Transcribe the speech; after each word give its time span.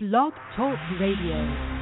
Blog 0.00 0.32
Talk 0.54 0.78
Radio. 1.00 1.77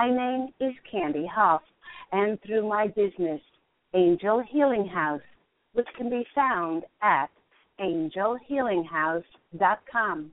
My 0.00 0.08
name 0.08 0.48
is 0.60 0.72
Candy 0.90 1.26
Hough, 1.26 1.60
and 2.10 2.40
through 2.40 2.66
my 2.66 2.86
business, 2.86 3.42
Angel 3.92 4.42
Healing 4.50 4.86
House, 4.86 5.20
which 5.74 5.88
can 5.94 6.08
be 6.08 6.26
found 6.34 6.84
at 7.02 7.28
angelhealinghouse.com, 7.78 10.32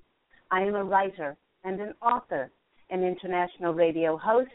I 0.52 0.62
am 0.62 0.76
a 0.76 0.86
writer 0.86 1.36
and 1.66 1.82
an 1.82 1.94
author, 2.02 2.50
an 2.92 3.04
international 3.04 3.74
radio 3.74 4.16
host, 4.16 4.52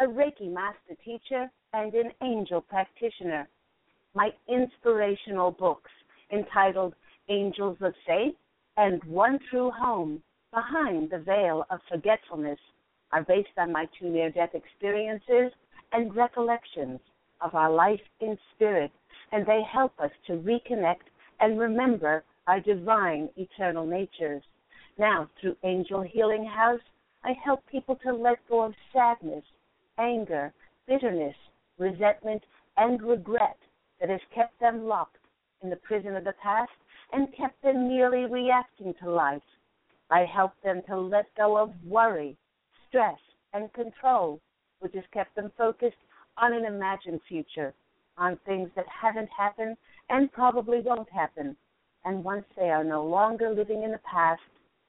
a 0.00 0.06
Reiki 0.06 0.50
master 0.50 0.94
teacher, 1.04 1.50
and 1.74 1.92
an 1.92 2.12
angel 2.22 2.62
practitioner. 2.62 3.46
My 4.14 4.32
inspirational 4.48 5.50
books 5.50 5.90
entitled 6.32 6.94
Angels 7.28 7.76
of 7.82 7.92
Faith 8.06 8.36
and 8.78 9.04
One 9.04 9.38
True 9.50 9.70
Home 9.72 10.22
Behind 10.50 11.10
the 11.10 11.18
Veil 11.18 11.66
of 11.68 11.80
Forgetfulness 11.90 12.58
are 13.12 13.22
based 13.22 13.56
on 13.56 13.72
my 13.72 13.86
two 13.98 14.08
near 14.08 14.30
death 14.30 14.54
experiences 14.54 15.52
and 15.92 16.14
recollections 16.14 17.00
of 17.40 17.54
our 17.54 17.70
life 17.70 18.00
in 18.20 18.36
spirit, 18.54 18.90
and 19.32 19.46
they 19.46 19.62
help 19.70 19.92
us 20.00 20.10
to 20.26 20.34
reconnect 20.34 21.06
and 21.40 21.58
remember 21.58 22.24
our 22.46 22.60
divine 22.60 23.28
eternal 23.36 23.86
natures. 23.86 24.42
Now, 24.98 25.28
through 25.40 25.56
Angel 25.62 26.02
Healing 26.02 26.44
House, 26.44 26.80
I 27.24 27.32
help 27.44 27.66
people 27.66 27.96
to 28.04 28.12
let 28.12 28.38
go 28.48 28.62
of 28.62 28.74
sadness, 28.92 29.44
anger, 29.98 30.52
bitterness, 30.86 31.34
resentment, 31.78 32.42
and 32.76 33.02
regret 33.02 33.58
that 34.00 34.10
has 34.10 34.20
kept 34.34 34.58
them 34.60 34.86
locked 34.86 35.16
in 35.62 35.70
the 35.70 35.76
prison 35.76 36.16
of 36.16 36.24
the 36.24 36.34
past 36.42 36.70
and 37.12 37.34
kept 37.36 37.60
them 37.62 37.88
merely 37.88 38.24
reacting 38.30 38.94
to 39.02 39.10
life. 39.10 39.42
I 40.10 40.24
help 40.24 40.52
them 40.62 40.82
to 40.88 40.98
let 40.98 41.26
go 41.36 41.56
of 41.56 41.72
worry, 41.84 42.36
stress, 42.96 43.18
and 43.52 43.70
control, 43.74 44.40
which 44.80 44.94
has 44.94 45.04
kept 45.12 45.34
them 45.36 45.52
focused 45.58 45.96
on 46.38 46.54
an 46.54 46.64
imagined 46.64 47.20
future, 47.28 47.74
on 48.16 48.38
things 48.46 48.70
that 48.74 48.86
haven't 48.88 49.28
happened 49.36 49.76
and 50.08 50.32
probably 50.32 50.80
won't 50.80 51.10
happen. 51.10 51.54
And 52.06 52.24
once 52.24 52.44
they 52.56 52.70
are 52.70 52.84
no 52.84 53.04
longer 53.04 53.50
living 53.50 53.82
in 53.82 53.92
the 53.92 54.00
past 54.10 54.40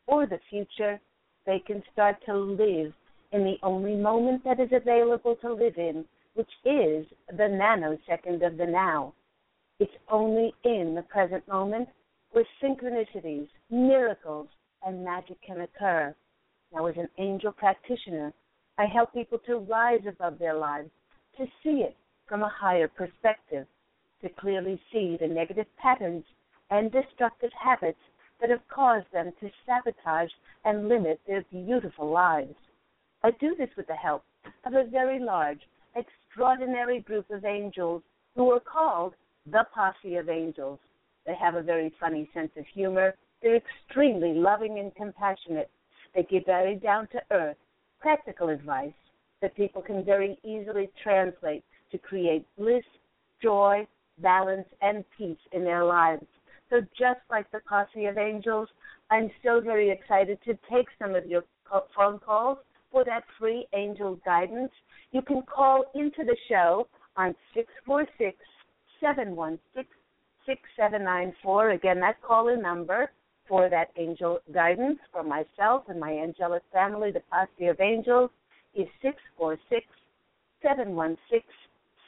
or 0.06 0.26
the 0.26 0.40
future, 0.50 1.02
they 1.46 1.60
can 1.60 1.84
start 1.92 2.18
to 2.26 2.36
live 2.36 2.94
in 3.34 3.44
the 3.44 3.58
only 3.62 3.96
moment 3.96 4.44
that 4.46 4.60
is 4.60 4.70
available 4.72 5.36
to 5.42 5.54
live 5.54 5.78
in, 5.78 6.06
which 6.36 6.52
is 6.64 7.06
the 7.30 7.44
nanosecond 7.44 8.46
of 8.46 8.58
the 8.58 8.66
now. 8.66 9.14
It's 9.80 9.92
only 10.10 10.54
in 10.64 10.96
the 10.96 11.04
present 11.04 11.46
moment 11.48 11.90
where 12.32 12.46
synchronicities, 12.64 13.50
miracles, 13.70 14.48
and 14.86 15.04
magic 15.04 15.38
can 15.46 15.62
occur. 15.62 16.16
Now, 16.74 16.86
as 16.86 16.98
an 16.98 17.10
angel 17.18 17.52
practitioner, 17.52 18.34
I 18.78 18.86
help 18.86 19.14
people 19.14 19.40
to 19.40 19.60
rise 19.60 20.06
above 20.08 20.38
their 20.38 20.54
lives, 20.54 20.90
to 21.38 21.46
see 21.64 21.82
it 21.82 21.96
from 22.28 22.44
a 22.44 22.50
higher 22.50 22.88
perspective, 22.88 23.68
to 24.22 24.30
clearly 24.30 24.82
see 24.92 25.18
the 25.20 25.28
negative 25.28 25.68
patterns 25.78 26.26
and 26.70 26.92
destructive 26.92 27.52
habits 27.54 28.00
that 28.40 28.50
have 28.50 28.68
caused 28.68 29.12
them 29.12 29.32
to 29.40 29.50
sabotage 29.66 30.32
and 30.66 30.90
limit 30.90 31.20
their 31.26 31.44
beautiful 31.52 32.10
lives. 32.12 32.56
I 33.24 33.32
do 33.32 33.56
this 33.56 33.70
with 33.76 33.88
the 33.88 33.96
help 33.96 34.24
of 34.66 34.74
a 34.74 34.84
very 34.84 35.20
large, 35.20 35.62
extraordinary 35.96 37.00
group 37.00 37.30
of 37.32 37.46
angels 37.46 38.04
who 38.36 38.52
are 38.52 38.60
called 38.60 39.16
the 39.46 39.66
Posse 39.74 40.16
of 40.18 40.30
Angels. 40.30 40.80
They 41.26 41.36
have 41.36 41.56
a 41.56 41.64
very 41.64 41.94
funny 42.00 42.30
sense 42.34 42.52
of 42.58 42.66
humor. 42.68 43.16
They're 43.42 43.56
extremely 43.56 44.34
loving 44.34 44.80
and 44.80 44.94
compassionate. 44.96 45.70
They 46.18 46.24
give 46.24 46.46
very 46.46 46.74
down 46.74 47.08
to 47.10 47.22
earth, 47.30 47.58
practical 48.00 48.50
advice 48.50 48.92
that 49.40 49.56
people 49.56 49.84
can 49.84 50.04
very 50.04 50.40
easily 50.44 50.90
translate 51.04 51.64
to 51.92 52.00
create 52.00 52.44
bliss, 52.58 52.84
joy, 53.40 53.86
balance, 54.18 54.68
and 54.82 55.06
peace 55.16 55.38
in 55.52 55.64
their 55.64 55.86
lives. 55.86 56.26
So, 56.72 56.82
just 56.98 57.20
like 57.30 57.50
the 57.52 57.60
Posse 57.70 58.06
of 58.06 58.18
Angels, 58.18 58.68
I'm 59.12 59.30
so 59.44 59.62
very 59.62 59.92
excited 59.92 60.40
to 60.46 60.58
take 60.72 60.88
some 60.98 61.14
of 61.14 61.28
your 61.28 61.44
phone 61.96 62.18
calls 62.18 62.58
for 62.92 63.06
that 63.06 63.24
free 63.38 63.68
angel 63.74 64.20
guidance. 64.26 64.72
You 65.12 65.22
can 65.22 65.44
call 65.44 65.86
into 65.94 66.24
the 66.24 66.36
show 66.50 66.88
on 67.16 67.36
646 67.54 68.36
716 69.00 69.86
6794. 70.48 71.72
Again, 71.72 72.00
that 72.00 72.20
call 72.24 72.48
in 72.48 72.64
number 72.64 73.12
for 73.48 73.70
that 73.70 73.92
angel 73.98 74.40
guidance 74.54 75.00
for 75.12 75.24
myself 75.24 75.84
and 75.88 76.00
my 76.00 76.12
angelic 76.12 76.64
family, 76.72 77.12
the 77.12 77.22
Posse 77.32 77.68
of 77.68 77.80
Angels, 77.80 78.30
is 78.76 78.88
646 79.02 79.86
716 80.62 81.42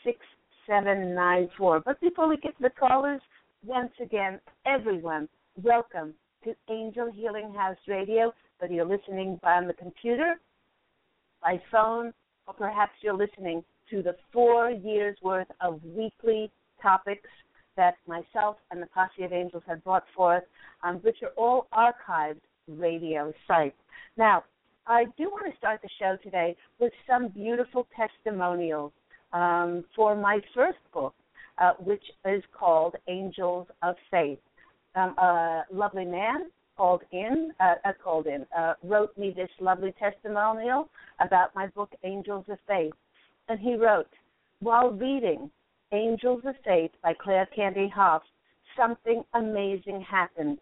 6794. 0.04 1.82
But 1.86 2.00
before 2.02 2.28
we 2.28 2.38
get 2.38 2.56
to 2.58 2.64
the 2.64 2.70
callers, 2.70 3.22
once 3.66 3.92
again, 4.02 4.40
everyone, 4.66 5.28
welcome 5.64 6.14
to 6.44 6.54
Angel 6.70 7.12
Healing 7.12 7.54
House 7.54 7.78
Radio, 7.88 8.34
whether 8.60 8.74
you're 8.74 8.86
listening 8.86 9.40
by 9.44 9.54
on 9.54 9.68
the 9.68 9.74
computer, 9.74 10.36
by 11.42 11.62
phone, 11.72 12.14
or 12.48 12.54
perhaps 12.54 12.94
you're 13.02 13.18
listening 13.18 13.64
to 13.90 14.02
the 14.02 14.16
four 14.32 14.70
years 14.70 15.18
worth 15.22 15.48
of 15.62 15.82
weekly 15.84 16.52
topics 16.82 17.30
that 17.76 17.96
myself 18.08 18.58
and 18.72 18.82
the 18.82 18.88
Posse 18.88 19.24
of 19.24 19.34
Angels 19.34 19.64
have 19.68 19.84
brought 19.84 20.04
forth, 20.16 20.44
um, 20.84 20.96
which 20.98 21.18
are 21.24 21.34
all 21.38 21.68
archived 21.74 22.42
radio 22.68 23.34
sites. 23.48 23.78
Now, 24.18 24.44
I 24.88 25.06
do 25.18 25.30
want 25.30 25.52
to 25.52 25.58
start 25.58 25.82
the 25.82 25.90
show 26.00 26.18
today 26.24 26.56
with 26.80 26.92
some 27.08 27.28
beautiful 27.30 27.88
testimonials 27.96 28.92
um, 29.34 29.86
for 29.96 30.16
my 30.16 30.40
first 30.56 30.80
book, 30.94 31.14
uh, 31.60 31.74
which 31.80 32.04
is 32.26 32.44
called 32.58 32.96
Angels 33.08 33.68
of 33.84 33.96
Faith. 34.10 34.40
Um, 34.96 35.16
a 35.18 35.66
lovely 35.72 36.06
man 36.06 36.50
called 36.76 37.04
in, 37.12 37.52
uh, 37.60 37.76
uh, 37.86 37.92
called 38.04 38.26
in, 38.26 38.46
uh, 38.58 38.74
wrote 38.84 39.16
me 39.18 39.34
this 39.36 39.50
lovely 39.60 39.94
testimonial 40.00 40.90
about 41.20 41.54
my 41.54 41.68
book 41.68 41.92
Angels 42.04 42.46
of 42.50 42.58
Faith, 42.68 42.94
and 43.48 43.60
he 43.60 43.76
wrote, 43.76 44.10
while 44.62 44.90
reading 44.90 45.52
Angels 45.92 46.42
of 46.46 46.56
Faith 46.66 46.92
by 47.04 47.14
Claire 47.14 47.48
Candy 47.56 47.92
Hough, 47.94 48.24
something 48.78 49.24
amazing 49.34 50.02
happened. 50.02 50.58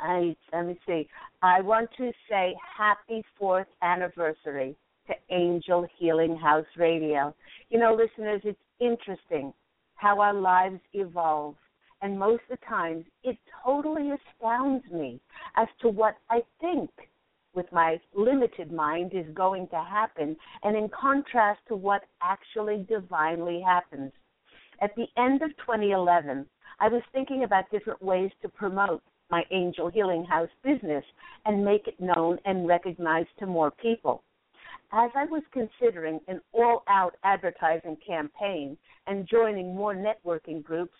I 0.00 0.34
let 0.52 0.66
me 0.66 0.78
see. 0.86 1.08
I 1.42 1.60
want 1.60 1.90
to 1.98 2.10
say 2.28 2.54
happy 2.76 3.24
fourth 3.38 3.66
anniversary 3.82 4.76
to 5.06 5.14
Angel 5.34 5.86
Healing 5.98 6.36
House 6.36 6.66
Radio. 6.76 7.34
You 7.68 7.78
know, 7.78 7.94
listeners, 7.94 8.40
it's 8.44 8.58
interesting 8.80 9.52
how 9.94 10.20
our 10.20 10.34
lives 10.34 10.80
evolve. 10.92 11.56
And 12.02 12.18
most 12.18 12.42
of 12.50 12.58
the 12.58 12.66
times, 12.66 13.04
it 13.24 13.36
totally 13.62 14.10
astounds 14.10 14.84
me 14.90 15.20
as 15.56 15.68
to 15.82 15.88
what 15.88 16.16
I 16.30 16.40
think 16.60 16.90
with 17.54 17.66
my 17.72 18.00
limited 18.14 18.72
mind 18.72 19.12
is 19.12 19.26
going 19.34 19.68
to 19.68 19.76
happen, 19.76 20.36
and 20.62 20.76
in 20.76 20.88
contrast 20.88 21.60
to 21.68 21.76
what 21.76 22.02
actually 22.22 22.86
divinely 22.88 23.60
happens. 23.60 24.12
At 24.80 24.94
the 24.96 25.06
end 25.18 25.42
of 25.42 25.50
2011, 25.58 26.46
I 26.78 26.88
was 26.88 27.02
thinking 27.12 27.44
about 27.44 27.70
different 27.70 28.00
ways 28.00 28.30
to 28.40 28.48
promote 28.48 29.02
my 29.30 29.44
Angel 29.50 29.88
Healing 29.88 30.24
House 30.24 30.50
business 30.62 31.04
and 31.46 31.64
make 31.64 31.86
it 31.86 32.00
known 32.00 32.38
and 32.44 32.66
recognized 32.66 33.30
to 33.38 33.46
more 33.46 33.70
people. 33.70 34.22
As 34.92 35.10
I 35.14 35.24
was 35.26 35.42
considering 35.52 36.20
an 36.26 36.40
all 36.52 36.82
out 36.88 37.14
advertising 37.22 37.96
campaign 38.04 38.76
and 39.06 39.28
joining 39.28 39.74
more 39.74 39.94
networking 39.94 40.62
groups, 40.62 40.96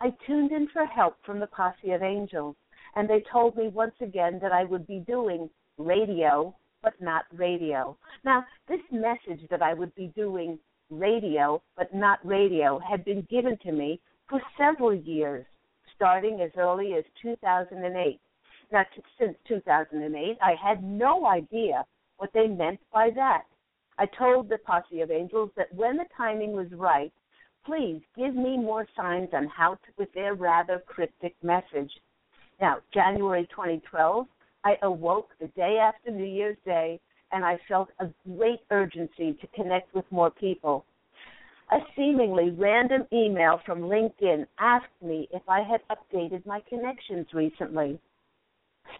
I 0.00 0.12
tuned 0.26 0.52
in 0.52 0.68
for 0.72 0.84
help 0.86 1.16
from 1.24 1.40
the 1.40 1.46
Posse 1.46 1.92
of 1.92 2.02
Angels, 2.02 2.56
and 2.96 3.08
they 3.08 3.22
told 3.32 3.56
me 3.56 3.68
once 3.68 3.94
again 4.00 4.38
that 4.42 4.52
I 4.52 4.64
would 4.64 4.86
be 4.86 5.00
doing 5.06 5.48
radio, 5.76 6.54
but 6.82 7.00
not 7.00 7.24
radio. 7.32 7.96
Now, 8.24 8.44
this 8.68 8.80
message 8.90 9.48
that 9.50 9.62
I 9.62 9.74
would 9.74 9.94
be 9.94 10.12
doing 10.16 10.58
radio, 10.90 11.62
but 11.76 11.94
not 11.94 12.18
radio, 12.24 12.78
had 12.78 13.04
been 13.04 13.26
given 13.30 13.56
to 13.58 13.72
me 13.72 14.00
for 14.28 14.40
several 14.56 14.94
years, 14.94 15.46
starting 15.98 16.40
as 16.40 16.50
early 16.56 16.94
as 16.94 17.04
2008. 17.20 18.20
Now, 18.70 18.84
t- 18.94 19.02
since 19.18 19.36
2008, 19.48 20.38
I 20.40 20.54
had 20.54 20.82
no 20.84 21.26
idea 21.26 21.84
what 22.18 22.30
they 22.32 22.46
meant 22.46 22.78
by 22.92 23.10
that. 23.16 23.42
I 23.98 24.06
told 24.06 24.48
the 24.48 24.58
posse 24.58 25.00
of 25.00 25.10
angels 25.10 25.50
that 25.56 25.74
when 25.74 25.96
the 25.96 26.04
timing 26.16 26.52
was 26.52 26.70
right, 26.72 27.12
please 27.66 28.00
give 28.16 28.36
me 28.36 28.56
more 28.56 28.86
signs 28.96 29.30
on 29.32 29.48
how 29.48 29.74
to, 29.74 29.88
with 29.98 30.12
their 30.12 30.34
rather 30.34 30.82
cryptic 30.86 31.34
message. 31.42 31.90
Now, 32.60 32.76
January 32.94 33.48
2012, 33.50 34.26
I 34.64 34.76
awoke 34.82 35.30
the 35.40 35.48
day 35.48 35.78
after 35.82 36.12
New 36.12 36.24
Year's 36.24 36.56
Day 36.64 37.00
and 37.32 37.44
I 37.44 37.58
felt 37.68 37.88
a 37.98 38.08
great 38.36 38.60
urgency 38.70 39.36
to 39.40 39.46
connect 39.48 39.94
with 39.94 40.04
more 40.10 40.30
people. 40.30 40.84
A 41.70 41.80
seemingly 41.94 42.50
random 42.50 43.06
email 43.12 43.58
from 43.66 43.82
LinkedIn 43.82 44.46
asked 44.58 45.02
me 45.02 45.28
if 45.32 45.42
I 45.46 45.60
had 45.60 45.82
updated 45.88 46.46
my 46.46 46.60
connections 46.60 47.26
recently. 47.34 48.00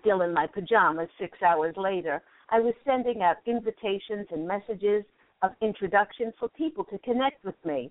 Still 0.01 0.21
in 0.21 0.35
my 0.35 0.47
pajamas 0.47 1.09
six 1.19 1.41
hours 1.43 1.75
later, 1.79 2.23
I 2.51 2.61
was 2.61 2.75
sending 2.85 3.23
out 3.23 3.39
invitations 3.47 4.27
and 4.31 4.47
messages 4.47 5.05
of 5.41 5.53
introduction 5.63 6.31
for 6.39 6.51
people 6.51 6.85
to 6.85 6.99
connect 6.99 7.43
with 7.43 7.57
me. 7.65 7.91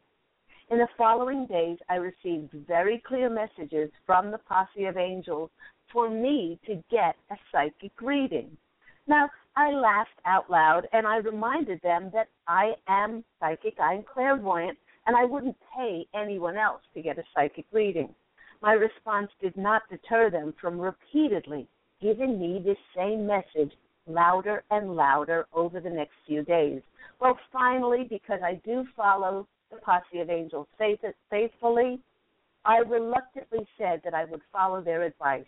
In 0.69 0.77
the 0.77 0.87
following 0.95 1.47
days, 1.47 1.79
I 1.89 1.95
received 1.95 2.51
very 2.51 2.99
clear 2.99 3.31
messages 3.31 3.89
from 4.05 4.29
the 4.29 4.37
posse 4.37 4.85
of 4.85 4.95
angels 4.95 5.49
for 5.91 6.07
me 6.07 6.59
to 6.67 6.83
get 6.91 7.15
a 7.31 7.37
psychic 7.51 7.99
reading. 7.99 8.55
Now, 9.07 9.29
I 9.55 9.71
laughed 9.71 10.19
out 10.25 10.49
loud 10.49 10.87
and 10.91 11.07
I 11.07 11.17
reminded 11.17 11.81
them 11.81 12.11
that 12.13 12.27
I 12.47 12.73
am 12.87 13.23
psychic, 13.39 13.79
I'm 13.79 14.03
clairvoyant, 14.03 14.77
and 15.05 15.15
I 15.15 15.23
wouldn't 15.23 15.55
pay 15.75 16.05
anyone 16.13 16.57
else 16.57 16.81
to 16.93 17.01
get 17.01 17.17
a 17.17 17.23
psychic 17.33 17.65
reading. 17.71 18.13
My 18.61 18.73
response 18.73 19.31
did 19.41 19.55
not 19.55 19.83
deter 19.89 20.29
them 20.29 20.53
from 20.59 20.79
repeatedly 20.79 21.67
giving 22.01 22.39
me 22.39 22.61
this 22.63 22.77
same 22.95 23.25
message 23.25 23.71
louder 24.07 24.63
and 24.71 24.95
louder 24.95 25.47
over 25.53 25.79
the 25.79 25.89
next 25.89 26.13
few 26.25 26.43
days. 26.43 26.81
Well, 27.19 27.37
finally, 27.51 28.05
because 28.09 28.41
I 28.43 28.55
do 28.65 28.85
follow 28.95 29.47
the 29.71 29.77
Posse 29.77 30.19
of 30.19 30.29
Angels 30.29 30.67
faithfully, 30.77 31.99
I 32.65 32.77
reluctantly 32.79 33.67
said 33.77 34.01
that 34.03 34.13
I 34.13 34.25
would 34.25 34.41
follow 34.51 34.81
their 34.81 35.03
advice. 35.03 35.45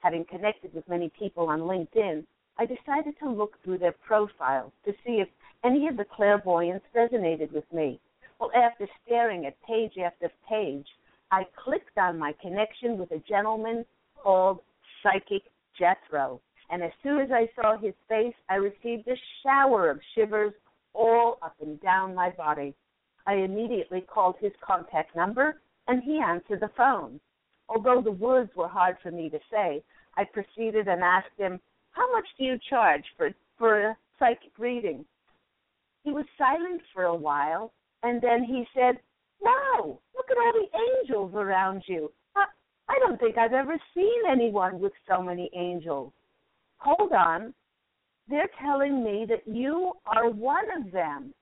Having 0.00 0.26
connected 0.26 0.74
with 0.74 0.88
many 0.88 1.10
people 1.18 1.48
on 1.48 1.60
LinkedIn, 1.60 2.24
I 2.58 2.66
decided 2.66 3.18
to 3.20 3.30
look 3.30 3.62
through 3.62 3.78
their 3.78 3.92
profiles 3.92 4.72
to 4.84 4.92
see 5.04 5.20
if 5.20 5.28
any 5.64 5.86
of 5.86 5.96
the 5.96 6.04
clairvoyance 6.04 6.82
resonated 6.94 7.52
with 7.52 7.70
me. 7.72 8.00
Well, 8.40 8.50
after 8.54 8.88
staring 9.04 9.46
at 9.46 9.60
page 9.62 9.92
after 9.98 10.30
page, 10.48 10.86
I 11.30 11.44
clicked 11.56 11.96
on 11.98 12.18
my 12.18 12.34
connection 12.40 12.98
with 12.98 13.10
a 13.12 13.22
gentleman 13.28 13.84
called 14.20 14.60
Psychic 15.02 15.42
Jethro. 15.78 16.40
And 16.70 16.82
as 16.82 16.90
soon 17.02 17.20
as 17.20 17.30
I 17.30 17.48
saw 17.54 17.76
his 17.78 17.94
face, 18.08 18.34
I 18.48 18.56
received 18.56 19.08
a 19.08 19.16
shower 19.42 19.90
of 19.90 20.00
shivers 20.14 20.52
all 20.94 21.38
up 21.42 21.54
and 21.60 21.80
down 21.80 22.14
my 22.14 22.30
body. 22.30 22.74
I 23.26 23.34
immediately 23.34 24.00
called 24.00 24.36
his 24.40 24.52
contact 24.60 25.14
number, 25.14 25.60
and 25.86 26.02
he 26.02 26.18
answered 26.18 26.60
the 26.60 26.70
phone. 26.76 27.20
Although 27.68 28.02
the 28.02 28.10
words 28.10 28.50
were 28.56 28.68
hard 28.68 28.96
for 29.02 29.10
me 29.10 29.28
to 29.30 29.38
say, 29.50 29.82
I 30.16 30.24
proceeded 30.24 30.88
and 30.88 31.02
asked 31.02 31.36
him, 31.36 31.60
How 31.98 32.12
much 32.12 32.26
do 32.38 32.44
you 32.44 32.58
charge 32.70 33.02
for, 33.16 33.30
for 33.58 33.88
a 33.88 33.96
psychic 34.20 34.56
reading? 34.56 35.04
He 36.04 36.12
was 36.12 36.24
silent 36.38 36.80
for 36.94 37.04
a 37.04 37.14
while, 37.14 37.72
and 38.04 38.22
then 38.22 38.44
he 38.44 38.64
said, 38.72 39.00
Wow, 39.40 39.98
look 40.16 40.26
at 40.30 40.36
all 40.36 40.52
the 40.52 40.78
angels 41.02 41.32
around 41.34 41.82
you. 41.86 42.12
I, 42.36 42.44
I 42.88 42.98
don't 43.00 43.18
think 43.18 43.36
I've 43.36 43.52
ever 43.52 43.76
seen 43.94 44.20
anyone 44.30 44.78
with 44.78 44.92
so 45.08 45.20
many 45.20 45.50
angels. 45.56 46.12
Hold 46.76 47.12
on. 47.12 47.52
They're 48.28 48.50
telling 48.62 49.02
me 49.02 49.26
that 49.28 49.42
you 49.52 49.92
are 50.06 50.30
one 50.30 50.66
of 50.80 50.92
them. 50.92 51.34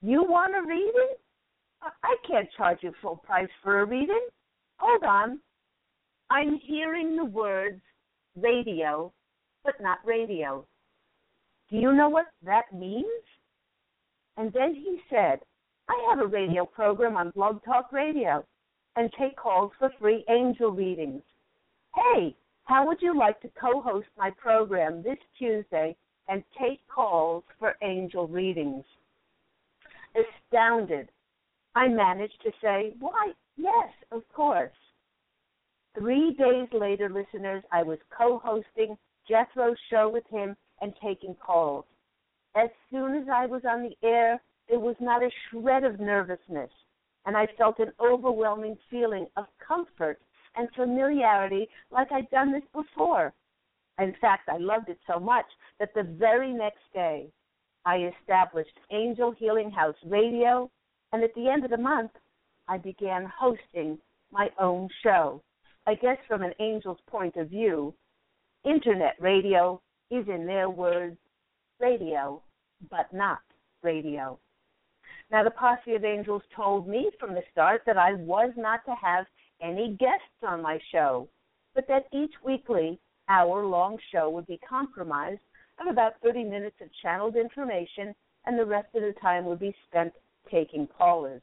You 0.00 0.24
want 0.24 0.56
a 0.56 0.66
reading? 0.66 1.14
I 1.82 2.16
can't 2.26 2.48
charge 2.56 2.78
you 2.80 2.92
full 3.02 3.16
price 3.16 3.48
for 3.62 3.80
a 3.80 3.84
reading. 3.84 4.26
Hold 4.78 5.02
on. 5.04 5.40
I'm 6.30 6.58
hearing 6.66 7.16
the 7.16 7.24
words 7.24 7.82
radio, 8.40 9.12
but 9.64 9.74
not 9.80 9.98
radio. 10.04 10.64
Do 11.70 11.76
you 11.76 11.92
know 11.92 12.08
what 12.08 12.26
that 12.44 12.72
means? 12.74 13.06
And 14.36 14.52
then 14.52 14.74
he 14.74 14.98
said, 15.08 15.40
I 15.88 16.06
have 16.08 16.20
a 16.20 16.26
radio 16.26 16.64
program 16.64 17.16
on 17.16 17.30
Blog 17.30 17.62
Talk 17.64 17.92
Radio 17.92 18.44
and 18.96 19.10
take 19.18 19.36
calls 19.36 19.72
for 19.78 19.90
free 20.00 20.24
angel 20.28 20.70
readings. 20.70 21.22
Hey, 21.94 22.34
how 22.64 22.86
would 22.86 23.02
you 23.02 23.16
like 23.16 23.40
to 23.40 23.50
co 23.60 23.80
host 23.80 24.06
my 24.16 24.30
program 24.30 25.02
this 25.02 25.18
Tuesday 25.38 25.96
and 26.28 26.42
take 26.60 26.80
calls 26.88 27.44
for 27.58 27.74
angel 27.82 28.28
readings? 28.28 28.84
Astounded, 30.14 31.08
I 31.74 31.88
managed 31.88 32.40
to 32.42 32.50
say, 32.62 32.94
Why, 32.98 33.32
yes, 33.56 33.90
of 34.12 34.22
course. 34.32 34.70
Three 35.98 36.34
days 36.34 36.68
later, 36.72 37.08
listeners, 37.08 37.64
I 37.72 37.82
was 37.82 37.98
co 38.16 38.38
hosting 38.38 38.96
Jethro's 39.28 39.78
show 39.90 40.08
with 40.08 40.26
him 40.28 40.56
and 40.80 40.94
taking 41.02 41.34
calls. 41.34 41.84
As 42.54 42.70
soon 42.90 43.16
as 43.16 43.28
I 43.28 43.46
was 43.46 43.62
on 43.64 43.82
the 43.82 43.96
air, 44.06 44.40
there 44.68 44.78
was 44.78 44.96
not 45.00 45.22
a 45.22 45.30
shred 45.50 45.84
of 45.84 45.98
nervousness, 45.98 46.70
and 47.26 47.36
I 47.36 47.46
felt 47.58 47.80
an 47.80 47.92
overwhelming 48.00 48.78
feeling 48.88 49.26
of 49.36 49.46
comfort 49.58 50.20
and 50.56 50.68
familiarity 50.74 51.68
like 51.90 52.12
I'd 52.12 52.30
done 52.30 52.52
this 52.52 52.62
before. 52.72 53.32
In 53.98 54.14
fact, 54.20 54.48
I 54.48 54.56
loved 54.58 54.88
it 54.88 54.98
so 55.06 55.18
much 55.18 55.46
that 55.78 55.92
the 55.94 56.04
very 56.04 56.52
next 56.52 56.82
day 56.94 57.30
I 57.84 58.10
established 58.20 58.78
Angel 58.90 59.32
Healing 59.32 59.70
House 59.70 59.96
Radio, 60.04 60.70
and 61.12 61.22
at 61.22 61.34
the 61.34 61.48
end 61.48 61.64
of 61.64 61.70
the 61.70 61.76
month, 61.76 62.12
I 62.68 62.78
began 62.78 63.24
hosting 63.24 63.98
my 64.30 64.50
own 64.58 64.88
show. 65.02 65.42
I 65.90 65.96
guess 65.96 66.18
from 66.28 66.42
an 66.42 66.52
angel's 66.60 67.00
point 67.08 67.34
of 67.34 67.48
view, 67.48 67.92
internet 68.64 69.16
radio 69.18 69.82
is, 70.12 70.24
in 70.28 70.46
their 70.46 70.70
words, 70.70 71.16
radio, 71.80 72.40
but 72.88 73.12
not 73.12 73.40
radio. 73.82 74.38
Now, 75.32 75.42
the 75.42 75.50
Posse 75.50 75.96
of 75.96 76.04
Angels 76.04 76.42
told 76.54 76.86
me 76.86 77.10
from 77.18 77.34
the 77.34 77.42
start 77.50 77.82
that 77.86 77.98
I 77.98 78.12
was 78.12 78.52
not 78.56 78.84
to 78.84 78.94
have 79.02 79.26
any 79.60 79.96
guests 79.98 80.44
on 80.46 80.62
my 80.62 80.78
show, 80.92 81.28
but 81.74 81.88
that 81.88 82.06
each 82.12 82.34
weekly 82.44 83.00
hour 83.28 83.66
long 83.66 83.98
show 84.12 84.30
would 84.30 84.46
be 84.46 84.58
compromised 84.58 85.42
of 85.80 85.88
about 85.88 86.20
30 86.22 86.44
minutes 86.44 86.76
of 86.80 86.88
channeled 87.02 87.34
information, 87.34 88.14
and 88.46 88.56
the 88.56 88.64
rest 88.64 88.94
of 88.94 89.02
the 89.02 89.14
time 89.20 89.44
would 89.44 89.58
be 89.58 89.74
spent 89.88 90.12
taking 90.52 90.86
callers. 90.86 91.42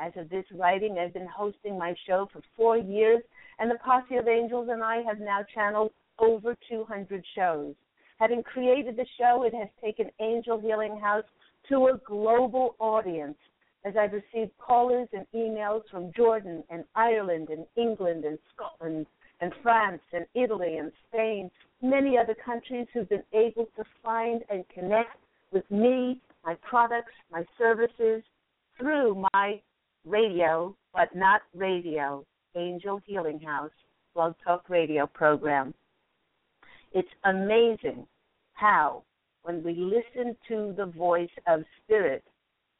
As 0.00 0.12
of 0.16 0.30
this 0.30 0.46
writing, 0.54 0.98
I've 0.98 1.12
been 1.12 1.26
hosting 1.26 1.78
my 1.78 1.94
show 2.06 2.26
for 2.32 2.40
four 2.56 2.78
years, 2.78 3.22
and 3.58 3.70
the 3.70 3.78
Posse 3.84 4.16
of 4.16 4.28
Angels 4.28 4.68
and 4.70 4.82
I 4.82 5.02
have 5.02 5.20
now 5.20 5.44
channeled 5.54 5.92
over 6.18 6.56
200 6.70 7.22
shows. 7.34 7.74
Having 8.18 8.44
created 8.44 8.96
the 8.96 9.04
show, 9.18 9.42
it 9.42 9.54
has 9.54 9.68
taken 9.82 10.10
Angel 10.18 10.58
Healing 10.58 10.98
House 10.98 11.24
to 11.68 11.88
a 11.88 12.00
global 12.06 12.76
audience 12.78 13.36
as 13.84 13.94
I've 13.96 14.12
received 14.12 14.56
callers 14.58 15.08
and 15.12 15.26
emails 15.34 15.82
from 15.90 16.12
Jordan 16.16 16.64
and 16.70 16.84
Ireland 16.94 17.48
and 17.50 17.66
England 17.76 18.24
and 18.24 18.38
Scotland 18.54 19.06
and 19.42 19.52
France 19.62 20.02
and 20.14 20.26
Italy 20.34 20.78
and 20.78 20.92
Spain, 21.08 21.50
many 21.82 22.16
other 22.16 22.34
countries 22.34 22.86
who've 22.92 23.08
been 23.08 23.24
able 23.34 23.66
to 23.76 23.84
find 24.02 24.42
and 24.48 24.66
connect 24.68 25.16
with 25.52 25.70
me, 25.70 26.20
my 26.44 26.54
products, 26.62 27.12
my 27.30 27.44
services 27.58 28.22
through 28.78 29.22
my 29.32 29.60
radio, 30.04 30.74
but 30.94 31.14
not 31.14 31.42
radio, 31.54 32.24
Angel 32.56 33.00
Healing 33.04 33.40
House 33.40 33.70
Blog 34.14 34.34
Talk 34.44 34.68
Radio 34.68 35.06
program. 35.06 35.74
It's 36.92 37.08
amazing 37.24 38.06
how, 38.54 39.04
when 39.42 39.62
we 39.62 39.74
listen 39.74 40.36
to 40.48 40.74
the 40.76 40.86
voice 40.86 41.30
of 41.46 41.62
Spirit, 41.84 42.24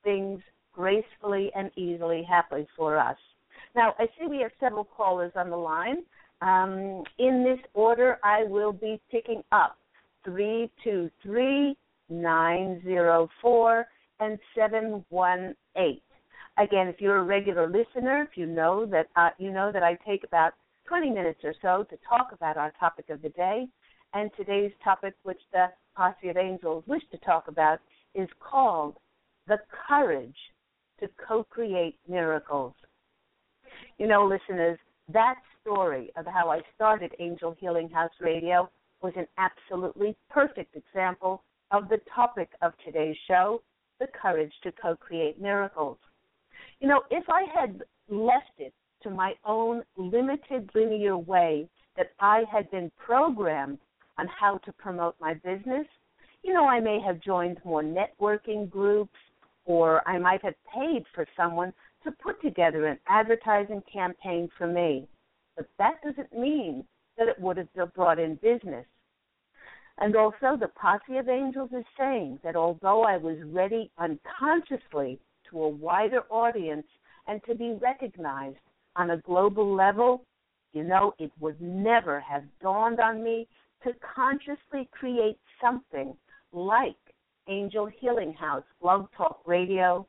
things 0.03 0.41
gracefully 0.73 1.51
and 1.55 1.71
easily 1.77 2.23
happen 2.29 2.67
for 2.77 2.99
us. 2.99 3.17
Now, 3.77 3.95
I 3.99 4.07
see 4.19 4.27
we 4.29 4.41
have 4.41 4.51
several 4.59 4.85
callers 4.85 5.33
on 5.37 5.51
the 5.51 5.57
line. 5.57 6.03
Um, 6.43 7.05
in 7.19 7.45
this 7.45 7.65
order, 7.75 8.19
I 8.25 8.45
will 8.45 8.73
be 8.73 9.01
picking 9.11 9.43
up 9.53 9.77
323 10.25 11.77
904 12.09 13.87
and 14.21 14.39
718. 14.55 16.01
Again, 16.61 16.89
if 16.89 17.01
you're 17.01 17.17
a 17.17 17.25
regular 17.25 17.67
listener, 17.67 18.29
if 18.31 18.37
you 18.37 18.45
know 18.45 18.85
that 18.85 19.07
uh, 19.17 19.31
you 19.39 19.51
know 19.51 19.73
that 19.73 19.83
I 19.83 19.97
take 20.07 20.25
about 20.25 20.53
20 20.85 21.09
minutes 21.09 21.41
or 21.43 21.55
so 21.63 21.85
to 21.85 21.97
talk 22.07 22.33
about 22.33 22.59
our 22.59 22.71
topic 22.79 23.09
of 23.09 23.23
the 23.23 23.31
day, 23.31 23.67
and 24.13 24.31
today's 24.37 24.73
topic, 24.85 25.15
which 25.23 25.41
the 25.55 25.69
Posse 25.97 26.29
of 26.29 26.37
Angels 26.37 26.85
wish 26.87 27.01
to 27.13 27.19
talk 27.19 27.49
about, 27.49 27.79
is 28.15 28.29
called 28.41 28.99
the 29.49 29.57
courage 29.89 30.37
to 31.01 31.09
co 31.27 31.45
create 31.45 31.99
miracles. 32.07 32.75
You 33.97 34.07
know, 34.07 34.27
listeners, 34.27 34.79
that 35.15 35.37
story 35.63 36.13
of 36.17 36.27
how 36.27 36.51
I 36.51 36.61
started 36.75 37.15
Angel 37.21 37.57
Healing 37.59 37.89
House 37.89 38.13
Radio 38.21 38.69
was 39.01 39.15
an 39.17 39.27
absolutely 39.39 40.15
perfect 40.29 40.77
example 40.77 41.43
of 41.71 41.89
the 41.89 42.03
topic 42.15 42.51
of 42.61 42.75
today's 42.85 43.17
show 43.27 43.63
the 43.99 44.09
courage 44.09 44.53
to 44.63 44.73
co 44.73 44.95
create 44.95 45.41
miracles. 45.41 45.97
You 46.81 46.89
know, 46.89 47.03
if 47.11 47.25
I 47.29 47.45
had 47.55 47.83
left 48.09 48.53
it 48.59 48.73
to 49.03 49.11
my 49.11 49.35
own 49.45 49.83
limited 49.97 50.71
linear 50.75 51.17
way 51.17 51.69
that 51.97 52.13
I 52.21 52.45
had 52.51 52.71
been 52.71 52.91
programmed 52.97 53.79
on 54.19 54.27
how 54.29 54.59
to 54.59 54.73
promote 54.73 55.15
my 55.21 55.35
business, 55.35 55.87
you 56.43 56.55
know, 56.55 56.67
I 56.67 56.81
may 56.81 56.99
have 57.01 57.21
joined 57.21 57.61
more 57.65 57.83
networking 57.83 58.69
groups 58.71 59.17
or 59.67 60.07
I 60.09 60.19
might 60.19 60.43
have 60.43 60.55
paid 60.75 61.05
for 61.15 61.27
someone 61.37 61.75
to 62.05 62.13
put 62.13 62.41
together 62.41 62.87
an 62.87 62.99
advertising 63.07 63.83
campaign 63.93 64.49
for 64.57 64.67
me. 64.67 65.07
But 65.57 65.69
that 65.79 66.01
doesn't 66.03 66.33
mean 66.33 66.85
that 67.19 67.29
it 67.29 67.39
would 67.39 67.59
have 67.59 67.95
brought 67.95 68.19
in 68.19 68.37
business. 68.37 68.87
And 69.99 70.17
also, 70.17 70.57
the 70.59 70.71
Posse 70.75 71.19
of 71.19 71.29
Angels 71.29 71.69
is 71.77 71.85
saying 71.99 72.39
that 72.43 72.57
although 72.57 73.03
I 73.03 73.19
was 73.19 73.37
ready 73.45 73.91
unconsciously 73.99 75.21
to 75.51 75.63
a 75.63 75.69
wider 75.69 76.23
audience 76.31 76.87
and 77.27 77.43
to 77.45 77.55
be 77.55 77.77
recognized 77.81 78.59
on 78.97 79.11
a 79.11 79.19
global 79.19 79.75
level, 79.75 80.25
you 80.73 80.85
know, 80.85 81.15
it 81.19 81.31
would 81.41 81.61
never 81.61 82.21
have 82.21 82.45
dawned 82.61 83.01
on 83.01 83.23
me 83.23 83.47
to 83.85 83.93
consciously 84.15 84.89
create 84.93 85.39
something 85.61 86.17
like 86.53 86.97
Angel 87.49 87.87
Healing 88.01 88.33
House 88.33 88.65
Blog 88.81 89.07
Talk 89.17 89.41
Radio 89.47 90.07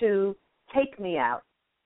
to 0.00 0.36
take 0.74 0.98
me 0.98 1.18
out 1.18 1.42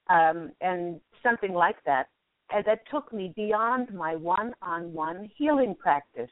um, 0.08 0.50
and 0.60 1.00
something 1.22 1.52
like 1.52 1.82
that, 1.84 2.08
and 2.52 2.64
that 2.64 2.80
took 2.90 3.12
me 3.12 3.32
beyond 3.37 3.92
my 3.94 4.16
one-on-one 4.16 5.30
healing 5.37 5.75
practice. 5.78 6.30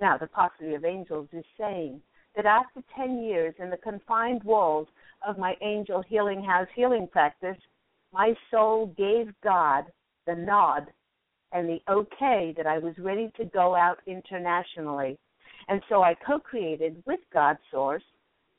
Now, 0.00 0.16
the 0.18 0.26
Posse 0.26 0.74
of 0.74 0.84
Angels 0.84 1.28
is 1.32 1.44
saying 1.58 2.00
that 2.36 2.46
after 2.46 2.82
10 2.96 3.22
years 3.22 3.54
in 3.58 3.70
the 3.70 3.76
confined 3.76 4.42
walls 4.44 4.88
of 5.26 5.38
my 5.38 5.54
angel 5.62 6.02
healing 6.08 6.42
house 6.42 6.68
healing 6.74 7.08
practice, 7.10 7.56
my 8.12 8.34
soul 8.50 8.94
gave 8.96 9.32
God 9.42 9.84
the 10.26 10.34
nod 10.34 10.86
and 11.52 11.68
the 11.68 11.80
okay 11.90 12.54
that 12.56 12.66
I 12.66 12.78
was 12.78 12.94
ready 12.98 13.30
to 13.36 13.44
go 13.44 13.74
out 13.74 13.98
internationally. 14.06 15.18
And 15.68 15.80
so 15.88 16.02
I 16.02 16.14
co 16.26 16.38
created 16.38 17.02
with 17.06 17.20
God 17.32 17.56
Source 17.70 18.02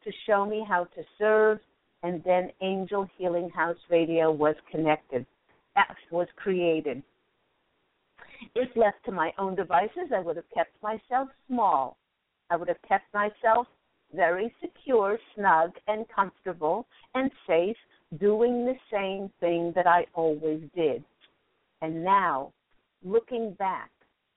to 0.03 0.11
show 0.27 0.45
me 0.45 0.65
how 0.67 0.85
to 0.85 1.03
serve, 1.17 1.59
and 2.03 2.23
then 2.23 2.51
Angel 2.61 3.07
Healing 3.17 3.49
House 3.49 3.77
Radio 3.89 4.31
was 4.31 4.55
connected, 4.71 5.25
was 6.11 6.27
created. 6.35 7.03
If 8.53 8.69
left 8.75 9.03
to 9.05 9.11
my 9.11 9.33
own 9.37 9.55
devices, 9.55 10.11
I 10.15 10.19
would 10.19 10.35
have 10.35 10.49
kept 10.53 10.71
myself 10.81 11.29
small. 11.47 11.97
I 12.49 12.55
would 12.55 12.67
have 12.67 12.81
kept 12.87 13.13
myself 13.13 13.67
very 14.13 14.53
secure, 14.61 15.17
snug, 15.35 15.71
and 15.87 16.05
comfortable 16.13 16.85
and 17.13 17.31
safe, 17.47 17.77
doing 18.19 18.65
the 18.65 18.75
same 18.91 19.29
thing 19.39 19.73
that 19.75 19.87
I 19.87 20.05
always 20.13 20.61
did. 20.75 21.03
And 21.81 22.03
now, 22.03 22.53
looking 23.03 23.53
back 23.53 23.89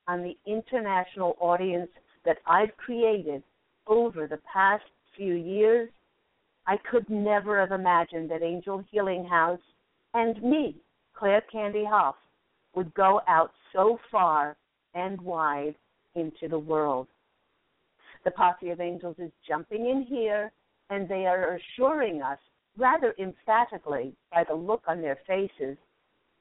on 0.07 0.23
the 0.23 0.37
international 0.47 1.37
audience 1.41 1.91
that 2.25 2.39
I've 2.47 2.77
created 2.77 3.43
over 3.87 4.27
the 4.27 4.41
past 4.53 4.85
few 5.17 5.35
years, 5.35 5.89
I 6.67 6.77
could 6.91 7.09
never 7.09 7.59
have 7.61 7.73
imagined 7.73 8.31
that 8.31 8.43
Angel 8.43 8.85
Healing 8.91 9.25
House 9.25 9.61
and 10.15 10.43
me, 10.43 10.77
Claire 11.15 11.43
Candy 11.51 11.85
Hough, 11.85 12.17
would 12.75 12.93
go 12.95 13.21
out 13.27 13.53
so 13.73 13.99
far 14.11 14.57
and 14.95 15.21
wide 15.21 15.75
into 16.15 16.49
the 16.49 16.59
world. 16.59 17.09
The 18.29 18.33
Posse 18.33 18.69
of 18.69 18.79
Angels 18.83 19.17
is 19.19 19.33
jumping 19.49 19.89
in 19.89 20.03
here, 20.03 20.53
and 20.91 21.09
they 21.09 21.25
are 21.25 21.57
assuring 21.57 22.21
us, 22.21 22.39
rather 22.77 23.15
emphatically 23.19 24.13
by 24.31 24.45
the 24.45 24.55
look 24.55 24.83
on 24.87 25.01
their 25.01 25.19
faces, 25.27 25.79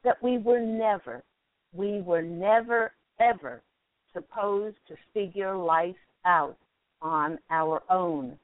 that 0.03 0.21
we 0.21 0.37
were 0.37 0.59
never, 0.59 1.23
we 1.71 2.01
were 2.01 2.21
never, 2.21 2.91
ever 3.21 3.61
supposed 4.11 4.75
to 4.89 4.97
figure 5.13 5.55
life 5.55 5.95
out 6.25 6.57
on 7.01 7.39
our 7.51 7.81
own. 7.89 8.37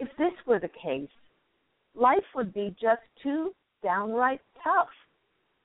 If 0.00 0.08
this 0.16 0.32
were 0.46 0.58
the 0.58 0.68
case, 0.68 1.10
life 1.94 2.24
would 2.34 2.54
be 2.54 2.74
just 2.80 3.02
too 3.22 3.54
downright 3.82 4.40
tough. 4.64 4.88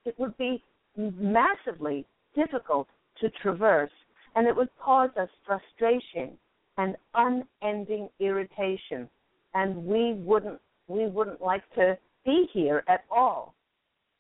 It 0.04 0.20
would 0.20 0.36
be 0.38 0.62
massively 0.98 2.06
difficult 2.36 2.90
to 3.22 3.30
traverse, 3.42 3.94
and 4.36 4.46
it 4.46 4.54
would 4.54 4.76
cause 4.78 5.12
us 5.16 5.30
frustration 5.46 6.38
and 6.78 6.96
unending 7.14 8.10
irritation, 8.20 9.10
and 9.54 9.76
we 9.86 10.14
wouldn't 10.14 10.60
we 10.88 11.08
wouldn't 11.08 11.42
like 11.42 11.64
to 11.76 11.98
be 12.26 12.48
here 12.52 12.84
at 12.88 13.06
all. 13.10 13.56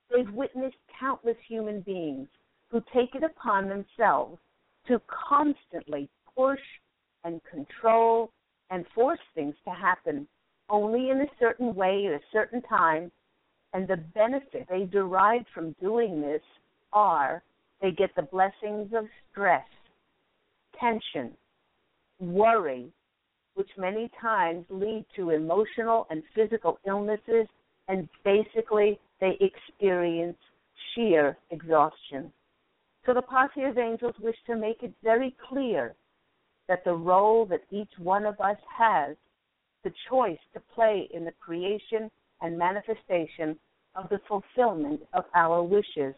They've 0.10 0.31
witnessed 0.31 0.77
countless 1.00 1.38
human 1.48 1.81
beings 1.81 2.27
who 2.69 2.81
take 2.93 3.15
it 3.15 3.24
upon 3.24 3.67
themselves 3.67 4.38
to 4.88 5.01
constantly 5.07 6.10
push 6.36 6.60
and 7.24 7.41
control 7.50 8.31
and 8.69 8.86
force 8.95 9.19
things 9.36 9.55
to 9.65 9.72
happen 9.72 10.27
only 10.69 11.10
in 11.10 11.22
a 11.22 11.27
certain 11.39 11.75
way 11.75 12.05
at 12.07 12.13
a 12.13 12.24
certain 12.31 12.62
time. 12.63 13.12
And 13.74 13.88
the 13.88 13.98
benefit 13.98 14.67
they 14.69 14.86
derive 14.86 15.45
from 15.53 15.75
doing 15.81 16.22
this 16.22 16.41
are 16.91 17.43
they 17.81 17.91
get 17.91 18.15
the 18.15 18.22
blessings 18.24 18.91
of 18.95 19.05
stress, 19.31 19.65
tension, 20.79 21.31
worry, 22.20 22.92
which 23.55 23.70
many 23.77 24.09
times 24.20 24.66
lead 24.70 25.05
to 25.16 25.31
emotional 25.31 26.07
and 26.09 26.24
physical 26.35 26.79
illnesses, 26.87 27.48
and 27.87 28.07
basically 28.24 29.00
they 29.20 29.37
experience 29.42 30.37
sheer 30.94 31.37
exhaustion. 31.51 32.31
So 33.05 33.14
the 33.14 33.22
Posse 33.22 33.64
of 33.64 33.77
Angels 33.77 34.16
wish 34.22 34.35
to 34.48 34.55
make 34.55 34.81
it 34.81 34.94
very 35.03 35.35
clear 35.50 35.96
that 36.68 36.85
the 36.85 36.94
role 36.94 37.46
that 37.48 37.64
each 37.72 37.92
one 37.98 38.25
of 38.25 38.40
us 38.40 38.57
has, 38.77 39.16
the 39.83 39.92
choice 40.09 40.40
to 40.53 40.61
play 40.74 41.09
in 41.14 41.25
the 41.25 41.33
creation 41.40 42.09
and 42.42 42.57
manifestation 42.57 43.57
of 43.96 44.07
the 44.09 44.20
fulfillment 44.27 45.01
of 45.14 45.25
our 45.35 45.61
wishes. 45.61 46.16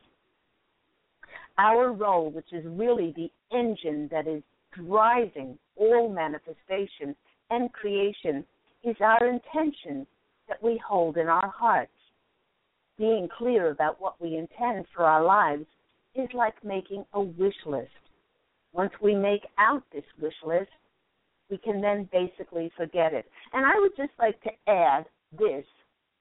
Our 1.57 1.91
role, 1.91 2.29
which 2.29 2.53
is 2.53 2.63
really 2.65 3.13
the 3.15 3.31
engine 3.55 4.07
that 4.11 4.27
is 4.27 4.43
driving 4.73 5.57
all 5.75 6.09
manifestation 6.09 7.15
and 7.49 7.71
creation, 7.73 8.45
is 8.83 8.95
our 9.01 9.27
intention 9.27 10.05
that 10.47 10.61
we 10.61 10.81
hold 10.87 11.17
in 11.17 11.27
our 11.27 11.49
hearts. 11.49 11.91
Being 12.97 13.27
clear 13.37 13.71
about 13.71 13.99
what 13.99 14.21
we 14.21 14.37
intend 14.37 14.85
for 14.95 15.03
our 15.03 15.23
lives 15.23 15.65
is 16.15 16.29
like 16.33 16.63
making 16.63 17.05
a 17.13 17.21
wish 17.21 17.55
list. 17.65 17.89
Once 18.73 18.93
we 19.01 19.15
make 19.15 19.45
out 19.57 19.83
this 19.91 20.03
wish 20.21 20.33
list, 20.45 20.69
we 21.49 21.57
can 21.57 21.81
then 21.81 22.09
basically 22.11 22.71
forget 22.75 23.13
it. 23.13 23.25
And 23.53 23.65
I 23.65 23.79
would 23.79 23.95
just 23.97 24.11
like 24.19 24.41
to 24.43 24.51
add 24.67 25.05
this 25.37 25.65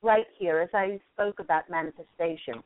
right 0.02 0.26
here 0.38 0.60
as 0.60 0.68
I 0.74 1.00
spoke 1.14 1.40
about 1.40 1.70
manifestation. 1.70 2.62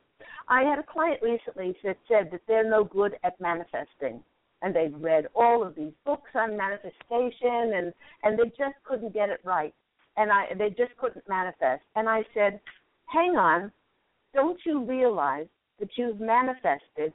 I 0.47 0.63
had 0.63 0.79
a 0.79 0.83
client 0.83 1.21
recently 1.21 1.75
that 1.83 1.97
said 2.07 2.29
that 2.31 2.41
they're 2.47 2.69
no 2.69 2.83
good 2.83 3.15
at 3.23 3.39
manifesting. 3.39 4.21
And 4.61 4.75
they've 4.75 4.93
read 4.93 5.27
all 5.35 5.65
of 5.65 5.75
these 5.75 5.93
books 6.05 6.31
on 6.35 6.57
manifestation 6.57 7.73
and, 7.75 7.93
and 8.23 8.37
they 8.37 8.49
just 8.49 8.75
couldn't 8.83 9.13
get 9.13 9.29
it 9.29 9.39
right. 9.43 9.73
And 10.17 10.31
I 10.31 10.47
they 10.57 10.69
just 10.69 10.95
couldn't 10.97 11.27
manifest. 11.29 11.83
And 11.95 12.09
I 12.09 12.23
said, 12.33 12.59
Hang 13.05 13.37
on, 13.37 13.71
don't 14.33 14.59
you 14.65 14.83
realize 14.83 15.47
that 15.79 15.89
you've 15.95 16.19
manifested 16.19 17.13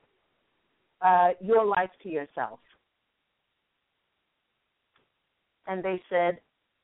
uh, 1.03 1.31
your 1.41 1.67
life 1.67 1.91
to 2.03 2.09
yourself? 2.09 2.61
And 5.67 5.83
they 5.83 6.01
said, 6.09 6.39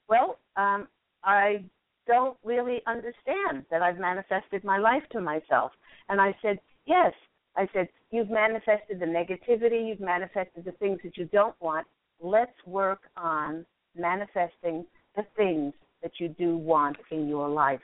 Well, 0.09 0.39
um, 0.57 0.89
I 1.25 1.65
don't 2.07 2.37
really 2.45 2.83
understand 2.87 3.65
that 3.71 3.83
I've 3.83 3.99
manifested 3.99 4.65
my 4.65 4.79
life 4.79 5.03
to 5.13 5.21
myself. 5.21 5.73
And 6.09 6.21
I 6.21 6.35
said, 6.43 6.59
Yes. 6.87 7.13
I 7.57 7.67
said, 7.73 7.89
You've 8.11 8.31
manifested 8.31 8.99
the 8.99 9.07
negativity, 9.07 9.89
you've 9.89 10.01
manifested 10.01 10.65
the 10.65 10.73
things 10.73 10.99
that 11.05 11.17
you 11.17 11.27
don't 11.27 11.55
want. 11.61 11.87
Let's 12.21 12.53
work 12.67 13.03
on 13.17 13.65
manifesting 13.97 14.85
the 15.17 15.25
things 15.37 15.75
that 16.03 16.13
you 16.19 16.29
do 16.29 16.57
want 16.57 16.97
in 17.11 17.29
your 17.29 17.49
life. 17.49 17.81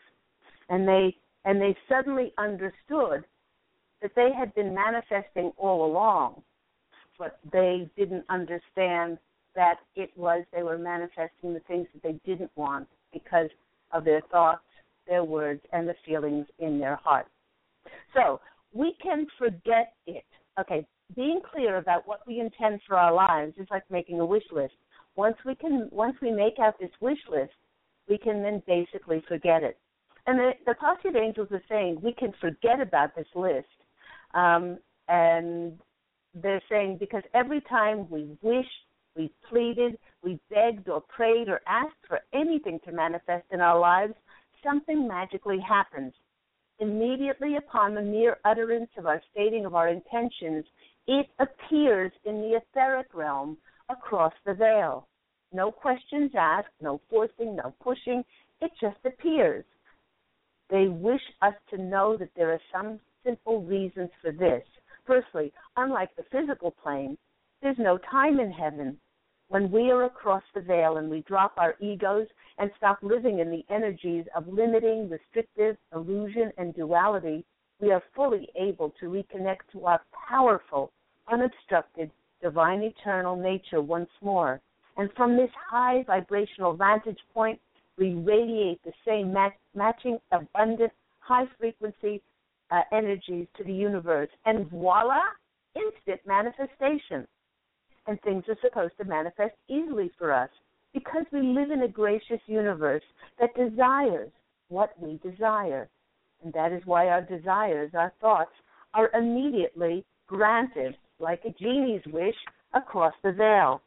And 0.69 0.87
they 0.87 1.17
and 1.45 1.61
they 1.61 1.77
suddenly 1.89 2.33
understood 2.39 3.25
that 4.03 4.11
they 4.17 4.31
had 4.37 4.53
been 4.55 4.75
manifesting 4.75 5.53
all 5.57 5.87
along, 5.87 6.43
but 7.19 7.39
they 7.53 7.89
didn't 7.97 8.25
understand 8.29 9.19
that 9.55 9.77
it 9.95 10.11
was 10.17 10.45
they 10.53 10.65
were 10.65 10.77
manifesting 10.77 11.55
the 11.55 11.63
things 11.69 11.87
that 11.95 12.03
they 12.03 12.19
didn't 12.31 12.51
want 12.57 12.89
because 13.13 13.49
of 13.93 14.05
their 14.05 14.21
thoughts, 14.33 14.65
their 15.07 15.25
words, 15.25 15.61
and 15.73 15.89
the 15.89 15.95
feelings 16.05 16.47
in 16.59 16.79
their 16.81 16.97
heart. 16.97 17.27
So 18.13 18.41
we 18.77 18.95
can 19.03 19.27
forget 19.39 19.95
it. 20.07 20.25
Okay, 20.61 20.87
being 21.15 21.41
clear 21.53 21.79
about 21.79 22.07
what 22.07 22.21
we 22.27 22.41
intend 22.41 22.81
for 22.87 22.97
our 22.97 23.13
lives 23.13 23.55
is 23.59 23.67
like 23.71 23.85
making 23.91 24.21
a 24.21 24.27
wish 24.27 24.45
list. 24.53 24.75
Once 25.17 25.37
we 25.45 25.55
can, 25.55 25.89
once 25.91 26.17
we 26.21 26.31
make 26.31 26.59
out 26.61 26.79
this 26.79 26.91
wish 27.01 27.19
list, 27.31 27.53
we 28.09 28.19
can 28.19 28.43
then 28.43 28.63
basically 28.67 29.23
forget 29.29 29.63
it. 29.63 29.79
And 30.27 30.39
the, 30.39 30.51
the 30.67 31.09
of 31.09 31.17
Angels 31.17 31.49
are 31.53 31.63
saying 31.69 32.01
we 32.03 32.13
can 32.13 32.33
forget 32.41 32.81
about 32.81 33.15
this 33.15 33.27
list. 33.35 33.67
Um, 34.35 34.79
and 35.09 35.79
they're 36.35 36.63
saying 36.69 36.99
because 36.99 37.23
every 37.33 37.61
time 37.63 38.09
we 38.11 38.37
wish, 38.43 38.67
we 39.17 39.33
pleaded, 39.49 39.97
we 40.23 40.39
begged 40.51 40.89
or 40.89 41.01
prayed 41.01 41.49
or 41.49 41.61
asked 41.67 41.95
for 42.07 42.21
anything 42.35 42.81
to 42.85 42.93
manifest 42.93 43.45
in 43.51 43.61
our 43.61 43.79
lives, 43.79 44.15
something 44.63 45.09
magically 45.09 45.59
happens. 45.67 46.13
Immediately 46.79 47.57
upon 47.57 47.95
the 47.95 48.03
mere 48.03 48.37
utterance 48.45 48.91
of 48.99 49.07
our 49.07 49.23
stating 49.31 49.65
of 49.65 49.75
our 49.75 49.89
intentions, 49.89 50.65
it 51.07 51.27
appears 51.39 52.13
in 52.25 52.41
the 52.41 52.57
etheric 52.57 53.15
realm 53.15 53.57
across 53.89 54.33
the 54.45 54.55
veil. 54.55 55.09
No 55.53 55.71
questions 55.71 56.33
asked, 56.37 56.75
no 56.81 57.01
forcing, 57.09 57.57
no 57.57 57.73
pushing. 57.81 58.25
It 58.61 58.73
just 58.81 58.99
appears. 59.05 59.65
They 60.69 60.89
wish 60.89 61.23
us 61.43 61.55
to 61.71 61.79
know 61.79 62.17
that 62.19 62.31
there 62.37 62.53
are 62.53 62.61
some 62.73 63.01
simple 63.25 63.63
reasons 63.63 64.11
for 64.21 64.33
this. 64.33 64.65
Firstly, 65.07 65.53
unlike 65.77 66.15
the 66.17 66.25
physical 66.33 66.73
plane, 66.73 67.17
there's 67.63 67.79
no 67.79 67.99
time 68.11 68.41
in 68.41 68.51
heaven. 68.51 68.99
When 69.49 69.71
we 69.71 69.91
are 69.93 70.05
across 70.05 70.43
the 70.55 70.61
veil 70.61 70.97
and 70.97 71.09
we 71.09 71.21
drop 71.21 71.55
our 71.57 71.77
egos 71.81 72.27
and 72.59 72.71
stop 72.77 72.99
living 73.03 73.39
in 73.39 73.51
the 73.51 73.65
energies 73.71 74.25
of 74.35 74.49
limiting, 74.49 75.09
restrictive, 75.09 75.77
illusion, 75.95 76.53
and 76.59 76.75
duality, 76.75 77.45
we 77.81 77.93
are 77.93 78.03
fully 78.15 78.49
able 78.57 78.91
to 78.99 79.07
reconnect 79.07 79.71
to 79.73 79.87
our 79.87 80.01
powerful, 80.29 80.91
unobstructed, 81.31 82.11
divine 82.43 82.83
eternal 82.83 83.37
nature 83.37 83.81
once 83.81 84.11
more. 84.21 84.61
And 84.97 85.11
from 85.13 85.37
this 85.37 85.51
high 85.71 86.03
vibrational 86.07 86.73
vantage 86.75 87.21
point, 87.33 87.61
we 87.99 88.15
radiate 88.15 88.83
the 88.83 88.93
same 89.07 89.33
mat- 89.33 89.57
matching, 89.75 90.19
abundant, 90.33 90.93
high 91.21 91.47
frequency 91.59 92.23
uh, 92.71 92.83
energies 92.93 93.47
to 93.57 93.65
the 93.65 93.73
universe. 93.73 94.31
And 94.45 94.69
voila, 94.71 95.23
instant 95.75 96.21
manifestation. 96.27 97.29
And 98.07 98.21
things 98.23 98.45
are 98.49 98.57
supposed 98.63 98.97
to 98.99 99.05
manifest 99.05 99.55
easily 99.69 100.11
for 100.19 100.33
us 100.33 100.51
because 100.95 101.25
we 101.33 101.43
live 101.43 101.71
in 101.71 101.83
a 101.83 101.89
gracious 101.89 102.41
universe 102.47 103.03
that 103.41 103.55
desires 103.55 104.31
what 104.69 104.91
we 105.01 105.19
desire. 105.29 105.89
And 106.43 106.53
that 106.53 106.73
is 106.73 106.83
why 106.85 107.09
our 107.09 107.23
desires, 107.23 107.91
our 107.95 108.13
thoughts, 108.21 108.53
are 108.95 109.11
immediately 109.15 110.05
granted, 110.27 110.97
like 111.19 111.43
a 111.45 111.51
genie's 111.63 112.03
wish 112.07 112.35
across 112.75 113.15
the 113.23 113.33
veil. 113.33 113.83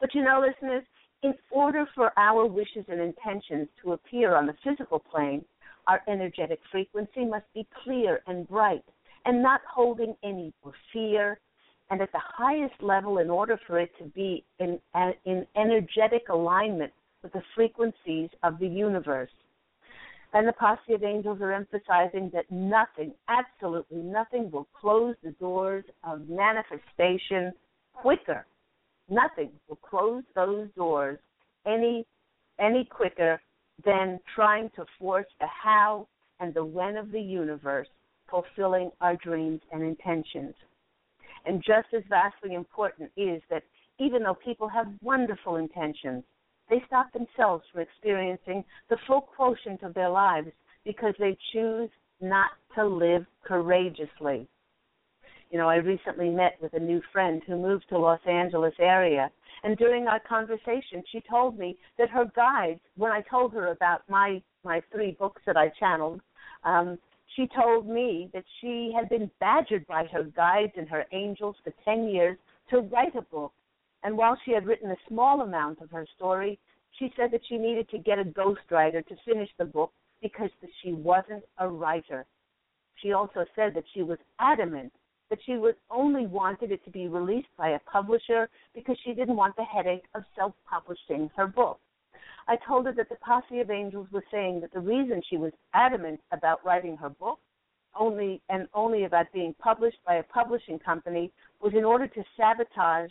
But 0.00 0.14
you 0.14 0.22
know, 0.22 0.44
listeners, 0.46 0.84
in 1.22 1.34
order 1.50 1.86
for 1.94 2.12
our 2.16 2.46
wishes 2.46 2.84
and 2.88 3.00
intentions 3.00 3.68
to 3.82 3.92
appear 3.92 4.36
on 4.36 4.46
the 4.46 4.54
physical 4.64 4.98
plane, 4.98 5.44
our 5.86 6.02
energetic 6.06 6.60
frequency 6.70 7.24
must 7.24 7.46
be 7.54 7.66
clear 7.82 8.20
and 8.26 8.48
bright 8.48 8.84
and 9.24 9.42
not 9.42 9.60
holding 9.72 10.14
any 10.22 10.52
fear. 10.92 11.40
And 11.90 12.02
at 12.02 12.12
the 12.12 12.20
highest 12.22 12.82
level, 12.82 13.18
in 13.18 13.30
order 13.30 13.58
for 13.66 13.80
it 13.80 13.90
to 13.98 14.04
be 14.04 14.44
in, 14.58 14.78
in 15.24 15.46
energetic 15.56 16.28
alignment 16.28 16.92
with 17.22 17.32
the 17.32 17.42
frequencies 17.54 18.28
of 18.42 18.58
the 18.58 18.66
universe. 18.66 19.30
And 20.34 20.46
the 20.46 20.52
posse 20.52 20.92
of 20.92 21.02
angels 21.02 21.40
are 21.40 21.52
emphasizing 21.52 22.30
that 22.34 22.50
nothing, 22.50 23.14
absolutely 23.28 23.98
nothing, 23.98 24.50
will 24.50 24.68
close 24.78 25.16
the 25.24 25.30
doors 25.32 25.84
of 26.04 26.28
manifestation 26.28 27.52
quicker. 27.94 28.44
Nothing 29.08 29.50
will 29.68 29.76
close 29.76 30.22
those 30.34 30.68
doors 30.76 31.18
any 31.66 32.06
any 32.58 32.84
quicker 32.84 33.40
than 33.84 34.18
trying 34.34 34.68
to 34.76 34.84
force 34.98 35.26
the 35.40 35.46
how 35.46 36.06
and 36.40 36.52
the 36.52 36.64
when 36.64 36.96
of 36.96 37.10
the 37.12 37.20
universe 37.20 37.88
fulfilling 38.28 38.90
our 39.00 39.16
dreams 39.16 39.60
and 39.72 39.82
intentions. 39.82 40.54
And 41.46 41.62
just 41.64 41.88
as 41.94 42.02
vastly 42.08 42.54
important 42.54 43.10
is 43.16 43.42
that 43.50 43.62
even 43.98 44.22
though 44.22 44.34
people 44.34 44.68
have 44.68 44.86
wonderful 45.02 45.56
intentions, 45.56 46.24
they 46.68 46.82
stop 46.86 47.12
themselves 47.12 47.64
from 47.72 47.82
experiencing 47.82 48.64
the 48.90 48.98
full 49.06 49.22
quotient 49.22 49.82
of 49.82 49.94
their 49.94 50.10
lives 50.10 50.50
because 50.84 51.14
they 51.18 51.36
choose 51.52 51.90
not 52.20 52.50
to 52.74 52.86
live 52.86 53.24
courageously. 53.44 54.48
You 55.50 55.58
know, 55.58 55.68
I 55.68 55.76
recently 55.76 56.28
met 56.28 56.58
with 56.60 56.74
a 56.74 56.78
new 56.78 57.00
friend 57.10 57.42
who 57.46 57.56
moved 57.56 57.86
to 57.88 57.98
Los 57.98 58.20
Angeles 58.28 58.74
area, 58.78 59.30
and 59.62 59.78
during 59.78 60.06
our 60.06 60.20
conversation, 60.20 61.02
she 61.10 61.22
told 61.28 61.58
me 61.58 61.78
that 61.96 62.10
her 62.10 62.26
guides, 62.36 62.80
when 62.96 63.12
I 63.12 63.22
told 63.22 63.52
her 63.54 63.68
about 63.68 64.02
my 64.08 64.42
my 64.64 64.82
three 64.92 65.12
books 65.12 65.40
that 65.46 65.56
I 65.56 65.72
channeled, 65.80 66.20
um, 66.64 66.98
she 67.38 67.48
told 67.54 67.86
me 67.86 68.28
that 68.34 68.44
she 68.60 68.92
had 68.94 69.08
been 69.08 69.30
badgered 69.38 69.86
by 69.86 70.04
her 70.12 70.24
guides 70.24 70.72
and 70.76 70.88
her 70.88 71.06
angels 71.12 71.54
for 71.62 71.72
10 71.84 72.08
years 72.08 72.36
to 72.68 72.80
write 72.80 73.14
a 73.14 73.22
book 73.22 73.52
and 74.02 74.16
while 74.16 74.38
she 74.44 74.52
had 74.52 74.66
written 74.66 74.90
a 74.90 74.96
small 75.08 75.40
amount 75.40 75.80
of 75.80 75.90
her 75.90 76.06
story, 76.16 76.58
she 76.98 77.12
said 77.16 77.30
that 77.32 77.40
she 77.48 77.58
needed 77.58 77.88
to 77.90 77.98
get 77.98 78.18
a 78.18 78.24
ghostwriter 78.24 79.06
to 79.06 79.16
finish 79.24 79.50
the 79.58 79.64
book 79.64 79.92
because 80.22 80.50
she 80.82 80.92
wasn't 80.92 81.44
a 81.58 81.68
writer. 81.68 82.24
She 82.96 83.12
also 83.12 83.44
said 83.54 83.74
that 83.74 83.84
she 83.94 84.02
was 84.02 84.18
adamant 84.40 84.92
that 85.30 85.38
she 85.44 85.56
was 85.56 85.74
only 85.90 86.26
wanted 86.26 86.72
it 86.72 86.82
to 86.86 86.90
be 86.90 87.06
released 87.06 87.48
by 87.58 87.70
a 87.70 87.78
publisher 87.80 88.48
because 88.74 88.96
she 89.04 89.12
didn't 89.12 89.36
want 89.36 89.54
the 89.56 89.64
headache 89.64 90.04
of 90.14 90.22
self-publishing 90.34 91.30
her 91.36 91.46
book. 91.46 91.78
I 92.46 92.56
told 92.56 92.86
her 92.86 92.92
that 92.92 93.08
the 93.08 93.16
posse 93.16 93.60
of 93.60 93.70
angels 93.70 94.08
was 94.10 94.22
saying 94.30 94.60
that 94.60 94.72
the 94.72 94.80
reason 94.80 95.22
she 95.28 95.36
was 95.36 95.52
adamant 95.74 96.20
about 96.32 96.64
writing 96.64 96.96
her 96.96 97.10
book 97.10 97.38
only 97.98 98.40
and 98.48 98.68
only 98.74 99.04
about 99.04 99.32
being 99.32 99.54
published 99.58 99.98
by 100.06 100.16
a 100.16 100.22
publishing 100.22 100.78
company 100.78 101.32
was 101.60 101.74
in 101.74 101.84
order 101.84 102.06
to 102.06 102.24
sabotage 102.36 103.10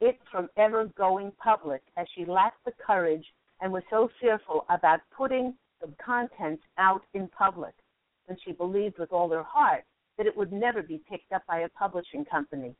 it 0.00 0.18
from 0.30 0.48
ever 0.56 0.86
going 0.96 1.32
public 1.42 1.82
as 1.96 2.06
she 2.14 2.24
lacked 2.24 2.64
the 2.64 2.72
courage 2.84 3.24
and 3.60 3.72
was 3.72 3.82
so 3.90 4.08
fearful 4.20 4.64
about 4.68 5.00
putting 5.16 5.54
the 5.80 5.88
contents 6.04 6.62
out 6.78 7.02
in 7.14 7.28
public 7.28 7.74
when 8.26 8.36
she 8.44 8.52
believed 8.52 8.98
with 8.98 9.12
all 9.12 9.28
her 9.30 9.42
heart 9.42 9.84
that 10.16 10.26
it 10.26 10.36
would 10.36 10.52
never 10.52 10.82
be 10.82 11.00
picked 11.08 11.32
up 11.32 11.42
by 11.46 11.60
a 11.60 11.68
publishing 11.70 12.24
company. 12.24 12.74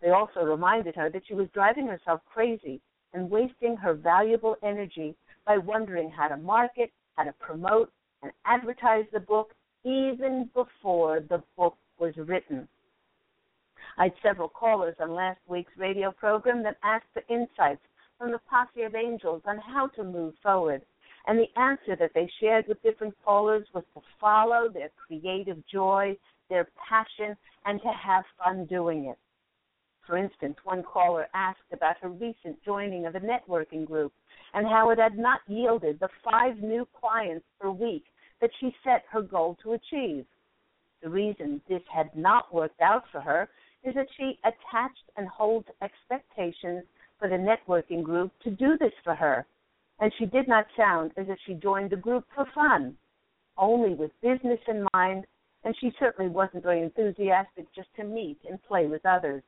They 0.00 0.10
also 0.10 0.40
reminded 0.40 0.94
her 0.96 1.10
that 1.10 1.22
she 1.26 1.34
was 1.34 1.48
driving 1.52 1.86
herself 1.86 2.20
crazy 2.26 2.80
and 3.16 3.30
wasting 3.30 3.76
her 3.76 3.94
valuable 3.94 4.56
energy 4.62 5.16
by 5.46 5.56
wondering 5.56 6.10
how 6.10 6.28
to 6.28 6.36
market, 6.36 6.92
how 7.16 7.24
to 7.24 7.32
promote, 7.40 7.90
and 8.22 8.30
advertise 8.44 9.06
the 9.12 9.20
book 9.20 9.54
even 9.84 10.50
before 10.54 11.20
the 11.30 11.42
book 11.56 11.76
was 11.98 12.12
written. 12.18 12.68
I 13.96 14.04
had 14.04 14.12
several 14.22 14.50
callers 14.50 14.96
on 15.00 15.14
last 15.14 15.40
week's 15.48 15.72
radio 15.78 16.12
program 16.12 16.62
that 16.64 16.76
asked 16.84 17.06
for 17.14 17.22
insights 17.30 17.80
from 18.18 18.32
the 18.32 18.40
posse 18.50 18.82
of 18.82 18.94
angels 18.94 19.40
on 19.46 19.58
how 19.58 19.86
to 19.96 20.04
move 20.04 20.34
forward. 20.42 20.82
And 21.26 21.38
the 21.38 21.60
answer 21.60 21.96
that 21.96 22.12
they 22.14 22.30
shared 22.38 22.66
with 22.68 22.82
different 22.82 23.14
callers 23.24 23.66
was 23.72 23.84
to 23.94 24.02
follow 24.20 24.68
their 24.68 24.90
creative 25.06 25.66
joy, 25.66 26.16
their 26.50 26.68
passion, 26.88 27.34
and 27.64 27.80
to 27.80 27.88
have 27.88 28.24
fun 28.44 28.66
doing 28.66 29.06
it. 29.06 29.18
For 30.06 30.16
instance, 30.16 30.56
one 30.62 30.84
caller 30.84 31.26
asked 31.34 31.72
about 31.72 31.98
her 31.98 32.08
recent 32.08 32.62
joining 32.64 33.06
of 33.06 33.16
a 33.16 33.20
networking 33.20 33.84
group 33.84 34.12
and 34.54 34.66
how 34.66 34.90
it 34.90 34.98
had 34.98 35.18
not 35.18 35.40
yielded 35.48 35.98
the 35.98 36.08
five 36.24 36.58
new 36.58 36.86
clients 36.98 37.44
per 37.60 37.70
week 37.70 38.04
that 38.40 38.50
she 38.60 38.74
set 38.84 39.02
her 39.10 39.22
goal 39.22 39.56
to 39.62 39.72
achieve. 39.72 40.24
The 41.02 41.08
reason 41.08 41.60
this 41.68 41.82
had 41.92 42.14
not 42.16 42.54
worked 42.54 42.80
out 42.80 43.04
for 43.10 43.20
her 43.20 43.48
is 43.82 43.94
that 43.94 44.06
she 44.16 44.38
attached 44.44 45.10
and 45.16 45.28
holds 45.28 45.68
expectations 45.82 46.84
for 47.18 47.28
the 47.28 47.36
networking 47.36 48.02
group 48.02 48.32
to 48.44 48.50
do 48.50 48.76
this 48.78 48.92
for 49.02 49.14
her. 49.14 49.46
And 49.98 50.12
she 50.18 50.26
did 50.26 50.46
not 50.46 50.66
sound 50.76 51.12
as 51.16 51.26
if 51.28 51.38
she 51.46 51.54
joined 51.54 51.90
the 51.90 51.96
group 51.96 52.26
for 52.34 52.46
fun, 52.54 52.96
only 53.56 53.94
with 53.94 54.10
business 54.20 54.60
in 54.68 54.86
mind, 54.94 55.26
and 55.64 55.74
she 55.80 55.92
certainly 55.98 56.30
wasn't 56.30 56.62
very 56.62 56.82
enthusiastic 56.82 57.66
just 57.74 57.88
to 57.96 58.04
meet 58.04 58.38
and 58.48 58.62
play 58.62 58.86
with 58.86 59.04
others. 59.06 59.42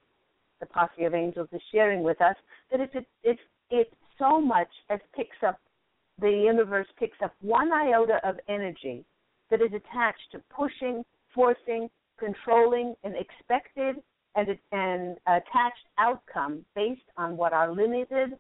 The 0.60 0.66
posse 0.66 1.04
of 1.04 1.14
angels 1.14 1.48
is 1.52 1.62
sharing 1.72 2.02
with 2.02 2.20
us 2.20 2.36
that 2.70 2.80
if 2.80 2.94
it, 2.94 3.06
if 3.22 3.38
it 3.70 3.92
so 4.18 4.40
much 4.40 4.68
as 4.90 5.00
picks 5.14 5.36
up, 5.46 5.60
the 6.20 6.30
universe 6.30 6.88
picks 6.98 7.18
up 7.22 7.34
one 7.40 7.72
iota 7.72 8.20
of 8.24 8.40
energy 8.48 9.04
that 9.50 9.62
is 9.62 9.72
attached 9.72 10.32
to 10.32 10.42
pushing, 10.50 11.04
forcing, 11.34 11.88
controlling 12.18 12.94
an 13.04 13.14
expected 13.14 14.02
and 14.34 14.58
an 14.72 15.16
attached 15.26 15.86
outcome 15.98 16.64
based 16.74 17.00
on 17.16 17.36
what 17.36 17.52
our 17.52 17.72
limited, 17.72 18.32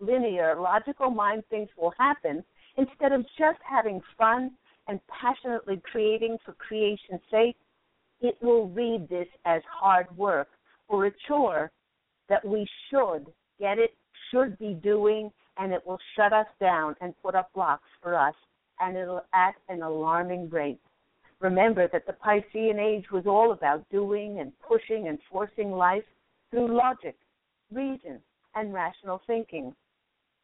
linear, 0.00 0.56
logical 0.58 1.10
mind 1.10 1.42
thinks 1.50 1.72
will 1.76 1.92
happen, 1.98 2.42
instead 2.76 3.12
of 3.12 3.24
just 3.38 3.58
having 3.68 4.00
fun 4.16 4.52
and 4.86 5.00
passionately 5.08 5.80
creating 5.90 6.38
for 6.44 6.52
creation's 6.54 7.20
sake, 7.30 7.56
it 8.20 8.36
will 8.40 8.68
read 8.68 9.08
this 9.08 9.28
as 9.44 9.62
hard 9.70 10.06
work 10.16 10.48
or 10.88 11.06
a 11.06 11.12
chore 11.26 11.70
that 12.28 12.44
we 12.44 12.66
should 12.90 13.26
get 13.58 13.78
it, 13.78 13.94
should 14.30 14.58
be 14.58 14.74
doing, 14.74 15.30
and 15.56 15.72
it 15.72 15.86
will 15.86 15.98
shut 16.16 16.32
us 16.32 16.46
down 16.60 16.94
and 17.00 17.14
put 17.22 17.34
up 17.34 17.52
blocks 17.54 17.88
for 18.02 18.14
us, 18.14 18.34
and 18.80 18.96
it'll 18.96 19.24
at 19.34 19.54
an 19.68 19.82
alarming 19.82 20.48
rate. 20.50 20.80
Remember 21.40 21.88
that 21.92 22.06
the 22.06 22.12
Piscean 22.14 22.78
age 22.78 23.06
was 23.12 23.26
all 23.26 23.52
about 23.52 23.88
doing 23.90 24.40
and 24.40 24.52
pushing 24.60 25.08
and 25.08 25.18
forcing 25.30 25.70
life 25.70 26.04
through 26.50 26.76
logic, 26.76 27.16
reason, 27.72 28.20
and 28.54 28.74
rational 28.74 29.22
thinking. 29.26 29.74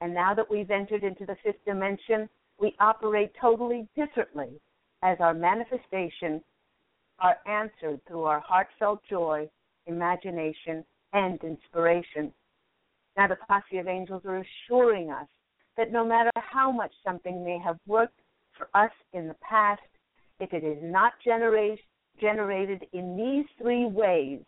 And 0.01 0.15
now 0.15 0.35
that 0.35 0.51
we've 0.51 0.71
entered 0.71 1.03
into 1.03 1.27
the 1.27 1.37
fifth 1.43 1.65
dimension, 1.65 2.29
we 2.61 2.77
operate 2.79 3.33
totally 3.41 3.89
differently 3.97 4.61
as 5.03 5.19
our 5.21 5.35
manifestation 5.35 6.43
are 7.19 7.37
answered 7.47 8.01
through 8.07 8.25
our 8.25 8.41
heartfelt 8.41 9.01
joy, 9.09 9.49
imagination, 9.87 10.85
and 11.13 11.43
inspiration. 11.43 12.33
Now, 13.17 13.29
the 13.29 13.37
posse 13.49 13.79
of 13.79 13.87
angels 13.87 14.23
are 14.25 14.43
assuring 14.43 15.11
us 15.11 15.27
that 15.77 15.93
no 15.93 16.05
matter 16.05 16.31
how 16.37 16.71
much 16.71 16.93
something 17.05 17.45
may 17.45 17.59
have 17.65 17.79
worked 17.87 18.19
for 18.57 18.69
us 18.75 18.91
in 19.13 19.29
the 19.29 19.37
past, 19.49 19.83
if 20.41 20.53
it 20.53 20.65
is 20.65 20.79
not 20.83 21.13
generate, 21.25 21.81
generated 22.21 22.85
in 22.93 23.17
these 23.17 23.47
three 23.61 23.87
ways 23.87 24.41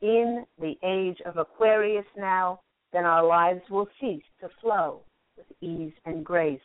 in 0.00 0.44
the 0.60 0.74
age 0.82 1.18
of 1.26 1.36
Aquarius 1.36 2.06
now, 2.16 2.60
then 2.92 3.04
our 3.04 3.26
lives 3.26 3.62
will 3.70 3.88
cease 4.00 4.22
to 4.40 4.48
flow 4.60 5.00
with 5.36 5.46
ease 5.60 5.92
and 6.04 6.24
grace. 6.24 6.60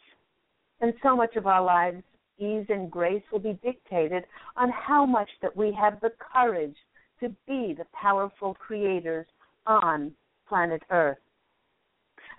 And 0.82 0.94
so 1.02 1.16
much 1.16 1.36
of 1.36 1.48
our 1.48 1.64
lives 1.64 2.04
ease, 2.40 2.66
and 2.70 2.90
grace 2.90 3.24
will 3.32 3.40
be 3.40 3.60
dictated 3.64 4.24
on 4.58 4.70
how 4.70 5.06
much 5.06 5.30
that 5.42 5.56
we 5.56 5.74
have 5.80 6.00
the 6.02 6.12
courage 6.34 6.76
to 7.24 7.30
be 7.48 7.74
the 7.78 7.86
powerful 7.94 8.54
creators 8.54 9.26
on 9.66 10.12
planet 10.48 10.84
Earth. 10.92 11.18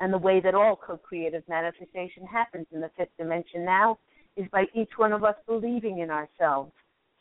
And 0.01 0.13
the 0.13 0.19
way 0.19 0.41
that 0.41 0.55
all 0.55 0.77
co 0.77 0.97
creative 0.97 1.43
manifestation 1.49 2.27
happens 2.27 2.67
in 2.73 2.81
the 2.81 2.91
fifth 2.97 3.17
dimension 3.19 3.65
now 3.65 3.99
is 4.37 4.47
by 4.53 4.65
each 4.75 4.91
one 4.97 5.13
of 5.13 5.25
us 5.25 5.37
believing 5.47 6.01
in 6.01 6.11
ourselves, 6.11 6.73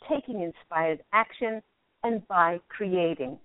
taking 0.09 0.41
inspired 0.41 0.99
action, 1.13 1.61
and 2.03 2.27
by 2.27 2.59
creating. 2.69 3.37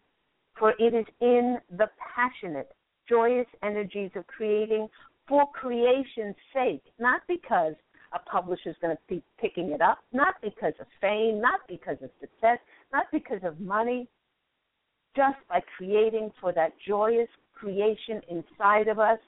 For 0.58 0.74
it 0.78 0.94
is 0.94 1.06
in 1.20 1.58
the 1.70 1.88
passionate, 2.14 2.72
joyous 3.08 3.46
energies 3.62 4.10
of 4.16 4.26
creating 4.26 4.88
for 5.28 5.46
creation's 5.52 6.34
sake, 6.52 6.82
not 6.98 7.20
because 7.28 7.74
a 8.12 8.18
publisher 8.18 8.70
is 8.70 8.76
going 8.80 8.96
to 8.96 9.02
keep 9.08 9.24
picking 9.40 9.70
it 9.70 9.80
up, 9.80 9.98
not 10.12 10.34
because 10.42 10.72
of 10.80 10.86
fame, 11.00 11.40
not 11.40 11.60
because 11.68 11.96
of 12.02 12.10
success, 12.20 12.58
not 12.92 13.06
because 13.12 13.40
of 13.42 13.60
money, 13.60 14.08
just 15.16 15.36
by 15.48 15.60
creating 15.76 16.30
for 16.40 16.52
that 16.52 16.72
joyous 16.86 17.28
creation 17.54 18.20
inside 18.30 18.88
of 18.88 18.98
us 18.98 19.18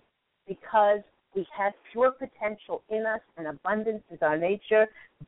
because 0.46 1.00
we 1.34 1.46
have 1.56 1.72
pure 1.92 2.10
potential 2.10 2.82
in 2.88 3.06
us 3.06 3.20
and 3.36 3.46
abundance 3.46 4.02
is 4.10 4.18
our 4.20 4.36
nature. 4.36 4.86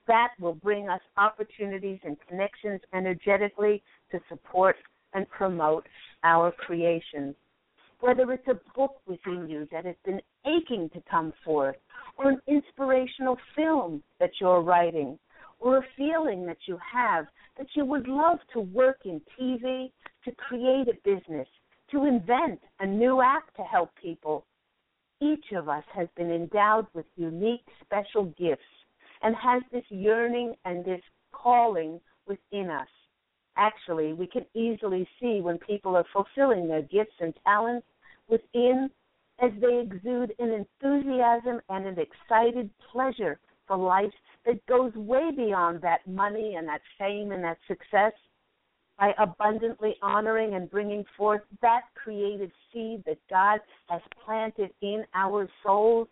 That 0.08 0.30
will 0.40 0.54
bring 0.54 0.88
us 0.88 1.00
opportunities 1.16 2.00
and 2.04 2.16
connections 2.28 2.80
energetically 2.92 3.82
to 4.10 4.20
support 4.28 4.76
and 5.14 5.28
promote 5.30 5.86
our 6.24 6.50
creations. 6.52 7.34
Whether 8.00 8.32
it's 8.32 8.48
a 8.48 8.58
book 8.76 8.96
within 9.06 9.48
you 9.48 9.68
that 9.70 9.84
has 9.84 9.94
been 10.04 10.20
aching 10.46 10.90
to 10.90 11.02
come 11.10 11.32
forth, 11.44 11.76
or 12.16 12.30
an 12.30 12.40
inspirational 12.46 13.36
film 13.56 14.02
that 14.20 14.30
you're 14.40 14.62
writing, 14.62 15.18
or 15.58 15.78
a 15.78 15.86
feeling 15.96 16.46
that 16.46 16.58
you 16.66 16.78
have 16.92 17.26
that 17.58 17.66
you 17.74 17.84
would 17.84 18.08
love 18.08 18.38
to 18.52 18.60
work 18.60 18.98
in 19.04 19.20
TV, 19.38 19.90
to 20.24 20.32
create 20.32 20.88
a 20.88 20.94
business, 21.04 21.48
to 21.90 22.06
invent 22.06 22.60
a 22.80 22.86
new 22.86 23.20
app 23.20 23.54
to 23.54 23.62
help 23.62 23.90
people. 24.00 24.46
Each 25.20 25.52
of 25.54 25.68
us 25.68 25.84
has 25.94 26.08
been 26.16 26.30
endowed 26.30 26.86
with 26.94 27.06
unique, 27.16 27.64
special 27.84 28.24
gifts 28.38 28.62
and 29.22 29.36
has 29.36 29.62
this 29.70 29.84
yearning 29.88 30.54
and 30.64 30.84
this 30.84 31.02
calling 31.32 32.00
within 32.26 32.70
us. 32.70 32.88
Actually, 33.56 34.14
we 34.14 34.26
can 34.26 34.44
easily 34.54 35.06
see 35.20 35.40
when 35.40 35.58
people 35.58 35.94
are 35.94 36.06
fulfilling 36.12 36.66
their 36.66 36.82
gifts 36.82 37.14
and 37.20 37.34
talents 37.44 37.86
within 38.28 38.90
as 39.40 39.50
they 39.60 39.80
exude 39.80 40.34
an 40.38 40.50
enthusiasm 40.50 41.60
and 41.68 41.86
an 41.86 41.96
excited 41.98 42.70
pleasure 42.92 43.38
for 43.66 43.76
life 43.76 44.12
that 44.46 44.64
goes 44.66 44.92
way 44.94 45.30
beyond 45.36 45.80
that 45.82 46.06
money 46.06 46.56
and 46.56 46.66
that 46.68 46.80
fame 46.98 47.32
and 47.32 47.42
that 47.44 47.58
success 47.66 48.12
by 48.98 49.12
abundantly 49.18 49.96
honoring 50.02 50.54
and 50.54 50.70
bringing 50.70 51.04
forth 51.16 51.40
that 51.60 51.82
creative 51.94 52.50
seed 52.72 53.02
that 53.06 53.18
God 53.28 53.60
has 53.88 54.00
planted 54.24 54.70
in 54.80 55.04
our 55.14 55.48
souls, 55.64 56.08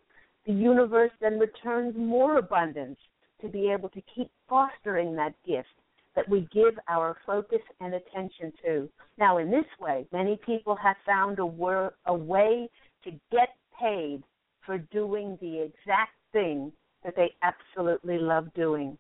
the 0.47 0.53
universe 0.53 1.13
then 1.21 1.39
returns 1.39 1.95
more 1.97 2.39
abundance 2.39 2.99
to 3.41 3.49
be 3.49 3.71
able 3.71 3.89
to 3.91 4.03
keep 4.15 4.31
fostering 4.49 5.15
that 5.17 5.35
gift 5.47 5.69
that 6.17 6.29
we 6.29 6.49
give 6.53 6.79
our 6.89 7.17
focus 7.25 7.61
and 7.81 7.95
attention 7.95 8.53
to. 8.65 8.89
Now, 9.19 9.39
in 9.39 9.51
this 9.51 9.65
way, 9.79 10.07
many 10.13 10.39
people 10.45 10.75
have 10.77 10.97
found 11.07 11.39
a, 11.39 11.47
wor- 11.47 11.95
a 12.07 12.15
way 12.15 12.69
to 13.05 13.13
get 13.31 13.51
paid 13.79 14.23
for 14.65 14.79
doing 14.79 15.39
the 15.41 15.61
exact 15.61 16.13
thing 16.33 16.73
that 17.05 17.17
they 17.17 17.33
absolutely 17.43 18.19
love 18.19 18.53
doing. 18.55 18.97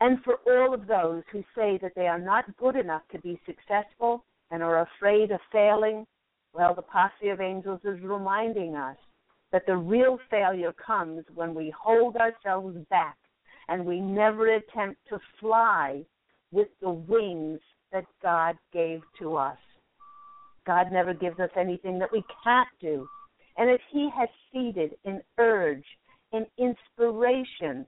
And 0.00 0.22
for 0.22 0.36
all 0.46 0.72
of 0.74 0.86
those 0.86 1.22
who 1.32 1.42
say 1.56 1.78
that 1.82 1.92
they 1.96 2.06
are 2.06 2.18
not 2.18 2.56
good 2.56 2.76
enough 2.76 3.02
to 3.12 3.18
be 3.20 3.40
successful 3.46 4.24
and 4.50 4.62
are 4.62 4.82
afraid 4.82 5.30
of 5.30 5.40
failing, 5.50 6.06
well, 6.52 6.74
the 6.74 6.82
posse 6.82 7.28
of 7.30 7.40
angels 7.40 7.80
is 7.84 8.00
reminding 8.02 8.76
us 8.76 8.96
that 9.52 9.66
the 9.66 9.76
real 9.76 10.18
failure 10.30 10.72
comes 10.74 11.24
when 11.34 11.54
we 11.54 11.72
hold 11.76 12.16
ourselves 12.16 12.76
back 12.90 13.16
and 13.68 13.84
we 13.84 14.00
never 14.00 14.54
attempt 14.54 15.00
to 15.08 15.18
fly 15.40 16.02
with 16.52 16.68
the 16.80 16.90
wings 16.90 17.60
that 17.92 18.04
God 18.22 18.56
gave 18.72 19.00
to 19.18 19.36
us. 19.36 19.58
God 20.68 20.92
never 20.92 21.14
gives 21.14 21.40
us 21.40 21.48
anything 21.58 21.98
that 21.98 22.12
we 22.12 22.22
can't 22.44 22.68
do. 22.78 23.08
And 23.56 23.70
if 23.70 23.80
He 23.90 24.10
has 24.14 24.28
seeded 24.52 24.96
an 25.06 25.22
urge, 25.38 25.84
an 26.32 26.44
inspiration, 26.58 27.86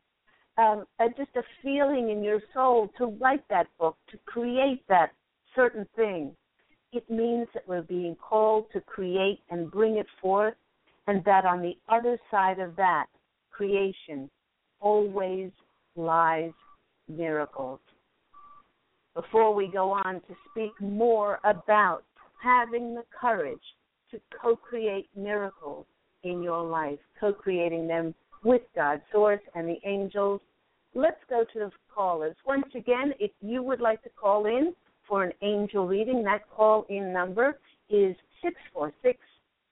um, 0.57 0.87
uh, 0.99 1.09
just 1.15 1.37
a 1.37 1.43
feeling 1.63 2.09
in 2.09 2.25
your 2.25 2.41
soul 2.55 2.91
to 2.97 3.15
write 3.21 3.47
that 3.51 3.67
book, 3.79 3.99
to 4.11 4.19
create 4.25 4.83
that 4.89 5.11
certain 5.55 5.87
thing, 5.95 6.35
it 6.93 7.09
means 7.11 7.49
that 7.53 7.69
we're 7.69 7.83
being 7.83 8.17
called 8.17 8.65
to 8.73 8.81
create 8.81 9.41
and 9.51 9.71
bring 9.71 9.99
it 9.99 10.07
forth, 10.21 10.55
and 11.07 11.23
that 11.25 11.45
on 11.45 11.61
the 11.61 11.77
other 11.91 12.19
side 12.31 12.61
of 12.61 12.77
that 12.77 13.07
creation 13.51 14.31
always 14.81 15.51
lies 15.97 16.53
miracles. 17.09 17.79
Before 19.15 19.55
we 19.55 19.69
go 19.69 19.91
on 19.91 20.15
to 20.15 20.35
speak 20.51 20.73
more 20.81 21.41
about 21.45 22.05
having 22.43 22.95
the 22.95 23.05
courage 23.19 23.63
to 24.11 24.21
co 24.41 24.57
create 24.57 25.09
miracles 25.17 25.87
in 26.23 26.43
your 26.43 26.65
life, 26.65 26.99
co 27.19 27.33
creating 27.33 27.87
them 27.87 28.15
with 28.45 28.63
God, 28.75 29.01
Source, 29.13 29.41
and 29.55 29.69
the 29.69 29.79
angels. 29.85 30.41
Let's 30.95 31.21
go 31.29 31.45
to 31.53 31.59
the 31.59 31.71
callers. 31.95 32.37
Once 32.47 32.67
again, 32.75 33.13
if 33.21 33.31
you 33.41 33.63
would 33.63 33.81
like 33.81 34.03
to 34.03 34.11
call 34.11 34.47
in 34.47 34.75
for 35.07 35.23
an 35.23 35.33
angel 35.43 35.87
reading, 35.87 36.25
that 36.25 36.49
call 36.51 36.85
in 36.89 37.13
number 37.13 37.59
is 37.89 38.17
646 38.43 39.19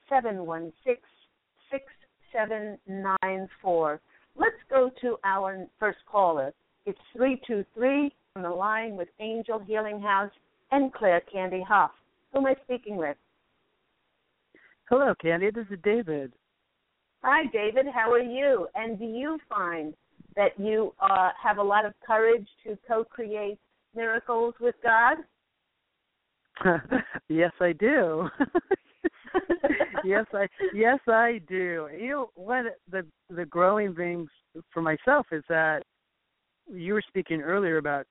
716 0.09 1.03
6794. 1.71 4.01
Let's 4.37 4.55
go 4.71 4.91
to 5.01 5.17
our 5.25 5.67
first 5.79 5.99
caller. 6.11 6.53
It's 6.87 6.99
323 7.17 8.13
on 8.37 8.43
the 8.43 8.51
line 8.51 8.97
with 8.97 9.09
Angel 9.21 9.59
Healing 9.59 10.01
House 10.01 10.31
and 10.71 10.93
Claire 10.93 11.23
Candy 11.33 11.65
Hough. 11.67 11.91
Who 12.33 12.41
am 12.41 12.47
I 12.47 12.55
speaking 12.65 12.97
with? 12.97 13.17
Hello, 14.89 15.15
Candy. 15.21 15.51
This 15.51 15.67
is 15.71 15.79
David. 15.83 16.33
Hi, 17.23 17.47
David. 17.53 17.87
How 17.93 18.13
are 18.13 18.21
you? 18.21 18.69
And 18.75 18.99
do 18.99 19.05
you 19.05 19.39
find 19.49 19.95
that 20.37 20.59
you 20.59 20.95
uh, 21.01 21.31
have 21.43 21.59
a 21.59 21.63
lot 21.63 21.85
of 21.85 21.93
courage 22.07 22.47
to 22.65 22.79
co-create 22.87 23.59
miracles 23.95 24.55
with 24.61 24.75
God? 24.83 25.19
yes, 27.29 27.53
I 27.61 27.73
do. 27.73 28.29
yes, 30.05 30.25
I 30.33 30.47
yes 30.75 30.99
I 31.07 31.41
do. 31.49 31.89
You 31.97 32.09
know, 32.09 32.31
one 32.35 32.67
the 32.91 33.07
the 33.31 33.45
growing 33.45 33.95
things 33.95 34.29
for 34.73 34.83
myself 34.83 35.27
is 35.31 35.45
that 35.49 35.83
you 36.73 36.95
were 36.95 37.03
speaking 37.07 37.41
earlier 37.43 37.79
about 37.79 38.07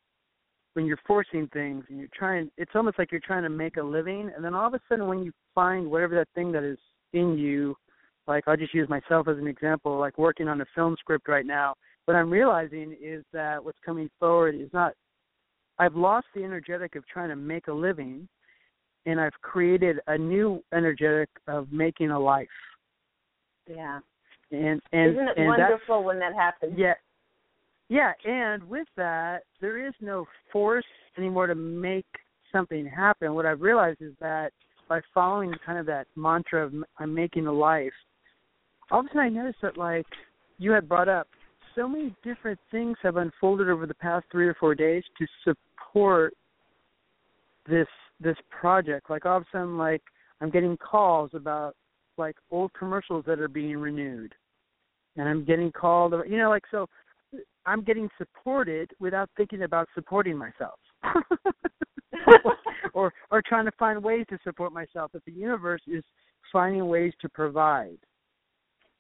when 0.74 0.86
you're 0.86 1.00
forcing 1.08 1.48
things 1.54 1.84
and 1.90 1.98
you're 1.98 2.08
trying 2.14 2.50
it's 2.58 2.72
almost 2.76 3.00
like 3.00 3.12
you're 3.12 3.22
trying 3.22 3.44
to 3.44 3.50
make 3.50 3.78
a 3.78 3.84
living 3.84 4.32
and 4.36 4.44
then 4.44 4.54
all 4.54 4.68
of 4.68 4.74
a 4.74 4.80
sudden 4.88 5.08
when 5.08 5.24
you 5.24 5.32
find 5.56 5.90
whatever 5.90 6.16
that 6.16 6.28
thing 6.36 6.52
that 6.52 6.64
is 6.64 6.78
in 7.14 7.38
you 7.38 7.76
like 8.28 8.44
I'll 8.48 8.58
just 8.58 8.74
use 8.74 8.90
myself 8.90 9.28
as 9.28 9.38
an 9.38 9.48
example 9.48 10.00
like 10.00 10.18
working 10.18 10.48
on 10.48 10.62
a 10.62 10.66
film 10.76 10.96
script 11.00 11.28
right 11.28 11.46
now 11.46 11.74
what 12.06 12.16
I'm 12.16 12.30
realizing 12.30 12.96
is 13.02 13.24
that 13.34 13.64
what's 13.64 13.80
coming 13.86 14.10
forward 14.20 14.56
is 14.56 14.70
not 14.74 14.94
I've 15.80 15.96
lost 15.96 16.28
the 16.34 16.44
energetic 16.44 16.96
of 16.96 17.08
trying 17.08 17.30
to 17.30 17.36
make 17.36 17.68
a 17.68 17.74
living 17.74 18.28
and 19.08 19.20
I've 19.20 19.40
created 19.42 20.00
a 20.08 20.18
new 20.18 20.62
energetic 20.74 21.30
of 21.48 21.72
making 21.72 22.12
a 22.12 22.20
life. 22.20 22.48
Yeah. 23.68 24.00
And 24.52 24.82
and 24.92 25.12
Isn't 25.14 25.28
it 25.30 25.38
and 25.38 25.48
wonderful 25.48 26.04
when 26.04 26.20
that 26.20 26.34
happens? 26.34 26.74
Yeah, 26.78 26.94
yeah, 27.90 28.12
and 28.26 28.64
with 28.68 28.88
that, 28.98 29.44
there 29.62 29.86
is 29.86 29.94
no 30.02 30.26
force 30.52 30.86
anymore 31.18 31.48
to 31.48 31.56
make 31.56 32.06
something 32.52 32.86
happen. 32.86 33.34
What 33.34 33.46
I've 33.46 33.62
realized 33.62 34.02
is 34.02 34.14
that 34.20 34.52
by 34.90 35.02
following 35.14 35.54
kind 35.66 35.80
of 35.80 35.86
that 35.88 36.08
mantra 36.16 36.66
of 36.66 36.74
I'm 36.98 37.14
making 37.14 37.48
a 37.48 37.52
life, 37.52 37.94
all 38.92 39.02
of 39.02 39.06
a 39.06 39.10
sudden 39.10 39.22
I 39.22 39.30
noticed 39.30 39.60
that 39.62 39.78
like 39.78 40.06
you 40.58 40.72
had 40.72 40.88
brought 40.90 41.10
up, 41.10 41.28
so 41.76 41.88
many 41.88 42.16
different 42.24 42.60
things 42.72 42.98
have 43.04 43.18
unfolded 43.18 43.70
over 43.70 43.86
the 43.86 43.94
past 43.94 44.26
three 44.32 44.48
or 44.48 44.56
four 44.56 44.76
days 44.76 45.04
to 45.18 45.28
support 45.44 46.34
this 47.70 47.88
this 48.20 48.38
project. 48.50 49.10
Like 49.10 49.26
all 49.26 49.38
of 49.38 49.44
a 49.44 49.46
sudden, 49.52 49.78
like 49.78 50.02
I'm 50.42 50.50
getting 50.50 50.78
calls 50.78 51.32
about 51.34 51.76
like 52.18 52.36
old 52.52 52.72
commercials 52.74 53.24
that 53.28 53.40
are 53.40 53.48
being 53.48 53.78
renewed, 53.78 54.34
and 55.16 55.30
I'm 55.30 55.46
getting 55.46 55.72
called. 55.72 56.14
You 56.28 56.38
know, 56.38 56.50
like 56.50 56.64
so 56.72 56.88
I'm 57.68 57.84
getting 57.84 58.10
supported 58.18 58.90
without 59.00 59.30
thinking 59.38 59.64
about 59.64 59.88
supporting 59.94 60.38
myself. 60.38 60.80
or 62.94 63.14
or 63.30 63.44
trying 63.48 63.66
to 63.66 63.72
find 63.78 64.04
ways 64.04 64.26
to 64.30 64.40
support 64.44 64.74
myself 64.74 65.12
that 65.12 65.24
the 65.26 65.32
universe 65.32 65.82
is 65.86 66.04
finding 66.52 66.88
ways 66.88 67.14
to 67.22 67.30
provide. 67.30 67.98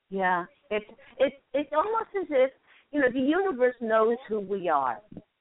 Yeah. 0.09 0.45
It's 0.69 0.85
it's 1.17 1.35
it's 1.53 1.71
almost 1.73 2.09
as 2.19 2.27
if 2.29 2.51
you 2.91 3.01
know, 3.01 3.11
the 3.11 3.19
universe 3.19 3.75
knows 3.81 4.17
who 4.29 4.39
we 4.39 4.69
are. 4.69 4.99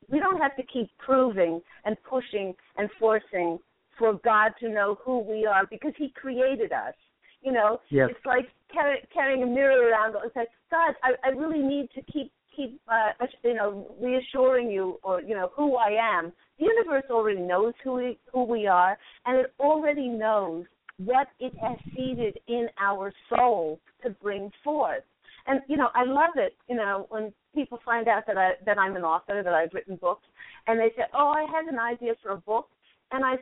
We 0.09 0.19
don't 0.19 0.41
have 0.41 0.57
to 0.57 0.63
keep 0.63 0.89
proving 0.99 1.61
and 1.85 1.97
pushing 2.09 2.55
and 2.77 2.89
forcing 2.99 3.59
for 3.99 4.15
God 4.25 4.53
to 4.61 4.69
know 4.69 4.99
who 5.05 5.21
we 5.21 5.47
are 5.47 5.67
because 5.67 5.93
He 5.97 6.13
created 6.15 6.73
us. 6.73 6.95
You 7.43 7.53
know, 7.53 7.81
yes. 7.91 8.09
it's 8.11 8.27
like 8.27 8.47
carry, 8.73 8.99
carrying 9.13 9.43
a 9.43 9.47
mirror 9.47 9.91
around. 9.91 10.17
It's 10.25 10.35
like 10.35 10.49
God, 10.71 10.95
I, 11.03 11.13
I 11.25 11.31
really 11.31 11.63
need 11.63 11.89
to 11.95 12.03
keep 12.11 12.33
keep 12.57 12.81
uh, 12.89 13.27
you 13.45 13.55
know 13.55 13.95
reassuring 14.01 14.71
you 14.71 14.99
or 15.03 15.21
you 15.21 15.35
know 15.35 15.51
who 15.55 15.77
I 15.77 15.91
am. 16.19 16.33
The 16.59 16.65
universe 16.65 17.05
already 17.11 17.41
knows 17.41 17.75
who 17.85 17.95
we 17.95 18.19
who 18.33 18.45
we 18.45 18.67
are, 18.67 18.99
and 19.27 19.39
it 19.39 19.53
already 19.61 20.09
knows 20.09 20.65
what 20.99 21.29
it 21.39 21.53
has 21.63 21.79
seeded 21.95 22.39
in 22.49 22.69
our 22.81 23.13
soul 23.29 23.79
to 24.03 24.11
bring 24.11 24.51
forth. 24.65 25.05
And 25.47 25.61
you 25.69 25.77
know, 25.77 25.89
I 25.95 26.05
love 26.05 26.37
it. 26.37 26.55
You 26.69 26.77
know, 26.77 27.07
when 27.11 27.33
people 27.55 27.79
find 27.85 28.09
out 28.09 28.25
that 28.27 28.39
I 28.39 28.53
that 28.65 28.79
I'm 28.79 28.97
an 28.97 29.03
author, 29.03 29.43
that 29.43 29.53
I've 29.53 29.73
written 29.75 29.97
books, 29.97 30.27
and 30.67 30.81
they 30.81 30.91
say, 30.97 31.05
"Oh, 31.15 31.29
I 31.29 31.47
had 31.53 31.73
an 31.73 31.79
idea 31.79 32.15
for 32.23 32.33
a 32.33 32.39
book," 32.39 32.69
and 33.13 33.25
I 33.25 33.37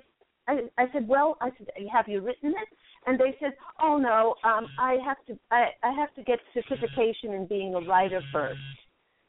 I, 0.46 0.60
I 0.76 0.86
said, 0.92 1.08
"Well, 1.08 1.38
I 1.40 1.50
said, 1.56 1.68
have 1.92 2.08
you 2.08 2.20
written 2.20 2.50
it?" 2.50 2.78
And 3.06 3.18
they 3.18 3.36
said, 3.40 3.52
"Oh 3.80 3.96
no, 3.96 4.34
um, 4.48 4.66
I 4.78 4.98
have 5.04 5.18
to 5.26 5.38
I, 5.50 5.68
I 5.82 5.92
have 5.92 6.14
to 6.14 6.22
get 6.22 6.40
certification 6.52 7.32
in 7.32 7.46
being 7.46 7.74
a 7.74 7.80
writer 7.80 8.20
first. 8.32 8.60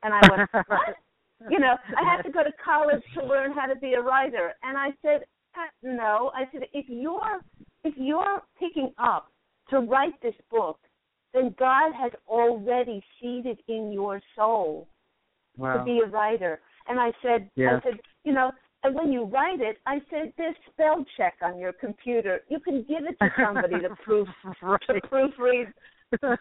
And 0.06 0.14
I 0.14 0.22
went, 0.30 0.50
"What?" 0.68 1.50
you 1.50 1.60
know, 1.60 1.76
I 1.98 2.16
have 2.16 2.24
to 2.26 2.32
go 2.32 2.44
to 2.44 2.52
college 2.64 3.04
to 3.16 3.26
learn 3.26 3.52
how 3.52 3.66
to 3.66 3.76
be 3.76 3.94
a 3.94 4.02
writer. 4.02 4.54
And 4.64 4.78
I 4.78 4.90
said, 5.02 5.22
"No." 5.82 6.32
I 6.36 6.44
said, 6.52 6.68
"If 6.74 6.86
you're 6.88 7.42
if 7.84 7.96
you're 7.98 8.42
picking 8.60 8.94
up 9.00 9.32
to 9.72 9.80
write 9.80 10.22
this 10.22 10.36
book, 10.52 10.80
then 11.34 11.56
God 11.58 11.92
has 12.00 12.12
already 12.28 13.04
seeded 13.20 13.60
in 13.68 13.92
your 13.92 14.22
soul 14.36 14.88
wow. 15.58 15.78
to 15.78 15.84
be 15.84 16.02
a 16.06 16.08
writer." 16.08 16.60
And 16.88 17.00
I 17.00 17.12
said, 17.24 17.50
yes. 17.56 17.82
"I 17.84 17.90
said, 17.90 18.00
you 18.24 18.32
know." 18.32 18.52
And 18.84 18.94
when 18.94 19.12
you 19.12 19.24
write 19.24 19.62
it, 19.62 19.78
I 19.88 20.00
said, 20.12 20.32
"There's 20.38 20.56
spell 20.72 21.04
check 21.18 21.34
on 21.42 21.58
your 21.58 21.74
computer. 21.74 22.42
You 22.50 22.60
can 22.60 22.84
give 22.84 23.06
it 23.10 23.18
to 23.20 23.32
somebody 23.44 23.80
to 23.80 23.90
proof 24.04 24.28
right. 24.62 24.80
to 24.88 25.02
proofread 25.02 25.74
the, 26.22 26.38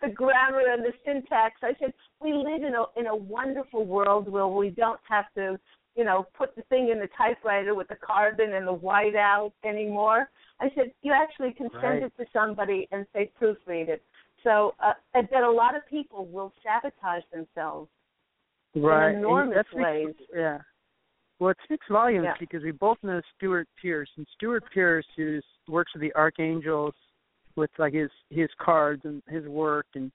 the 0.00 0.08
grammar 0.08 0.62
and 0.72 0.82
the 0.84 0.92
syntax." 1.04 1.60
I 1.62 1.74
said, 1.80 1.92
"We 2.20 2.32
live 2.32 2.62
in 2.62 2.74
a 2.74 2.84
in 2.96 3.06
a 3.06 3.16
wonderful 3.16 3.84
world 3.84 4.28
where 4.28 4.46
we 4.46 4.70
don't 4.70 5.00
have 5.08 5.26
to, 5.34 5.58
you 5.96 6.04
know, 6.04 6.26
put 6.34 6.54
the 6.56 6.62
thing 6.62 6.88
in 6.90 6.98
the 6.98 7.08
typewriter 7.16 7.74
with 7.74 7.88
the 7.88 7.96
carbon 7.96 8.54
and 8.54 8.66
the 8.66 8.72
white 8.72 9.16
out 9.16 9.52
anymore." 9.64 10.30
I 10.60 10.70
said, 10.74 10.92
"You 11.02 11.12
actually 11.12 11.52
can 11.52 11.70
send 11.70 11.82
Right. 11.82 12.02
it 12.04 12.16
to 12.18 12.26
somebody 12.32 12.88
and 12.92 13.06
say 13.12 13.30
proofread 13.40 13.88
it." 13.88 14.02
So 14.42 14.74
uh, 14.78 14.92
I 15.14 15.22
bet 15.22 15.42
a 15.42 15.50
lot 15.50 15.74
of 15.74 15.86
people 15.86 16.26
will 16.26 16.52
sabotage 16.62 17.24
themselves 17.32 17.90
right. 18.74 19.10
in 19.10 19.16
enormous 19.18 19.66
speaks- 19.66 19.74
ways. 19.74 20.14
Yeah. 20.34 20.58
Well, 21.40 21.50
it 21.50 21.58
speaks 21.64 21.86
volumes 21.88 22.26
Yeah. 22.26 22.34
because 22.38 22.62
we 22.62 22.70
both 22.70 23.02
know 23.02 23.20
Stewart 23.36 23.66
Pearce, 23.80 24.10
and 24.16 24.26
Stewart 24.34 24.62
Pearce, 24.72 25.06
who 25.16 25.40
works 25.66 25.92
with 25.92 26.02
the 26.02 26.14
Archangels, 26.14 26.94
with 27.56 27.70
like 27.78 27.94
his 27.94 28.10
his 28.30 28.48
cards 28.60 29.02
and 29.04 29.22
his 29.28 29.46
work, 29.46 29.86
and 29.94 30.10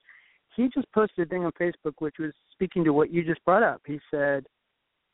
he 0.56 0.68
just 0.74 0.90
posted 0.92 1.26
a 1.26 1.30
thing 1.30 1.44
on 1.44 1.52
Facebook 1.52 1.94
which 1.98 2.16
was 2.18 2.32
speaking 2.52 2.84
to 2.84 2.92
what 2.92 3.12
you 3.12 3.24
just 3.24 3.44
brought 3.44 3.62
up. 3.62 3.80
He 3.86 3.98
said, 4.10 4.46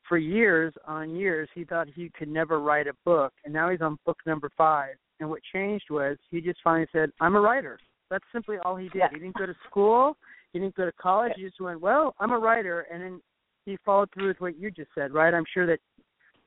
for 0.09 0.19
years 0.19 0.73
on 0.87 1.15
years, 1.15 1.49
he 1.55 1.65
thought 1.65 1.89
he 1.95 2.11
could 2.17 2.29
never 2.29 2.61
write 2.61 2.87
a 2.87 2.93
book, 3.05 3.33
and 3.45 3.53
now 3.53 3.71
he's 3.71 3.81
on 3.81 3.99
book 4.07 4.19
number 4.27 4.51
five. 4.57 4.95
And 5.21 5.29
what 5.29 5.41
changed 5.53 5.87
was 5.91 6.17
he 6.31 6.41
just 6.41 6.61
finally 6.63 6.87
said, 6.93 7.11
"I'm 7.21 7.37
a 7.37 7.41
writer." 7.41 7.79
That's 8.11 8.25
simply 8.33 8.59
all 8.65 8.77
he 8.77 8.89
did. 8.91 8.99
Yeah. 8.99 9.09
He 9.11 9.19
didn't 9.19 9.37
go 9.37 9.47
to 9.47 9.55
school. 9.69 10.17
He 10.53 10.61
didn't 10.61 10.77
go 10.77 10.85
to 10.85 10.93
college. 10.93 11.33
He 11.37 11.43
just 11.43 11.61
went, 11.61 11.81
"Well, 11.81 12.15
I'm 12.21 12.33
a 12.33 12.39
writer," 12.39 12.83
and 12.83 13.03
then 13.03 13.23
he 13.65 13.77
followed 13.85 14.11
through 14.13 14.29
with 14.29 14.41
what 14.41 14.57
you 14.57 14.71
just 14.71 14.91
said, 14.95 15.13
right? 15.13 15.35
I'm 15.35 15.45
sure 15.53 15.67
that 15.67 15.81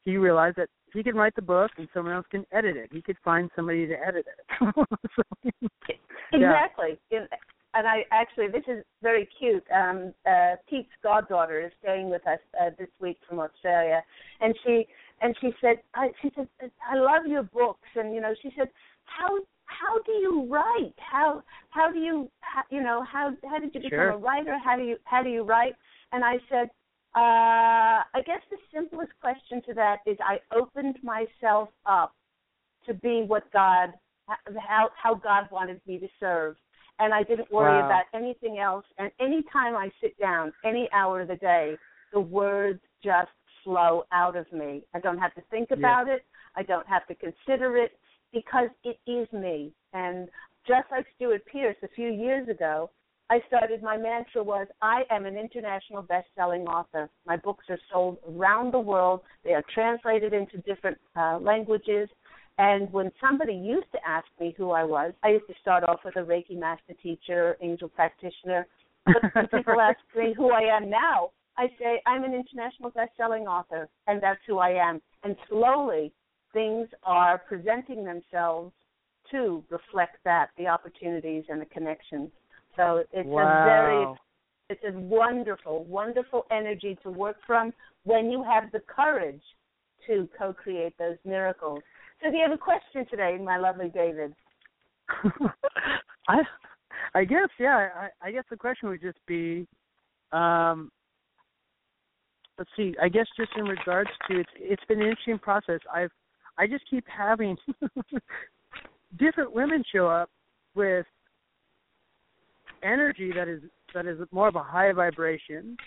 he 0.03 0.17
realized 0.17 0.55
that 0.57 0.69
he 0.93 1.03
can 1.03 1.15
write 1.15 1.35
the 1.35 1.41
book 1.41 1.71
and 1.77 1.87
someone 1.93 2.13
else 2.13 2.25
can 2.29 2.45
edit 2.51 2.77
it. 2.77 2.89
He 2.91 3.01
could 3.01 3.17
find 3.23 3.49
somebody 3.55 3.87
to 3.87 3.95
edit 3.95 4.25
it. 4.27 4.73
so. 5.15 5.23
Exactly. 6.33 6.99
And 7.11 7.27
and 7.75 7.87
I 7.87 8.03
actually, 8.11 8.47
this 8.47 8.63
is 8.67 8.83
very 9.03 9.29
cute. 9.37 9.63
Um, 9.71 10.13
uh, 10.25 10.55
Pete's 10.67 10.89
goddaughter 11.03 11.63
is 11.63 11.71
staying 11.83 12.09
with 12.09 12.25
us 12.27 12.39
uh, 12.59 12.71
this 12.79 12.87
week 12.99 13.17
from 13.27 13.39
Australia, 13.39 14.01
and 14.41 14.55
she 14.65 14.87
and 15.21 15.35
she 15.39 15.51
said, 15.61 15.75
I, 15.93 16.09
she 16.21 16.31
said, 16.35 16.47
I 16.61 16.95
love 16.95 17.27
your 17.27 17.43
books, 17.43 17.87
and 17.95 18.13
you 18.13 18.21
know, 18.21 18.33
she 18.41 18.51
said, 18.57 18.69
how 19.03 19.37
how 19.65 20.01
do 20.03 20.11
you 20.13 20.47
write? 20.49 20.95
How 20.97 21.43
how 21.69 21.91
do 21.91 21.99
you 21.99 22.29
how, 22.39 22.63
you 22.71 22.81
know 22.81 23.03
how 23.03 23.33
how 23.47 23.59
did 23.59 23.73
you 23.75 23.81
become 23.81 23.99
Sure. 23.99 24.09
a 24.11 24.17
writer? 24.17 24.57
How 24.63 24.75
do 24.75 24.83
you 24.83 24.97
how 25.03 25.21
do 25.21 25.29
you 25.29 25.43
write? 25.43 25.75
And 26.11 26.23
I 26.23 26.37
said, 26.49 26.69
uh, 27.15 28.05
I 28.13 28.21
guess 28.25 28.41
the 28.49 28.57
simplest 28.73 29.11
question 29.19 29.61
to 29.67 29.73
that 29.73 29.97
is 30.05 30.17
I 30.21 30.39
opened 30.55 30.97
myself 31.03 31.69
up 31.85 32.13
to 32.85 32.93
be 32.93 33.23
what 33.25 33.51
God 33.51 33.93
how 34.67 34.89
how 35.01 35.15
God 35.15 35.47
wanted 35.51 35.81
me 35.87 35.97
to 35.99 36.07
serve. 36.19 36.55
And 36.99 37.13
I 37.13 37.23
didn't 37.23 37.51
worry 37.51 37.71
Wow. 37.71 37.85
about 37.85 38.03
anything 38.13 38.59
else. 38.59 38.85
And 38.97 39.09
any 39.19 39.43
time 39.53 39.75
I 39.75 39.89
sit 40.01 40.19
down, 40.19 40.51
any 40.65 40.89
hour 40.91 41.21
of 41.21 41.29
the 41.29 41.37
day, 41.37 41.77
the 42.11 42.19
words 42.19 42.81
just 43.03 43.29
flow 43.63 44.03
out 44.11 44.35
of 44.35 44.51
me. 44.51 44.83
I 44.93 44.99
don't 44.99 45.17
have 45.17 45.33
to 45.35 45.41
think 45.49 45.69
Yeah. 45.71 45.77
about 45.77 46.09
it. 46.09 46.25
I 46.55 46.63
don't 46.63 46.87
have 46.87 47.07
to 47.07 47.15
consider 47.15 47.77
it 47.77 47.97
because 48.33 48.69
it 48.83 48.99
is 49.07 49.31
me. 49.31 49.71
And 49.93 50.29
just 50.67 50.91
like 50.91 51.05
Stewart 51.15 51.41
Pearce 51.45 51.77
a 51.83 51.87
few 51.95 52.09
years 52.09 52.47
ago, 52.49 52.91
I 53.31 53.41
started 53.47 53.83
my 53.83 53.95
mantra 53.95 54.43
was 54.43 54.67
I 54.81 55.03
am 55.11 55.25
an 55.25 55.37
international 55.37 56.01
best-selling 56.01 56.63
author. 56.63 57.09
My 57.27 57.37
books 57.37 57.65
are 57.69 57.77
sold 57.91 58.17
around 58.27 58.73
the 58.73 58.79
world. 58.79 59.21
They 59.43 59.53
are 59.53 59.63
translated 59.73 60.33
into 60.33 60.57
different 60.59 60.97
uh, 61.15 61.37
languages. 61.39 62.09
And 62.57 62.91
when 62.91 63.11
somebody 63.21 63.53
used 63.53 63.91
to 63.91 63.99
ask 64.05 64.25
me 64.39 64.55
who 64.57 64.71
I 64.71 64.83
was, 64.83 65.13
I 65.23 65.29
used 65.29 65.47
to 65.47 65.53
start 65.61 65.83
off 65.83 65.99
with 66.03 66.15
a 66.15 66.21
Reiki 66.21 66.57
master 66.57 66.93
teacher, 67.01 67.55
angel 67.61 67.87
practitioner. 67.87 68.65
But 69.05 69.17
when 69.33 69.47
people 69.53 69.79
ask 69.79 69.99
me 70.15 70.33
who 70.35 70.51
I 70.51 70.61
am 70.61 70.89
now, 70.89 71.29
I 71.55 71.67
say 71.79 72.01
I'm 72.07 72.23
an 72.23 72.33
international 72.33 72.89
best-selling 72.89 73.47
author, 73.47 73.87
and 74.07 74.21
that's 74.23 74.39
who 74.47 74.57
I 74.57 74.71
am. 74.71 75.01
And 75.23 75.35
slowly, 75.49 76.11
things 76.51 76.87
are 77.03 77.37
presenting 77.47 78.03
themselves 78.03 78.73
to 79.31 79.63
reflect 79.69 80.17
that, 80.25 80.49
the 80.57 80.67
opportunities 80.67 81.43
and 81.49 81.61
the 81.61 81.65
connections. 81.65 82.31
So 82.79 83.03
it's 83.11 83.27
a 83.27 83.63
very 83.65 84.07
it's 84.69 84.81
a 84.87 84.97
wonderful, 84.97 85.83
wonderful 85.83 86.45
energy 86.49 86.97
to 87.03 87.09
work 87.09 87.35
from 87.45 87.73
when 88.03 88.31
you 88.31 88.41
have 88.43 88.71
the 88.71 88.79
courage 88.79 89.41
to 90.07 90.29
co-create 90.37 90.97
those 90.97 91.17
miracles. 91.25 91.81
So 92.21 92.31
do 92.31 92.37
you 92.37 92.43
have 92.43 92.53
a 92.53 92.57
question 92.57 93.05
today, 93.09 93.37
my 93.43 93.57
lovely 93.57 93.89
David? 93.89 94.33
I 96.29 96.37
I 97.13 97.25
guess 97.25 97.49
yeah. 97.59 97.89
I, 97.95 98.27
I 98.27 98.31
guess 98.31 98.45
the 98.49 98.55
question 98.55 98.87
would 98.89 99.01
just 99.01 99.19
be, 99.27 99.67
um, 100.31 100.89
let's 102.57 102.69
see. 102.77 102.95
I 103.01 103.09
guess 103.09 103.25
just 103.35 103.51
in 103.57 103.65
regards 103.65 104.11
to 104.29 104.39
it's 104.39 104.49
it's 104.55 104.83
been 104.87 105.01
an 105.01 105.07
interesting 105.07 105.39
process. 105.39 105.79
I've 105.93 106.11
I 106.57 106.65
just 106.65 106.83
keep 106.89 107.03
having 107.07 107.57
different 109.19 109.51
women 109.51 109.83
show 109.91 110.07
up 110.07 110.29
with 110.75 111.05
energy 112.83 113.31
that 113.33 113.47
is 113.47 113.61
that 113.93 114.05
is 114.05 114.19
more 114.31 114.47
of 114.47 114.55
a 114.55 114.63
high 114.63 114.91
vibration 114.91 115.77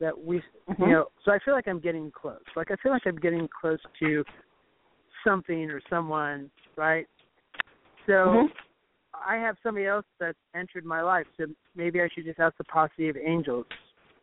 that 0.00 0.16
we 0.16 0.42
Mhm. 0.68 0.78
you 0.86 0.92
know 0.92 1.06
so 1.24 1.32
i 1.32 1.38
feel 1.40 1.54
like 1.54 1.68
i'm 1.68 1.80
getting 1.80 2.10
close 2.10 2.42
like 2.56 2.70
i 2.70 2.76
feel 2.76 2.92
like 2.92 3.06
i'm 3.06 3.16
getting 3.16 3.48
close 3.48 3.80
to 3.98 4.24
something 5.24 5.70
or 5.70 5.80
someone 5.88 6.50
right 6.76 7.06
so 8.06 8.12
Mhm. 8.12 8.52
i 9.14 9.36
have 9.36 9.56
somebody 9.62 9.86
else 9.86 10.06
that's 10.18 10.38
entered 10.54 10.84
my 10.84 11.00
life 11.00 11.26
so 11.36 11.46
maybe 11.74 12.00
i 12.00 12.08
should 12.08 12.24
just 12.24 12.38
ask 12.38 12.56
the 12.56 12.64
posse 12.64 13.08
of 13.08 13.16
angels 13.16 13.66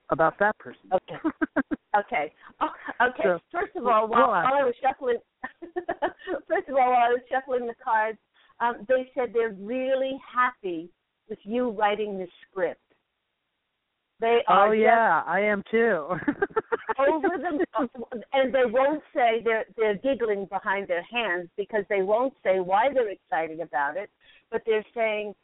about 0.10 0.38
that 0.40 0.58
person 0.58 0.90
Okay. 0.94 1.20
Okay. 1.98 2.34
Oh, 2.60 2.70
okay. 3.02 3.24
So, 3.24 3.40
first 3.52 3.76
of 3.78 3.88
all, 3.88 4.08
while, 4.10 4.28
while 4.28 4.54
I 4.54 4.64
was 4.66 4.74
shuffling, 4.82 5.18
first 6.50 6.68
of 6.68 6.76
all, 6.76 6.92
while 6.92 7.08
I 7.08 7.10
was 7.10 7.22
shuffling 7.32 7.66
the 7.68 7.76
cards, 7.82 8.18
um, 8.60 8.86
they 8.90 9.10
said 9.16 9.32
they're 9.34 9.56
really 9.58 10.20
happy 10.34 10.90
with 11.30 11.40
you 11.44 11.70
writing 11.72 12.18
this 12.18 12.30
script. 12.50 12.82
They 14.20 14.40
are 14.48 14.70
oh 14.70 14.72
yeah 14.72 15.24
i 15.28 15.42
am 15.42 15.62
too 15.70 16.08
over 17.00 17.28
the, 17.38 17.66
and 18.32 18.54
they 18.56 18.64
won't 18.66 19.04
say 19.14 19.42
they're 19.44 19.66
they're 19.76 19.98
giggling 19.98 20.46
behind 20.46 20.88
their 20.88 21.04
hands 21.04 21.50
because 21.58 21.84
they 21.90 22.02
won't 22.02 22.34
say 22.42 22.60
why 22.60 22.88
they're 22.94 23.10
excited 23.10 23.60
about 23.60 23.98
it, 23.98 24.10
but 24.52 24.62
they're 24.66 24.86
saying 24.94 25.36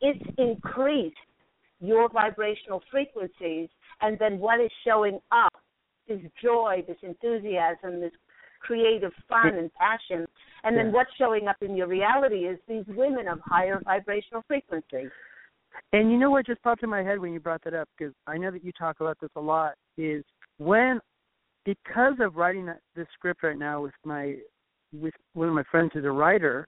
it's 0.00 0.24
increased 0.38 1.16
your 1.80 2.08
vibrational 2.08 2.82
frequencies, 2.90 3.68
and 4.00 4.18
then 4.18 4.38
what 4.38 4.60
is 4.60 4.70
showing 4.84 5.20
up 5.30 5.52
is 6.08 6.20
joy, 6.42 6.82
this 6.86 6.96
enthusiasm, 7.02 8.00
this 8.00 8.12
creative 8.60 9.12
fun 9.28 9.54
and 9.54 9.70
passion. 9.74 10.26
And 10.64 10.76
then 10.76 10.86
Yeah. 10.86 10.92
what's 10.92 11.14
showing 11.14 11.48
up 11.48 11.62
in 11.62 11.76
your 11.76 11.86
reality 11.86 12.46
is 12.46 12.58
these 12.66 12.86
women 12.88 13.28
of 13.28 13.40
higher 13.40 13.78
vibrational 13.80 14.42
frequency. 14.42 15.10
And 15.92 16.10
you 16.10 16.18
know 16.18 16.30
what 16.30 16.46
just 16.46 16.62
popped 16.62 16.82
in 16.82 16.90
my 16.90 17.02
head 17.02 17.18
when 17.18 17.32
you 17.32 17.40
brought 17.40 17.62
that 17.64 17.74
up 17.74 17.88
because 17.96 18.14
I 18.26 18.38
know 18.38 18.50
that 18.50 18.64
you 18.64 18.72
talk 18.72 19.00
about 19.00 19.18
this 19.20 19.30
a 19.36 19.40
lot 19.40 19.74
is 19.96 20.24
when 20.58 21.00
because 21.64 22.14
of 22.20 22.36
writing 22.36 22.70
this 22.94 23.06
script 23.14 23.42
right 23.42 23.58
now 23.58 23.82
with 23.82 23.94
my 24.04 24.36
with 24.92 25.14
one 25.34 25.48
of 25.48 25.54
my 25.54 25.64
friends 25.70 25.90
who's 25.92 26.04
a 26.04 26.10
writer, 26.10 26.66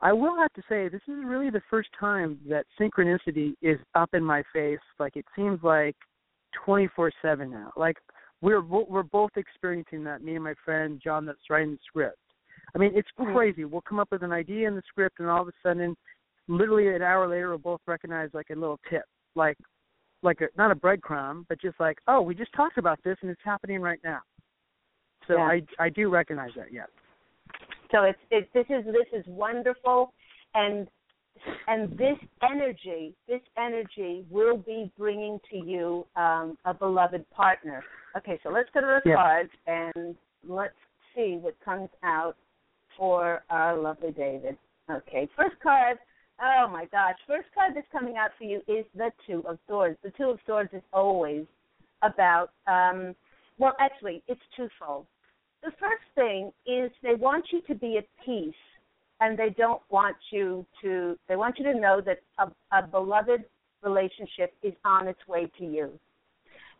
I 0.00 0.12
will 0.12 0.36
have 0.36 0.52
to 0.54 0.62
say 0.68 0.88
this 0.88 1.02
is 1.06 1.24
really 1.24 1.50
the 1.50 1.62
first 1.70 1.88
time 1.98 2.38
that 2.48 2.66
synchronicity 2.80 3.54
is 3.62 3.78
up 3.94 4.10
in 4.14 4.24
my 4.24 4.42
face. 4.52 4.78
Like 4.98 5.16
it 5.16 5.26
seems 5.36 5.60
like 5.62 5.96
twenty 6.64 6.88
four 6.94 7.12
seven 7.22 7.50
now. 7.50 7.72
Like 7.76 7.96
we're 8.40 8.62
we're 8.62 9.02
both 9.02 9.30
experiencing 9.36 10.04
that. 10.04 10.22
Me 10.22 10.34
and 10.34 10.44
my 10.44 10.54
friend 10.64 11.00
John, 11.02 11.24
that's 11.26 11.38
writing 11.48 11.72
the 11.72 11.78
script. 11.86 12.18
I 12.74 12.78
mean, 12.78 12.92
it's 12.94 13.08
mm-hmm. 13.18 13.34
crazy. 13.34 13.64
We'll 13.64 13.82
come 13.82 14.00
up 14.00 14.08
with 14.10 14.22
an 14.22 14.32
idea 14.32 14.66
in 14.66 14.74
the 14.74 14.82
script, 14.88 15.20
and 15.20 15.28
all 15.28 15.42
of 15.42 15.48
a 15.48 15.52
sudden, 15.62 15.96
literally 16.48 16.94
an 16.94 17.02
hour 17.02 17.28
later, 17.28 17.50
we'll 17.50 17.58
both 17.58 17.80
recognize 17.86 18.30
like 18.32 18.50
a 18.50 18.54
little 18.54 18.80
tip, 18.90 19.04
like 19.34 19.56
like 20.22 20.40
a, 20.40 20.46
not 20.56 20.70
a 20.70 20.74
breadcrumb, 20.74 21.44
but 21.48 21.60
just 21.60 21.78
like, 21.78 21.98
oh, 22.08 22.22
we 22.22 22.34
just 22.34 22.52
talked 22.54 22.78
about 22.78 22.98
this, 23.04 23.16
and 23.20 23.30
it's 23.30 23.40
happening 23.44 23.80
right 23.80 24.00
now. 24.02 24.20
So 25.28 25.36
yeah. 25.36 25.42
I 25.42 25.62
I 25.78 25.88
do 25.88 26.08
recognize 26.08 26.50
that. 26.56 26.72
Yes. 26.72 26.88
So 27.90 28.02
it's 28.02 28.18
it, 28.30 28.48
this 28.54 28.66
is 28.68 28.84
this 28.86 29.20
is 29.20 29.24
wonderful, 29.26 30.12
and 30.54 30.88
and 31.66 31.90
this 31.98 32.16
energy 32.42 33.14
this 33.28 33.40
energy 33.58 34.24
will 34.30 34.56
be 34.56 34.90
bringing 34.98 35.38
to 35.50 35.56
you 35.56 36.06
um, 36.16 36.56
a 36.64 36.74
beloved 36.74 37.28
partner. 37.30 37.82
Okay, 38.16 38.38
so 38.42 38.50
let's 38.50 38.68
go 38.72 38.80
to 38.80 39.00
the 39.04 39.10
yeah. 39.10 39.16
cards 39.16 39.50
and 39.66 40.14
let's 40.46 40.74
see 41.14 41.38
what 41.40 41.54
comes 41.64 41.88
out 42.02 42.36
for 42.96 43.42
our 43.50 43.76
lovely 43.76 44.12
David. 44.12 44.56
Okay, 44.90 45.28
first 45.36 45.56
card. 45.62 45.98
Oh 46.40 46.68
my 46.70 46.86
gosh, 46.86 47.14
first 47.26 47.48
card 47.54 47.72
that's 47.74 47.86
coming 47.92 48.16
out 48.16 48.30
for 48.36 48.44
you 48.44 48.58
is 48.66 48.84
the 48.94 49.10
Two 49.26 49.44
of 49.46 49.58
Swords. 49.68 49.96
The 50.02 50.10
Two 50.10 50.30
of 50.30 50.38
Swords 50.46 50.70
is 50.72 50.82
always 50.92 51.46
about. 52.02 52.50
Um, 52.66 53.14
well, 53.58 53.74
actually, 53.78 54.22
it's 54.26 54.40
twofold 54.56 55.06
the 55.64 55.72
first 55.80 56.04
thing 56.14 56.52
is 56.66 56.90
they 57.02 57.14
want 57.14 57.46
you 57.50 57.62
to 57.62 57.74
be 57.74 57.96
at 57.96 58.04
peace 58.24 58.54
and 59.20 59.38
they 59.38 59.50
don't 59.56 59.80
want 59.90 60.16
you 60.30 60.66
to 60.82 61.18
they 61.28 61.36
want 61.36 61.58
you 61.58 61.64
to 61.64 61.78
know 61.78 62.00
that 62.04 62.20
a, 62.38 62.76
a 62.76 62.86
beloved 62.86 63.44
relationship 63.82 64.54
is 64.62 64.74
on 64.84 65.08
its 65.08 65.20
way 65.26 65.50
to 65.58 65.64
you 65.64 65.90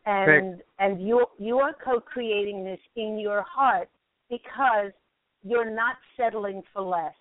and 0.07 0.63
and 0.79 1.07
you 1.07 1.25
you 1.39 1.59
are 1.59 1.75
co-creating 1.83 2.65
this 2.65 2.81
in 2.97 3.19
your 3.19 3.43
heart 3.43 3.89
because 4.29 4.93
you're 5.43 5.71
not 5.71 5.97
settling 6.17 6.63
for 6.73 6.83
less 6.83 7.15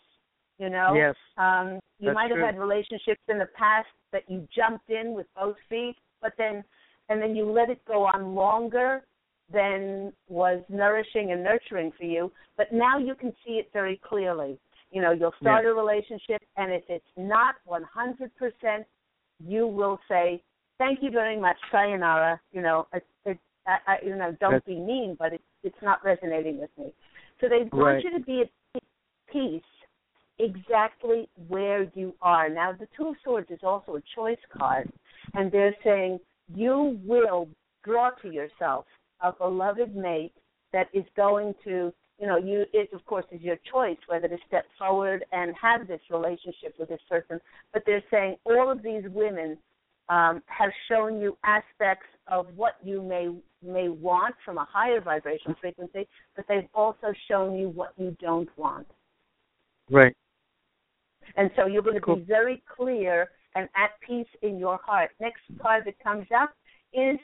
you 0.59 0.69
know 0.69 0.93
yes 0.95 1.15
um 1.37 1.79
you 1.99 2.07
That's 2.07 2.15
might 2.15 2.29
have 2.29 2.37
true. 2.37 2.45
had 2.45 2.59
relationships 2.59 3.21
in 3.27 3.39
the 3.39 3.47
past 3.57 3.87
that 4.11 4.23
you 4.27 4.47
jumped 4.55 4.89
in 4.89 5.13
with 5.13 5.27
both 5.35 5.55
feet 5.69 5.95
but 6.21 6.33
then 6.37 6.63
and 7.09 7.21
then 7.21 7.35
you 7.35 7.51
let 7.51 7.69
it 7.69 7.83
go 7.85 8.05
on 8.05 8.35
longer 8.35 9.03
than 9.51 10.13
was 10.27 10.63
nourishing 10.69 11.31
and 11.31 11.43
nurturing 11.43 11.91
for 11.97 12.05
you. 12.05 12.31
But 12.57 12.71
now 12.71 12.97
you 12.97 13.15
can 13.15 13.33
see 13.45 13.53
it 13.53 13.69
very 13.73 13.99
clearly. 14.03 14.57
You 14.91 15.01
know, 15.01 15.11
you'll 15.11 15.33
start 15.41 15.65
yeah. 15.65 15.71
a 15.71 15.73
relationship, 15.73 16.41
and 16.55 16.71
if 16.71 16.83
it's 16.87 17.05
not 17.17 17.55
100%, 17.67 18.85
you 19.43 19.67
will 19.67 19.99
say, 20.07 20.41
"Thank 20.77 20.99
you 21.01 21.09
very 21.09 21.39
much, 21.39 21.57
sayonara." 21.71 22.39
You 22.51 22.61
know, 22.61 22.87
it, 22.93 23.05
it, 23.25 23.39
I, 23.65 23.77
I, 23.87 23.97
you 24.05 24.15
know, 24.15 24.35
don't 24.39 24.51
That's... 24.51 24.65
be 24.65 24.79
mean, 24.79 25.15
but 25.17 25.33
it, 25.33 25.41
it's 25.63 25.81
not 25.81 26.03
resonating 26.05 26.59
with 26.59 26.69
me. 26.77 26.93
So 27.41 27.49
they 27.49 27.67
want 27.75 27.95
right. 27.95 28.03
you 28.03 28.17
to 28.17 28.23
be 28.23 28.41
at 28.41 28.83
peace 29.31 29.63
exactly 30.39 31.29
where 31.47 31.83
you 31.95 32.13
are. 32.21 32.49
Now, 32.49 32.73
the 32.73 32.87
Two 32.97 33.09
of 33.09 33.15
Swords 33.23 33.49
is 33.51 33.59
also 33.63 33.95
a 33.95 34.01
choice 34.15 34.37
card, 34.55 34.91
and 35.33 35.51
they're 35.51 35.75
saying 35.83 36.19
you 36.53 36.99
will 37.05 37.47
draw 37.83 38.11
to 38.21 38.29
yourself 38.29 38.85
a 39.21 39.31
beloved 39.31 39.95
mate 39.95 40.33
that 40.71 40.87
is 40.93 41.05
going 41.15 41.53
to, 41.63 41.93
you 42.19 42.27
know, 42.27 42.37
you 42.37 42.65
it 42.73 42.91
of 42.93 43.05
course 43.05 43.25
is 43.31 43.41
your 43.41 43.57
choice 43.71 43.97
whether 44.07 44.27
to 44.27 44.37
step 44.47 44.65
forward 44.77 45.23
and 45.31 45.53
have 45.59 45.87
this 45.87 46.01
relationship 46.09 46.73
with 46.77 46.89
this 46.89 47.01
person. 47.09 47.39
But 47.71 47.83
they're 47.85 48.03
saying 48.11 48.37
all 48.45 48.71
of 48.71 48.81
these 48.83 49.03
women 49.09 49.57
um, 50.09 50.41
have 50.47 50.71
shown 50.89 51.21
you 51.21 51.37
aspects 51.43 52.07
of 52.27 52.47
what 52.55 52.75
you 52.83 53.01
may 53.01 53.29
may 53.65 53.87
want 53.87 54.35
from 54.43 54.57
a 54.57 54.67
higher 54.69 54.99
vibration 54.99 55.55
frequency, 55.61 56.07
but 56.35 56.45
they've 56.49 56.67
also 56.73 57.13
shown 57.29 57.55
you 57.55 57.69
what 57.69 57.93
you 57.97 58.15
don't 58.19 58.49
want. 58.57 58.87
Right. 59.89 60.15
And 61.35 61.49
so 61.55 61.65
you're 61.65 61.81
going 61.81 61.95
to 61.95 62.01
cool. 62.01 62.17
be 62.17 62.23
very 62.23 62.61
clear 62.75 63.29
and 63.55 63.69
at 63.75 63.91
peace 64.05 64.27
in 64.41 64.57
your 64.57 64.79
heart. 64.83 65.11
Next 65.19 65.41
card 65.61 65.83
that 65.85 65.99
comes 66.03 66.27
up 66.35 66.53
is 66.93 67.17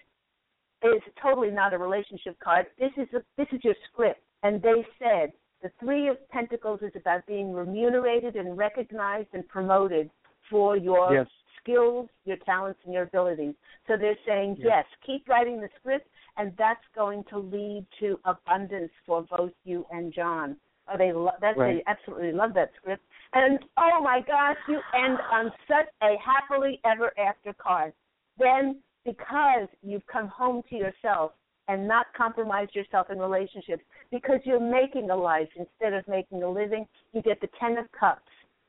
is 0.81 1.01
totally 1.21 1.51
not 1.51 1.73
a 1.73 1.77
relationship 1.77 2.39
card. 2.41 2.65
This 2.79 2.91
is 2.95 3.07
a, 3.13 3.21
this 3.37 3.47
is 3.51 3.59
your 3.63 3.75
script, 3.91 4.21
and 4.43 4.61
they 4.61 4.85
said 4.97 5.33
the 5.61 5.69
Three 5.79 6.07
of 6.07 6.17
Pentacles 6.29 6.79
is 6.81 6.93
about 6.95 7.25
being 7.27 7.51
remunerated 7.51 8.35
and 8.35 8.57
recognized 8.57 9.27
and 9.33 9.47
promoted 9.49 10.09
for 10.49 10.77
your 10.77 11.13
yes. 11.13 11.27
skills, 11.61 12.07
your 12.23 12.37
talents, 12.45 12.79
and 12.85 12.93
your 12.93 13.03
abilities. 13.03 13.55
So 13.87 13.97
they're 13.97 14.17
saying 14.25 14.55
yes. 14.57 14.67
yes, 14.67 14.85
keep 15.05 15.27
writing 15.27 15.59
the 15.59 15.69
script, 15.79 16.07
and 16.37 16.53
that's 16.57 16.79
going 16.95 17.25
to 17.29 17.39
lead 17.39 17.85
to 17.99 18.19
abundance 18.23 18.91
for 19.05 19.25
both 19.37 19.51
you 19.65 19.85
and 19.91 20.13
John. 20.13 20.55
Oh, 20.91 20.97
they 20.97 21.11
lo- 21.11 21.31
that 21.41 21.57
right. 21.57 21.83
they 21.85 21.91
absolutely 21.91 22.31
love 22.31 22.53
that 22.55 22.71
script. 22.81 23.03
And 23.34 23.59
oh 23.77 24.01
my 24.03 24.21
gosh, 24.25 24.57
you 24.67 24.80
end 24.93 25.17
on 25.32 25.51
such 25.67 25.88
a 26.01 26.15
happily 26.23 26.80
ever 26.86 27.11
after 27.19 27.53
card. 27.53 27.93
Then 28.38 28.82
because 29.05 29.67
you've 29.82 30.05
come 30.07 30.27
home 30.27 30.61
to 30.69 30.75
yourself 30.75 31.32
and 31.67 31.88
not 31.88 32.07
compromised 32.17 32.75
yourself 32.75 33.07
in 33.11 33.19
relationships 33.19 33.84
because 34.11 34.39
you're 34.43 34.59
making 34.59 35.11
a 35.11 35.15
life 35.15 35.49
instead 35.55 35.93
of 35.93 36.07
making 36.07 36.41
a 36.41 36.49
living. 36.49 36.86
You 37.13 37.21
get 37.21 37.39
the 37.41 37.49
Ten 37.59 37.77
of 37.77 37.86
Cups, 37.97 38.21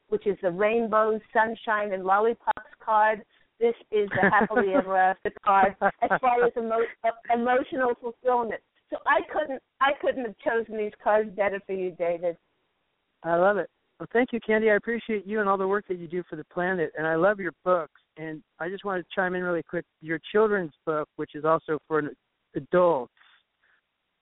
which 0.09 0.27
is 0.27 0.37
the 0.43 0.51
rainbows, 0.51 1.21
sunshine, 1.33 1.93
and 1.93 2.05
lollipops 2.05 2.71
card. 2.85 3.23
This 3.59 3.75
is 3.91 4.09
the 4.11 4.29
happily 4.29 4.75
ever 4.75 4.97
after 4.97 5.33
card 5.45 5.77
as 5.81 6.11
far 6.21 6.45
as 6.45 6.53
emo- 6.57 6.85
uh, 7.05 7.35
emotional 7.35 7.95
fulfillment. 8.01 8.61
So 8.91 8.99
I 9.07 9.21
couldn't 9.33 9.63
I 9.81 9.93
couldn't 10.01 10.25
have 10.25 10.35
chosen 10.45 10.77
these 10.77 10.93
cards 11.03 11.31
better 11.35 11.61
for 11.67 11.73
you, 11.73 11.93
David. 11.93 12.37
I 13.23 13.37
love 13.37 13.57
it. 13.57 13.71
Well, 14.01 14.09
thank 14.15 14.33
you, 14.33 14.41
Candy. 14.41 14.71
I 14.71 14.77
appreciate 14.77 15.27
you 15.27 15.41
and 15.41 15.49
all 15.49 15.59
the 15.59 15.69
work 15.69 15.85
that 15.89 15.99
you 15.99 16.09
do 16.09 16.23
for 16.29 16.37
the 16.37 16.45
planet, 16.45 16.91
and 16.97 17.07
I 17.07 17.17
love 17.17 17.39
your 17.39 17.53
books. 17.67 18.01
And 18.17 18.43
I 18.59 18.71
just 18.71 18.83
want 18.83 19.05
to 19.05 19.07
chime 19.15 19.35
in 19.35 19.43
really 19.43 19.63
quick. 19.63 19.85
Your 20.01 20.19
children's 20.33 20.73
book, 20.87 21.07
which 21.17 21.35
is 21.35 21.45
also 21.45 21.79
for 21.87 22.03
adults, 22.57 23.13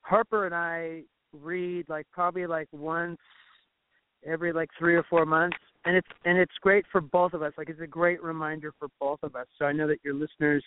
Harper 0.00 0.46
and 0.46 0.54
I 0.54 1.02
read 1.32 1.88
like 1.88 2.06
probably 2.10 2.48
like 2.48 2.66
once 2.72 3.18
every 4.26 4.52
like 4.52 4.68
three 4.76 4.96
or 4.96 5.04
four 5.04 5.24
months, 5.24 5.58
and 5.84 5.96
it's 5.96 6.08
and 6.24 6.38
it's 6.38 6.54
great 6.60 6.84
for 6.90 7.00
both 7.00 7.32
of 7.32 7.42
us. 7.42 7.52
Like 7.56 7.68
it's 7.68 7.80
a 7.80 7.86
great 7.86 8.20
reminder 8.20 8.72
for 8.80 8.88
both 8.98 9.20
of 9.22 9.36
us. 9.36 9.46
So 9.60 9.64
I 9.64 9.72
know 9.72 9.86
that 9.86 10.00
your 10.02 10.14
listeners 10.14 10.64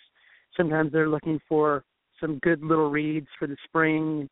sometimes 0.56 0.90
they're 0.90 1.10
looking 1.10 1.38
for 1.46 1.84
some 2.18 2.38
good 2.38 2.62
little 2.62 2.90
reads 2.90 3.28
for 3.38 3.46
the 3.46 3.58
spring, 3.64 4.26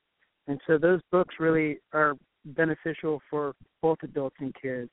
and 0.47 0.59
so 0.66 0.78
those 0.78 1.01
books 1.12 1.35
really 1.39 1.81
are 1.93 2.14
beneficial 2.45 3.20
for 3.28 3.55
both 3.82 3.99
adults 4.03 4.36
and 4.41 4.55
kids. 4.61 4.91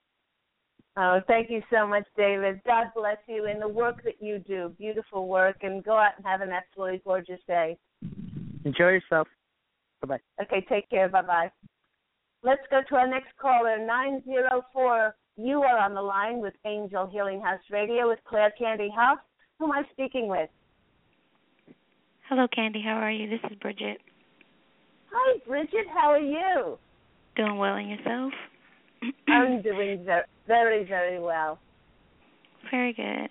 Oh, 0.99 1.19
thank 1.27 1.51
you 1.51 1.61
so 1.71 1.85
much, 1.85 2.05
David. 2.17 2.59
God 2.65 2.87
bless 2.95 3.17
you 3.27 3.45
in 3.45 3.59
the 3.59 3.67
work 3.67 4.03
that 4.03 4.15
you 4.19 4.39
do. 4.39 4.73
Beautiful 4.79 5.27
work, 5.27 5.57
and 5.61 5.83
go 5.83 5.95
out 5.95 6.13
and 6.17 6.25
have 6.25 6.41
an 6.41 6.49
absolutely 6.51 7.01
gorgeous 7.05 7.39
day. 7.47 7.77
Enjoy 8.65 8.89
yourself. 8.89 9.27
Bye 10.01 10.07
bye. 10.07 10.43
Okay, 10.43 10.65
take 10.67 10.89
care. 10.89 11.07
Bye 11.07 11.21
bye. 11.21 11.51
Let's 12.43 12.61
go 12.71 12.81
to 12.89 12.95
our 12.95 13.07
next 13.07 13.29
caller, 13.39 13.77
904. 13.77 15.15
You 15.37 15.61
are 15.61 15.77
on 15.77 15.93
the 15.93 16.01
line 16.01 16.39
with 16.39 16.53
Angel 16.65 17.07
Healing 17.11 17.41
House 17.41 17.61
Radio 17.71 18.09
with 18.09 18.19
Claire 18.27 18.53
Candy 18.57 18.89
Hough. 18.95 19.19
Who 19.59 19.65
am 19.65 19.71
I 19.71 19.83
speaking 19.91 20.27
with? 20.27 20.49
Hello, 22.27 22.47
Candy. 22.53 22.81
How 22.83 22.95
are 22.95 23.11
you? 23.11 23.29
This 23.29 23.39
is 23.51 23.57
Bridget. 23.59 23.99
Hi, 25.11 25.37
Bridget. 25.47 25.85
How 25.93 26.11
are 26.11 26.19
you? 26.19 26.77
Doing 27.37 27.57
well, 27.57 27.75
and 27.75 27.89
yourself? 27.89 28.33
I'm 29.27 29.61
doing 29.61 30.03
very, 30.03 30.23
very, 30.47 30.83
very 30.85 31.19
well. 31.19 31.59
Very 32.71 32.93
good. 32.93 33.29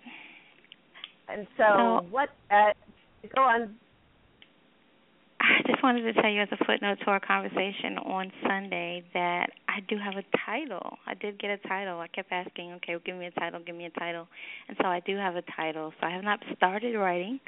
And 1.29 1.47
so, 1.57 1.65
so 1.77 2.07
what? 2.11 2.29
Uh, 2.51 2.73
go 3.35 3.43
on. 3.43 3.75
I 5.41 5.63
just 5.67 5.83
wanted 5.83 6.03
to 6.03 6.21
tell 6.21 6.31
you 6.31 6.41
as 6.41 6.49
a 6.51 6.65
footnote 6.65 6.99
to 7.05 7.07
our 7.07 7.21
conversation 7.21 7.99
on 7.99 8.33
Sunday 8.47 9.05
that 9.13 9.51
I 9.69 9.81
do 9.89 9.97
have 9.97 10.15
a 10.15 10.25
title. 10.45 10.99
I 11.07 11.15
did 11.15 11.39
get 11.39 11.51
a 11.51 11.69
title. 11.69 12.01
I 12.01 12.09
kept 12.09 12.33
asking, 12.33 12.73
okay, 12.75 12.95
well, 12.95 13.03
give 13.05 13.17
me 13.17 13.27
a 13.27 13.31
title, 13.33 13.61
give 13.65 13.77
me 13.77 13.85
a 13.85 13.91
title. 13.91 14.27
And 14.69 14.77
so 14.81 14.89
I 14.89 15.01
do 15.01 15.17
have 15.17 15.37
a 15.37 15.43
title. 15.55 15.93
So 16.01 16.07
I 16.07 16.11
have 16.11 16.25
not 16.25 16.41
started 16.57 16.97
writing, 16.97 17.39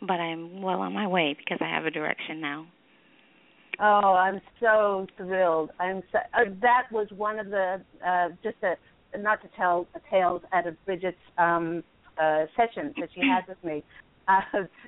but 0.00 0.20
I'm 0.20 0.62
well 0.62 0.80
on 0.80 0.92
my 0.94 1.06
way 1.06 1.36
because 1.38 1.58
I 1.60 1.68
have 1.68 1.84
a 1.84 1.90
direction 1.90 2.40
now. 2.40 2.66
Oh, 3.80 4.14
I'm 4.14 4.40
so 4.60 5.06
thrilled. 5.16 5.70
I'm 5.80 6.02
so, 6.12 6.18
uh, 6.18 6.44
that 6.60 6.84
was 6.92 7.08
one 7.16 7.38
of 7.38 7.50
the 7.50 7.80
uh, 8.06 8.28
just 8.42 8.56
a 8.62 8.76
not 9.18 9.40
to 9.42 9.48
tell 9.56 9.86
tales 10.10 10.42
out 10.52 10.66
of 10.66 10.76
Bridget's 10.84 11.16
um, 11.38 11.82
uh, 12.20 12.44
session 12.56 12.94
that 12.98 13.08
she 13.14 13.20
had 13.20 13.46
with 13.48 13.62
me 13.64 13.82
uh, 14.28 14.40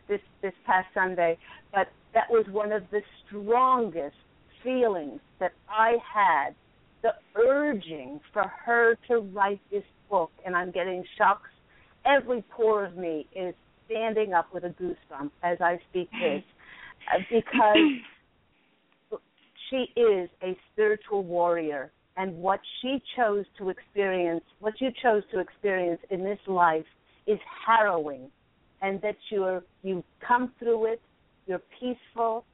this 0.09 0.21
this 0.43 0.53
past 0.67 0.87
Sunday. 0.95 1.39
But 1.73 1.89
that 2.15 2.31
was 2.31 2.47
one 2.51 2.73
of 2.73 2.83
the 2.91 3.01
strongest 3.27 4.17
feelings 4.63 5.21
that 5.41 5.53
I 5.69 5.97
had. 6.15 6.55
The 7.03 7.13
urging 7.41 8.21
for 8.33 8.51
her 8.65 8.97
to 9.09 9.19
write 9.19 9.61
this 9.71 9.85
book, 10.11 10.31
and 10.45 10.57
I'm 10.57 10.71
getting 10.71 11.05
shocks. 11.19 11.51
Every 12.05 12.43
pore 12.51 12.85
of 12.85 12.97
me 12.97 13.27
is 13.35 13.55
standing 13.87 14.33
up 14.33 14.53
with 14.53 14.65
a 14.65 14.71
goosebump 14.71 15.31
as 15.43 15.59
I 15.61 15.79
speak 15.91 16.11
this, 16.11 16.43
uh, 17.13 17.19
because 17.31 17.77
she 19.71 20.01
is 20.01 20.29
a 20.43 20.57
spiritual 20.73 21.23
warrior 21.25 21.91
and 22.17 22.35
what 22.37 22.61
she 22.81 23.03
chose 23.17 23.45
to 23.59 23.69
experience, 23.69 24.45
what 24.61 24.81
you 24.81 24.91
chose 25.03 25.23
to 25.33 25.41
experience 25.41 26.01
in 26.11 26.25
this 26.25 26.39
life 26.47 26.87
is 27.27 27.39
harrowing 27.67 28.31
and 28.83 29.01
that 29.03 29.17
you're 29.31 29.63
you 29.83 30.03
come 30.27 30.53
through 30.59 30.87
it, 30.93 31.01
you're 31.47 31.63
peaceful, 31.81 32.45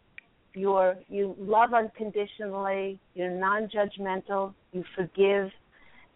you're 0.55 0.97
you 1.09 1.37
love 1.39 1.75
unconditionally, 1.75 2.99
you're 3.15 3.31
non-judgmental, 3.31 4.55
you 4.73 4.85
forgive 4.97 5.51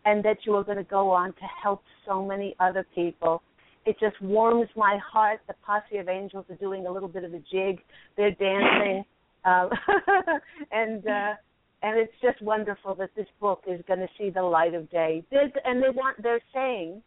and 0.05 0.25
that 0.25 0.39
you 0.45 0.55
are 0.55 0.65
going 0.65 0.79
to 0.79 0.85
go 0.85 1.11
on 1.11 1.33
to 1.33 1.43
help 1.63 1.83
so 2.07 2.25
many 2.25 2.55
other 2.61 2.87
people. 2.95 3.43
It 3.85 3.97
just 4.01 4.21
warms 4.23 4.69
my 4.77 4.99
heart. 5.13 5.41
The 5.47 5.55
posse 5.65 5.99
of 5.99 6.09
angels 6.09 6.45
are 6.49 6.57
doing 6.57 6.87
a 6.87 6.93
little 6.93 7.09
bit 7.09 7.25
of 7.25 7.35
a 7.35 7.39
jig. 7.53 7.81
They're 8.17 8.31
dancing. 8.31 9.05
Um, 9.47 9.71
and 10.73 11.07
uh 11.07 11.35
and 11.83 11.99
it's 11.99 12.13
just 12.21 12.43
wonderful 12.43 12.95
that 12.97 13.11
this 13.17 13.27
book 13.41 13.63
is 13.69 13.81
going 13.87 14.01
to 14.01 14.09
see 14.19 14.31
the 14.31 14.43
light 14.43 14.75
of 14.75 14.91
day. 14.91 15.23
They're, 15.31 15.51
and 15.65 15.83
they 15.83 15.91
want 15.91 16.23
they're 16.23 16.41
saying 16.53 17.03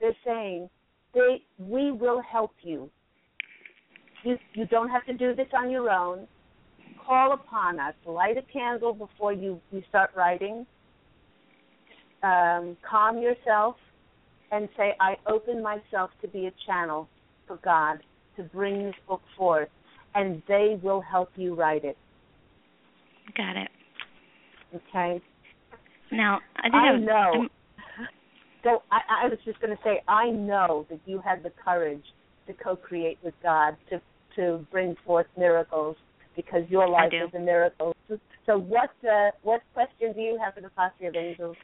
they're 0.00 0.16
saying 0.24 0.70
they 1.14 1.42
we 1.58 1.92
will 1.92 2.22
help 2.22 2.52
you. 2.62 2.90
You 4.24 4.38
you 4.54 4.66
don't 4.66 4.88
have 4.88 5.04
to 5.06 5.14
do 5.14 5.34
this 5.34 5.48
on 5.56 5.70
your 5.70 5.90
own. 5.90 6.26
Call 7.06 7.32
upon 7.32 7.78
us. 7.78 7.94
Light 8.06 8.36
a 8.38 8.42
candle 8.52 8.94
before 8.94 9.32
you 9.32 9.60
you 9.70 9.82
start 9.88 10.10
writing. 10.16 10.66
Um, 12.22 12.76
calm 12.88 13.18
yourself 13.18 13.76
and 14.52 14.68
say, 14.76 14.94
I 15.00 15.16
open 15.26 15.62
myself 15.62 16.10
to 16.20 16.28
be 16.28 16.46
a 16.46 16.52
channel 16.66 17.08
for 17.46 17.56
God 17.64 17.98
to 18.36 18.42
bring 18.44 18.84
this 18.84 18.94
book 19.08 19.22
forth, 19.36 19.68
and 20.14 20.42
they 20.48 20.78
will 20.82 21.00
help 21.00 21.30
you 21.36 21.54
write 21.54 21.84
it. 21.84 21.96
Got 23.36 23.56
it. 23.56 23.68
Okay. 24.74 25.20
Now 26.10 26.40
I 26.56 26.68
did 26.68 26.74
I 26.74 26.92
have, 26.92 27.00
know. 27.00 27.32
um, 27.40 27.48
So 28.62 28.82
I, 28.90 29.24
I 29.24 29.28
was 29.28 29.38
just 29.44 29.60
going 29.60 29.74
to 29.76 29.82
say, 29.82 30.02
I 30.08 30.30
know 30.30 30.86
that 30.90 31.00
you 31.06 31.20
had 31.20 31.42
the 31.42 31.50
courage 31.64 32.04
to 32.46 32.52
co-create 32.52 33.18
with 33.22 33.34
God 33.42 33.76
to 33.90 34.00
to 34.36 34.66
bring 34.70 34.96
forth 35.04 35.26
miracles 35.36 35.96
because 36.34 36.62
your 36.70 36.88
life 36.88 37.12
is 37.12 37.28
a 37.34 37.38
miracle. 37.38 37.94
So, 38.08 38.18
so 38.46 38.58
what 38.58 38.90
uh, 39.04 39.30
what 39.42 39.60
question 39.74 40.12
do 40.14 40.20
you 40.20 40.38
have 40.42 40.54
for 40.54 40.60
the 40.60 40.70
posse 40.70 41.06
of 41.06 41.14
angels? 41.16 41.56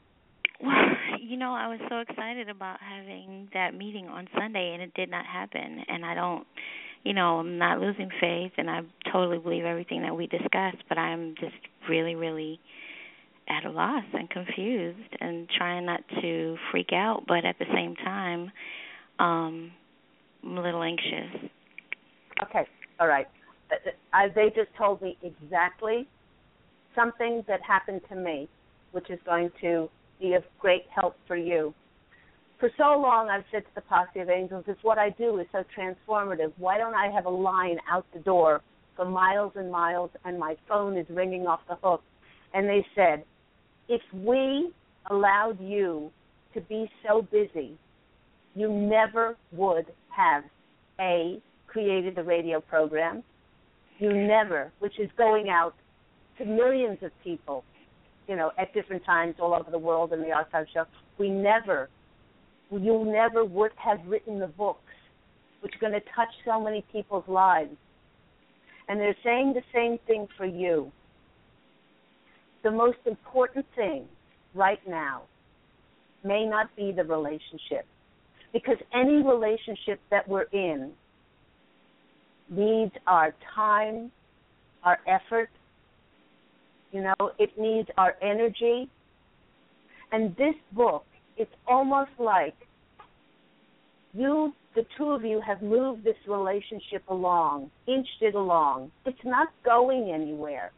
Well, 0.63 0.75
you 1.21 1.37
know, 1.37 1.53
I 1.53 1.69
was 1.69 1.81
so 1.89 1.99
excited 1.99 2.49
about 2.49 2.79
having 2.81 3.49
that 3.55 3.75
meeting 3.75 4.07
on 4.09 4.27
Sunday, 4.37 4.73
and 4.75 4.83
it 4.83 4.93
did 4.95 5.11
not 5.11 5.25
happen. 5.27 5.85
And 5.89 6.05
I 6.05 6.15
don't, 6.15 6.47
you 7.05 7.15
know, 7.15 7.39
I'm 7.39 7.59
not 7.59 7.81
losing 7.81 8.11
faith, 8.21 8.53
and 8.57 8.69
I 8.69 8.81
totally 9.13 9.39
believe 9.39 9.65
everything 9.65 10.03
that 10.03 10.17
we 10.17 10.27
discussed. 10.27 10.83
But 10.89 10.99
I'm 10.99 11.35
just 11.41 11.57
really, 11.89 12.15
really 12.15 12.61
at 13.49 13.65
a 13.65 13.71
loss 13.71 14.05
and 14.13 14.29
confused, 14.29 15.17
and 15.21 15.49
trying 15.57 15.87
not 15.87 16.01
to 16.21 16.57
freak 16.71 16.93
out, 16.93 17.25
but 17.27 17.45
at 17.45 17.59
the 17.59 17.65
same 17.75 17.95
time, 17.97 18.53
um, 19.19 19.73
I'm 20.45 20.59
a 20.59 20.63
little 20.63 20.83
anxious. 20.83 21.51
Okay, 22.43 22.67
all 23.01 23.09
right. 23.09 23.27
Uh, 23.71 23.91
uh, 24.13 24.29
they 24.35 24.49
just 24.55 24.69
told 24.77 25.01
me 25.03 25.17
exactly 25.23 26.07
something 26.95 27.45
that 27.49 27.61
happened 27.63 28.01
to 28.09 28.17
me, 28.17 28.49
which 28.93 29.11
is 29.11 29.19
going 29.25 29.51
to 29.61 29.89
be 30.21 30.35
of 30.35 30.43
great 30.59 30.85
help 30.95 31.17
for 31.27 31.37
you. 31.37 31.73
For 32.59 32.71
so 32.77 32.99
long, 32.99 33.29
I've 33.29 33.45
said 33.53 33.65
to 33.65 33.75
the 33.77 33.83
posse 33.83 34.19
of 34.19 34.29
angels, 34.29 34.65
"It's 34.67 34.83
what 34.83 34.99
I 34.99 35.11
do 35.11 35.39
is 35.39 35.47
so 35.53 35.65
transformative. 35.77 36.53
Why 36.57 36.77
don't 36.77 36.95
I 36.95 37.09
have 37.09 37.27
a 37.27 37.31
line 37.31 37.79
out 37.89 38.05
the 38.13 38.19
door 38.19 38.63
for 38.97 39.05
miles 39.05 39.53
and 39.55 39.71
miles, 39.71 40.11
and 40.25 40.39
my 40.39 40.57
phone 40.67 40.97
is 40.97 41.09
ringing 41.09 41.47
off 41.47 41.61
the 41.69 41.77
hook?" 41.77 42.03
And 42.53 42.69
they 42.69 42.85
said, 42.95 43.25
"If 43.89 44.03
we 44.13 44.73
allowed 45.07 45.61
you 45.61 46.11
to 46.55 46.61
be 46.63 46.91
so 47.07 47.23
busy, 47.23 47.79
you 48.55 48.69
never 48.69 49.37
would 49.53 49.87
have 50.11 50.45
a 50.99 51.41
created 51.69 52.17
the 52.17 52.25
radio 52.25 52.61
program. 52.61 53.23
You 53.99 54.13
never, 54.13 54.73
which 54.81 54.99
is 54.99 55.11
going 55.13 55.49
out 55.49 55.75
to 56.39 56.45
millions 56.45 57.03
of 57.03 57.13
people, 57.23 57.65
you 58.27 58.35
know, 58.35 58.51
at 58.59 58.73
different 58.73 59.05
times 59.05 59.37
all 59.39 59.55
over 59.55 59.71
the 59.71 59.79
world 59.79 60.13
in 60.13 60.23
the 60.23 60.33
archive 60.33 60.67
show. 60.73 60.87
We 61.19 61.31
never, 61.31 61.89
you 62.71 63.05
never 63.07 63.45
would 63.45 63.73
have 63.77 63.99
written 64.07 64.39
the 64.39 64.47
books, 64.47 64.93
which 65.61 65.75
are 65.75 65.79
going 65.79 65.93
to 65.93 66.07
touch 66.15 66.29
so 66.45 66.61
many 66.61 66.85
people's 66.93 67.27
lives. 67.27 67.75
And 68.89 69.01
they're 69.01 69.17
saying 69.25 69.55
the 69.55 69.63
same 69.75 69.99
thing 70.07 70.29
for 70.37 70.47
you. 70.47 70.93
The 72.63 72.71
most 72.71 72.99
important 73.07 73.67
thing 73.77 74.07
right 74.55 74.81
now 74.89 75.23
may 76.25 76.45
not 76.45 76.75
be 76.77 76.93
the 76.93 77.05
relationship, 77.05 77.87
because 78.53 78.77
any 78.93 79.23
relationship 79.23 80.01
that 80.11 80.27
we're 80.29 80.49
in 80.53 80.93
needs 82.51 82.93
our 83.07 83.35
time, 83.55 84.11
our 84.85 84.99
effort. 85.07 85.51
You 86.93 87.03
know, 87.03 87.33
it 87.39 87.51
needs 87.59 87.89
our 87.99 88.17
energy. 88.23 88.89
And 90.11 90.35
this 90.37 90.55
book, 90.73 91.05
it's 91.39 91.53
almost 91.67 92.11
like 92.19 92.55
you, 94.13 94.53
the 94.75 94.85
two 94.97 95.11
of 95.11 95.25
you, 95.25 95.41
have 95.47 95.63
moved 95.63 96.05
this 96.05 96.17
relationship 96.27 97.03
along, 97.09 97.71
inched 97.87 98.21
it 98.21 98.35
along. 98.35 98.91
It's 99.07 99.25
not 99.25 99.49
going 99.65 100.11
anywhere. 100.11 100.73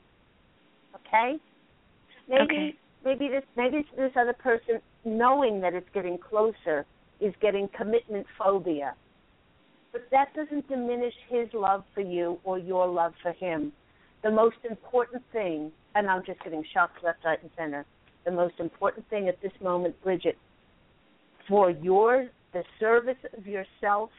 Okay? 1.07 1.37
Maybe 2.29 2.43
Okay. 2.43 2.75
maybe 3.05 3.29
this 3.29 3.45
maybe 3.57 3.85
this 3.97 4.13
other 4.17 4.35
person 4.35 4.81
knowing 5.05 5.61
that 5.63 5.75
it's 5.75 5.89
getting 5.95 6.19
closer 6.19 6.85
is 7.21 7.35
getting 7.41 7.69
commitment 7.69 8.27
phobia 8.39 8.95
but 9.93 10.07
that 10.11 10.33
doesn't 10.35 10.69
diminish 10.69 11.15
his 11.29 11.49
love 11.53 11.85
for 11.95 12.01
you 12.01 12.39
or 12.45 12.59
your 12.59 12.87
love 12.87 13.13
for 13.23 13.33
him. 13.33 13.73
The 14.23 14.31
most 14.31 14.57
important 14.69 15.23
thing, 15.33 15.73
and 15.95 16.09
I'm 16.09 16.25
just 16.25 16.43
getting 16.45 16.65
shocked 16.73 17.03
left, 17.03 17.25
right, 17.25 17.41
and 17.43 17.51
center. 17.57 17.85
The 18.25 18.31
most 18.31 18.55
important 18.61 19.09
thing 19.09 19.29
at 19.29 19.41
this 19.41 19.53
moment, 19.63 20.01
Bridget, 20.03 20.37
for 21.51 21.71
your 21.71 22.29
the 22.55 22.63
service 22.79 23.17
of 23.37 23.47
yourself 23.47 24.11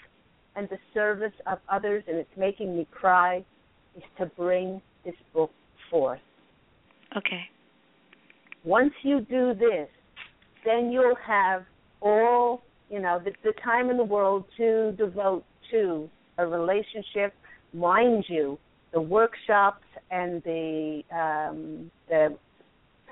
and 0.55 0.69
the 0.69 0.77
service 0.93 1.33
of 1.47 1.59
others, 1.69 2.03
and 2.07 2.17
it's 2.17 2.29
making 2.37 2.77
me 2.77 2.85
cry, 2.91 3.43
is 3.95 4.03
to 4.19 4.25
bring 4.25 4.81
this 5.05 5.15
book 5.33 5.51
forth. 5.89 6.19
Okay. 7.17 7.43
Once 8.63 8.91
you 9.01 9.21
do 9.21 9.53
this, 9.53 9.87
then 10.65 10.91
you'll 10.91 11.15
have 11.25 11.63
all 12.01 12.61
you 12.89 12.99
know 12.99 13.19
the, 13.23 13.31
the 13.43 13.53
time 13.63 13.89
in 13.89 13.97
the 13.97 14.03
world 14.03 14.43
to 14.57 14.91
devote 14.97 15.43
to 15.71 16.09
a 16.37 16.45
relationship. 16.45 17.33
Mind 17.73 18.25
you, 18.27 18.59
the 18.91 19.01
workshops 19.01 19.85
and 20.11 20.43
the 20.43 21.01
um, 21.11 21.89
the 22.09 22.37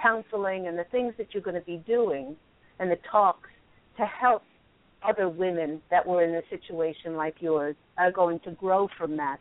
counseling 0.02 0.68
and 0.68 0.78
the 0.78 0.86
things 0.92 1.14
that 1.18 1.28
you're 1.34 1.44
going 1.44 1.60
to 1.60 1.66
be 1.66 1.78
doing 1.88 2.36
and 2.80 2.90
the 2.90 2.98
talks 3.12 3.50
to 4.00 4.06
help 4.06 4.44
other 5.08 5.30
women 5.30 5.82
that 5.92 6.06
were 6.06 6.24
in 6.24 6.36
a 6.36 6.42
situation 6.50 7.16
like 7.16 7.36
yours 7.40 7.76
are 7.98 8.12
going 8.12 8.40
to 8.42 8.52
grow 8.52 8.90
from 8.98 9.16
that. 9.18 9.38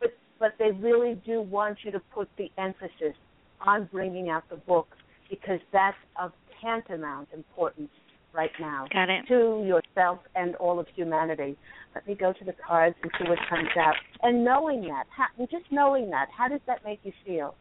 But 0.00 0.10
but 0.38 0.54
they 0.58 0.70
really 0.72 1.20
do 1.26 1.40
want 1.40 1.78
you 1.84 1.90
to 1.92 2.00
put 2.14 2.28
the 2.38 2.50
emphasis 2.58 3.14
on 3.60 3.88
bringing 3.92 4.28
out 4.28 4.48
the 4.50 4.56
book 4.56 4.88
because 5.30 5.60
that's 5.72 5.96
of 6.20 6.32
tantamount 6.62 7.28
importance 7.34 7.90
right 8.32 8.50
now 8.60 8.86
Got 8.92 9.08
it. 9.08 9.26
to 9.28 9.64
yourself 9.66 10.18
and 10.34 10.54
all 10.56 10.78
of 10.78 10.86
humanity. 10.94 11.56
Let 11.94 12.06
me 12.06 12.14
go 12.14 12.32
to 12.32 12.44
the 12.44 12.52
cards 12.66 12.94
and 13.02 13.10
see 13.18 13.28
what 13.28 13.38
comes 13.48 13.68
out. 13.78 13.94
And 14.22 14.44
knowing 14.44 14.82
that, 14.82 15.04
how, 15.08 15.26
just 15.46 15.64
knowing 15.70 16.10
that, 16.10 16.28
how 16.36 16.48
does 16.48 16.60
that 16.66 16.84
make 16.84 17.00
you 17.02 17.12
feel? 17.24 17.54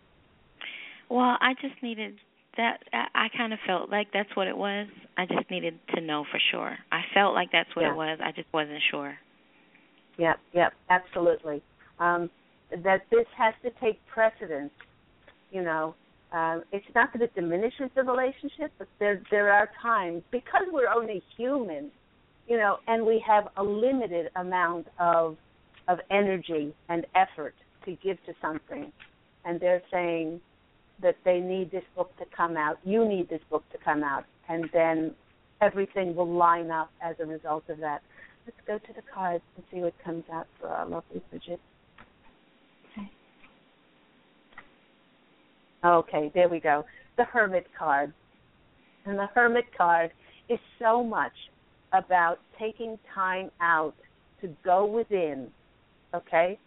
Well, 1.09 1.37
I 1.39 1.53
just 1.61 1.81
needed 1.81 2.15
that. 2.57 2.79
I, 2.93 3.25
I 3.25 3.27
kind 3.37 3.53
of 3.53 3.59
felt 3.65 3.89
like 3.89 4.07
that's 4.13 4.29
what 4.35 4.47
it 4.47 4.57
was. 4.57 4.87
I 5.17 5.25
just 5.25 5.49
needed 5.51 5.79
to 5.95 6.01
know 6.01 6.25
for 6.31 6.39
sure. 6.51 6.77
I 6.91 7.01
felt 7.13 7.33
like 7.33 7.51
that's 7.51 7.73
what 7.75 7.83
Yeah. 7.83 7.91
it 7.93 7.95
was. 7.95 8.19
I 8.23 8.31
just 8.31 8.47
wasn't 8.53 8.81
sure. 8.91 9.17
Yep, 10.17 10.39
yep, 10.53 10.73
absolutely. 10.89 11.61
Um, 11.99 12.29
that 12.83 13.01
this 13.11 13.25
has 13.37 13.53
to 13.63 13.71
take 13.81 13.99
precedence. 14.07 14.71
You 15.51 15.63
know, 15.63 15.95
um, 16.31 16.63
it's 16.71 16.85
not 16.95 17.13
that 17.13 17.21
it 17.21 17.33
diminishes 17.35 17.89
the 17.95 18.03
relationship, 18.03 18.71
but 18.77 18.87
there 18.99 19.21
there 19.31 19.51
are 19.51 19.69
times 19.81 20.23
because 20.31 20.63
we're 20.71 20.89
only 20.89 21.21
human. 21.37 21.91
you 22.47 22.57
know, 22.57 22.77
and 22.87 23.05
we 23.05 23.23
have 23.25 23.47
a 23.57 23.63
limited 23.63 24.29
amount 24.35 24.87
of 24.99 25.37
of 25.87 25.99
energy 26.11 26.73
and 26.89 27.05
effort 27.15 27.55
to 27.85 27.91
give 28.03 28.17
to 28.25 28.33
something, 28.41 28.91
and 29.45 29.59
they're 29.59 29.81
saying 29.91 30.41
that 31.01 31.15
they 31.25 31.39
need 31.39 31.71
this 31.71 31.83
book 31.95 32.15
to 32.17 32.25
come 32.35 32.57
out. 32.57 32.77
You 32.83 33.07
need 33.07 33.29
this 33.29 33.41
book 33.49 33.63
to 33.71 33.77
come 33.83 34.03
out, 34.03 34.25
and 34.49 34.69
then 34.73 35.13
everything 35.61 36.15
will 36.15 36.31
line 36.31 36.71
up 36.71 36.89
as 37.01 37.15
a 37.19 37.25
result 37.25 37.63
of 37.69 37.79
that. 37.79 38.01
Let's 38.45 38.57
go 38.67 38.77
to 38.77 38.93
the 38.93 39.01
cards 39.13 39.43
and 39.55 39.65
see 39.71 39.79
what 39.79 39.93
comes 40.03 40.23
out 40.31 40.47
for 40.59 40.67
our 40.67 40.85
lovely 40.87 41.21
Bridget. 41.29 41.59
Okay. 42.91 43.09
Okay, 45.83 46.31
there 46.33 46.49
we 46.49 46.59
go. 46.59 46.85
The 47.17 47.23
Hermit 47.23 47.67
card. 47.77 48.13
And 49.05 49.17
the 49.17 49.27
Hermit 49.33 49.65
card 49.77 50.11
is 50.49 50.59
so 50.79 51.03
much 51.03 51.33
about 51.93 52.39
taking 52.59 52.97
time 53.13 53.49
out 53.61 53.95
to 54.41 54.49
go 54.63 54.85
within, 54.85 55.47
okay? 56.13 56.59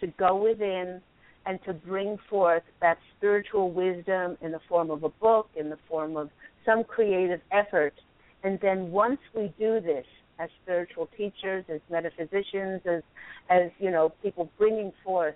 To 0.00 0.06
go 0.18 0.36
within 0.42 1.00
and 1.46 1.58
to 1.64 1.72
bring 1.72 2.18
forth 2.28 2.62
that 2.80 2.98
spiritual 3.16 3.70
wisdom 3.70 4.36
in 4.42 4.52
the 4.52 4.60
form 4.68 4.90
of 4.90 5.02
a 5.04 5.08
book, 5.08 5.48
in 5.56 5.70
the 5.70 5.78
form 5.88 6.16
of 6.16 6.30
some 6.64 6.84
creative 6.84 7.40
effort. 7.50 7.94
And 8.42 8.58
then 8.60 8.90
once 8.90 9.18
we 9.34 9.52
do 9.58 9.80
this 9.80 10.06
as 10.38 10.48
spiritual 10.62 11.08
teachers, 11.16 11.64
as 11.68 11.80
metaphysicians, 11.90 12.80
as 12.86 13.02
as 13.48 13.70
you 13.78 13.90
know, 13.90 14.12
people 14.22 14.50
bringing 14.58 14.92
forth 15.04 15.34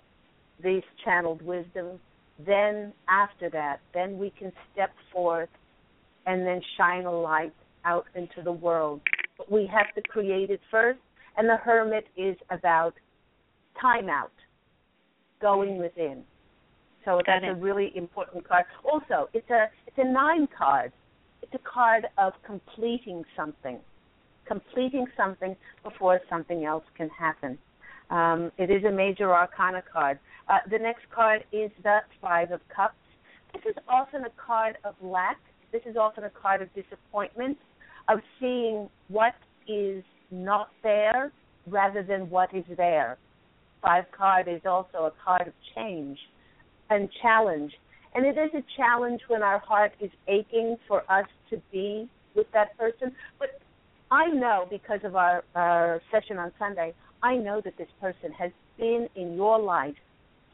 these 0.63 0.83
channeled 1.03 1.41
wisdoms, 1.41 1.99
then 2.45 2.93
after 3.09 3.49
that, 3.49 3.79
then 3.93 4.17
we 4.17 4.31
can 4.31 4.51
step 4.73 4.91
forth 5.11 5.49
and 6.25 6.45
then 6.45 6.61
shine 6.77 7.05
a 7.05 7.11
light 7.11 7.53
out 7.83 8.05
into 8.15 8.41
the 8.43 8.51
world. 8.51 9.01
But 9.37 9.51
we 9.51 9.67
have 9.67 9.93
to 9.95 10.01
create 10.09 10.49
it 10.49 10.61
first, 10.71 10.99
and 11.37 11.47
the 11.47 11.57
hermit 11.57 12.07
is 12.17 12.35
about 12.49 12.93
time 13.79 14.09
out, 14.09 14.31
going 15.45 15.77
within. 15.77 16.23
So 17.05 17.17
Got 17.17 17.25
that's 17.27 17.45
it. 17.45 17.49
a 17.49 17.55
really 17.67 17.91
important 17.95 18.47
card. 18.47 18.65
Also, 18.83 19.29
it's 19.33 19.49
a 19.51 19.67
it's 19.85 19.97
a 19.97 20.03
nine 20.23 20.47
card. 20.57 20.91
It's 21.43 21.53
a 21.53 21.63
card 21.77 22.07
of 22.17 22.33
completing 22.43 23.23
something, 23.37 23.77
completing 24.47 25.05
something 25.15 25.55
before 25.83 26.19
something 26.31 26.65
else 26.65 26.83
can 26.97 27.09
happen. 27.09 27.59
Um, 28.09 28.51
it 28.57 28.69
is 28.71 28.83
a 28.85 28.91
major 28.91 29.31
arcana 29.31 29.83
card. 29.93 30.17
Uh, 30.49 30.57
the 30.69 30.79
next 30.79 31.05
card 31.13 31.43
is 31.51 31.69
the 31.83 31.99
Five 32.19 32.49
of 32.51 32.61
Cups. 32.75 32.95
This 33.53 33.63
is 33.71 33.75
often 33.87 34.21
a 34.25 34.33
card 34.47 34.77
of 34.83 34.95
lack. 35.01 35.39
This 35.71 35.83
is 35.85 35.95
often 35.95 36.23
a 36.23 36.29
card 36.29 36.61
of 36.63 36.69
disappointment, 36.73 37.57
of 38.07 38.19
seeing 38.39 38.89
what 39.09 39.35
is 39.67 40.03
not 40.31 40.69
there 40.81 41.31
rather 41.67 42.01
than 42.01 42.29
what 42.29 42.53
is 42.53 42.65
there. 42.77 43.17
Five 43.85 44.05
card 44.17 44.47
is 44.47 44.61
also 44.65 45.05
a 45.05 45.11
card 45.23 45.47
of 45.47 45.53
change 45.75 46.17
and 46.89 47.07
challenge. 47.21 47.71
And 48.15 48.25
it 48.25 48.35
is 48.35 48.49
a 48.55 48.63
challenge 48.75 49.21
when 49.27 49.43
our 49.43 49.59
heart 49.59 49.91
is 49.99 50.09
aching 50.27 50.77
for 50.87 51.03
us 51.11 51.27
to 51.51 51.61
be 51.71 52.09
with 52.33 52.47
that 52.53 52.75
person. 52.79 53.13
But 53.37 53.59
I 54.09 54.27
know 54.27 54.65
because 54.71 55.01
of 55.03 55.15
our, 55.15 55.43
our 55.53 56.01
session 56.11 56.39
on 56.39 56.51
Sunday, 56.57 56.95
I 57.21 57.35
know 57.35 57.61
that 57.63 57.77
this 57.77 57.87
person 58.01 58.31
has 58.31 58.51
been 58.79 59.07
in 59.15 59.35
your 59.35 59.59
life 59.59 59.95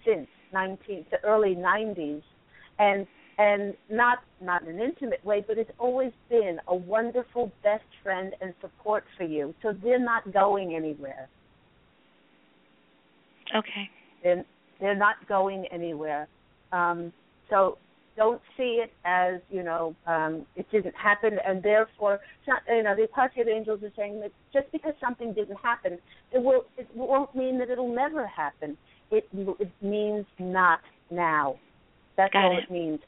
since 0.05 0.27
19 0.51 1.05
the 1.09 1.23
early 1.23 1.55
90s, 1.55 2.23
and 2.79 3.07
and 3.38 3.73
not 3.89 4.19
not 4.41 4.63
in 4.63 4.69
an 4.69 4.79
intimate 4.79 5.23
way, 5.23 5.43
but 5.47 5.57
it's 5.57 5.71
always 5.79 6.11
been 6.29 6.59
a 6.67 6.75
wonderful 6.75 7.49
best 7.63 7.86
friend 8.03 8.34
and 8.41 8.53
support 8.59 9.05
for 9.17 9.23
you. 9.23 9.55
So 9.61 9.73
they're 9.82 9.99
not 9.99 10.34
going 10.34 10.75
anywhere. 10.75 11.29
Okay. 13.55 13.89
They're 14.23 14.45
they're 14.79 14.95
not 14.95 15.15
going 15.27 15.65
anywhere. 15.71 16.27
Um, 16.71 17.13
so 17.49 17.77
don't 18.17 18.41
see 18.57 18.81
it 18.83 18.91
as 19.05 19.39
you 19.49 19.63
know 19.63 19.95
um, 20.07 20.45
it 20.55 20.69
didn't 20.71 20.95
happen, 20.95 21.37
and 21.45 21.63
therefore, 21.63 22.19
not, 22.47 22.61
you 22.67 22.83
know, 22.83 22.95
the 22.95 23.03
Akashic 23.03 23.47
Angels 23.47 23.81
are 23.83 23.91
saying 23.95 24.19
that 24.21 24.31
just 24.53 24.71
because 24.71 24.93
something 24.99 25.33
didn't 25.33 25.57
happen, 25.57 25.97
it 26.31 26.41
will 26.41 26.65
it 26.77 26.87
won't 26.95 27.33
mean 27.35 27.57
that 27.59 27.69
it'll 27.69 27.93
never 27.93 28.27
happen. 28.27 28.77
It 29.11 29.27
it 29.33 29.71
means 29.81 30.25
not 30.39 30.79
now. 31.09 31.55
That's 32.17 32.33
Got 32.33 32.45
all 32.45 32.57
it. 32.57 32.63
it 32.63 32.71
means. 32.71 32.99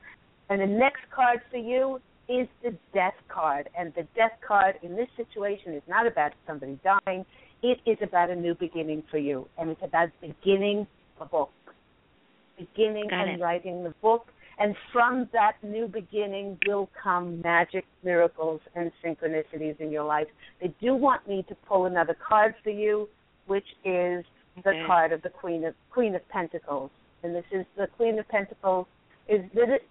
And 0.49 0.61
the 0.61 0.67
next 0.67 1.01
card 1.13 1.41
for 1.49 1.57
you 1.57 1.99
is 2.29 2.47
the 2.63 2.75
death 2.93 3.15
card, 3.27 3.69
and 3.77 3.93
the 3.95 4.07
death 4.15 4.31
card 4.45 4.75
in 4.81 4.95
this 4.95 5.09
situation 5.17 5.73
is 5.73 5.81
not 5.87 6.07
about 6.07 6.31
somebody 6.47 6.79
dying. 6.83 7.25
It 7.61 7.79
is 7.85 7.97
about 8.01 8.29
a 8.29 8.35
new 8.35 8.55
beginning 8.55 9.03
for 9.09 9.17
you, 9.17 9.47
and 9.57 9.69
it's 9.69 9.81
about 9.83 10.09
beginning 10.21 10.87
a 11.19 11.25
book, 11.25 11.51
beginning 12.57 13.09
Got 13.09 13.27
and 13.27 13.39
it. 13.39 13.43
writing 13.43 13.83
the 13.83 13.93
book. 14.01 14.27
And 14.59 14.75
from 14.91 15.27
that 15.33 15.53
new 15.63 15.87
beginning 15.87 16.59
will 16.67 16.87
come 17.01 17.41
magic, 17.41 17.85
miracles, 18.03 18.61
and 18.75 18.91
synchronicities 19.03 19.79
in 19.79 19.91
your 19.91 20.03
life. 20.03 20.27
They 20.61 20.73
do 20.79 20.93
want 20.93 21.27
me 21.27 21.43
to 21.49 21.55
pull 21.67 21.85
another 21.85 22.15
card 22.27 22.53
for 22.63 22.69
you, 22.69 23.09
which 23.47 23.65
is 23.83 24.23
the 24.63 24.69
Okay. 24.69 24.85
card 24.85 25.11
of 25.11 25.23
the 25.23 25.29
Queen 25.29 25.65
of 25.65 25.73
Queen 25.89 26.13
of 26.13 26.27
Pentacles. 26.29 26.91
And 27.23 27.33
this 27.33 27.45
is 27.51 27.65
the 27.75 27.87
Queen 27.87 28.19
of 28.19 28.27
Pentacles 28.27 28.85
is 29.27 29.41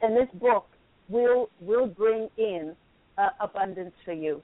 and 0.02 0.16
this 0.16 0.28
book 0.34 0.66
will 1.08 1.48
will 1.60 1.86
bring 1.86 2.28
in 2.36 2.74
uh, 3.18 3.30
abundance 3.40 3.94
for 4.04 4.12
you. 4.12 4.42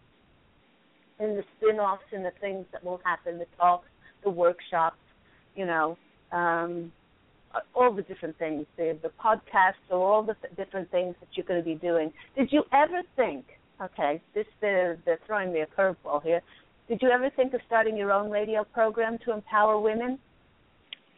In 1.21 1.35
the 1.35 1.45
spin-offs 1.57 2.05
and 2.13 2.25
the 2.25 2.33
things 2.41 2.65
that 2.73 2.85
will 2.85 3.01
happen, 3.05 3.39
the 3.39 3.47
talks, 3.59 3.89
the 4.23 4.31
workshops, 4.31 4.99
you 5.57 5.67
know, 5.67 5.99
um, 6.31 6.93
all 7.75 7.93
the 7.93 8.03
different 8.03 8.39
things, 8.39 8.67
the 8.77 8.97
the 9.03 9.11
podcasts, 9.23 9.75
or 9.91 9.97
all 9.97 10.23
the 10.23 10.35
th- 10.35 10.55
different 10.57 10.91
things 10.91 11.15
that 11.21 11.29
you're 11.33 11.47
going 11.47 11.61
to 11.61 11.65
be 11.65 11.75
doing. 11.75 12.13
Did 12.37 12.53
you 12.53 12.65
ever 12.73 13.03
think? 13.17 13.45
Okay, 13.81 14.21
this 14.35 14.47
they're, 14.61 14.99
they're 15.05 15.21
throwing 15.27 15.53
me 15.53 15.61
a 15.61 15.67
curveball 15.67 16.23
here. 16.23 16.43
Did 16.89 17.01
you 17.03 17.11
ever 17.11 17.31
think 17.31 17.55
of 17.55 17.61
starting 17.67 17.97
your 17.97 18.13
own 18.13 18.31
radio 18.31 18.65
program 18.65 19.19
to 19.25 19.33
empower 19.33 19.79
women? 19.79 20.19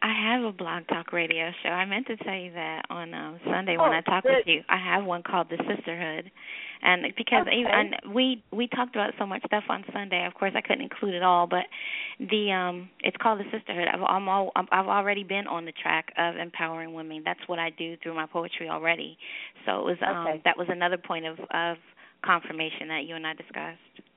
I 0.03 0.33
have 0.33 0.45
a 0.45 0.53
blog 0.53 0.87
talk 0.89 1.13
radio 1.13 1.51
show. 1.63 1.69
I 1.69 1.85
meant 1.85 2.07
to 2.07 2.17
tell 2.17 2.35
you 2.35 2.53
that 2.53 2.83
on 2.89 3.13
um 3.13 3.39
Sunday 3.45 3.77
when 3.77 3.93
Oh, 3.93 3.93
I 3.93 4.01
talked 4.01 4.27
good. 4.27 4.39
with 4.39 4.47
you. 4.47 4.63
I 4.69 4.79
have 4.79 5.05
one 5.05 5.23
called 5.23 5.49
the 5.51 5.59
Sisterhood, 5.69 6.31
and 6.83 7.03
because 7.19 7.47
Okay. 7.47 7.57
even 7.61 7.71
and 7.71 8.15
we 8.15 8.43
we 8.51 8.67
talked 8.69 8.95
about 8.97 9.13
so 9.19 9.27
much 9.27 9.43
stuff 9.45 9.65
on 9.69 9.85
Sunday. 9.93 10.25
Of 10.25 10.33
course, 10.35 10.53
I 10.55 10.63
couldn't 10.63 10.81
include 10.81 11.15
it 11.15 11.23
all, 11.23 11.47
but 11.47 11.65
the 12.19 12.51
um 12.51 12.89
it's 13.01 13.17
called 13.19 13.41
the 13.41 13.51
Sisterhood. 13.51 13.89
I've 13.93 14.01
I'm 14.01 14.27
all, 14.27 14.53
I've 14.57 14.89
already 14.89 15.23
been 15.23 15.47
on 15.47 15.67
the 15.67 15.73
track 15.73 16.13
of 16.17 16.37
empowering 16.37 16.95
women. 16.95 17.23
That's 17.23 17.41
what 17.47 17.59
I 17.59 17.69
do 17.71 17.97
through 18.03 18.15
my 18.15 18.27
poetry 18.27 18.71
already. 18.71 19.19
So 19.67 19.81
it 19.81 19.85
was 19.85 19.97
um 20.07 20.27
Okay. 20.29 20.41
that 20.47 20.57
was 20.57 20.69
another 20.71 20.97
point 20.99 21.27
of 21.27 21.39
of 21.53 21.77
confirmation 22.25 22.89
that 22.89 23.05
you 23.07 23.17
and 23.17 23.27
I 23.27 23.35
discussed. 23.35 24.09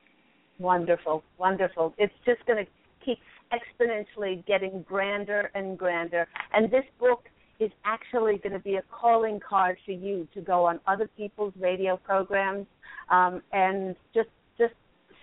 Wonderful, 0.59 1.23
wonderful. 1.37 1.93
It's 1.97 2.13
just 2.25 2.45
going 2.45 2.63
to 2.63 2.71
keep 3.03 3.17
exponentially 3.53 4.45
getting 4.45 4.83
grander 4.87 5.51
and 5.55 5.77
grander. 5.77 6.27
And 6.53 6.71
this 6.71 6.85
book 6.99 7.23
is 7.59 7.71
actually 7.85 8.37
going 8.39 8.53
to 8.53 8.59
be 8.59 8.75
a 8.75 8.83
calling 8.91 9.39
card 9.47 9.77
for 9.85 9.91
you 9.91 10.27
to 10.33 10.41
go 10.41 10.65
on 10.65 10.79
other 10.87 11.09
people's 11.15 11.53
radio 11.59 11.97
programs 11.97 12.65
um, 13.09 13.41
and 13.51 13.95
just 14.13 14.29
just 14.57 14.73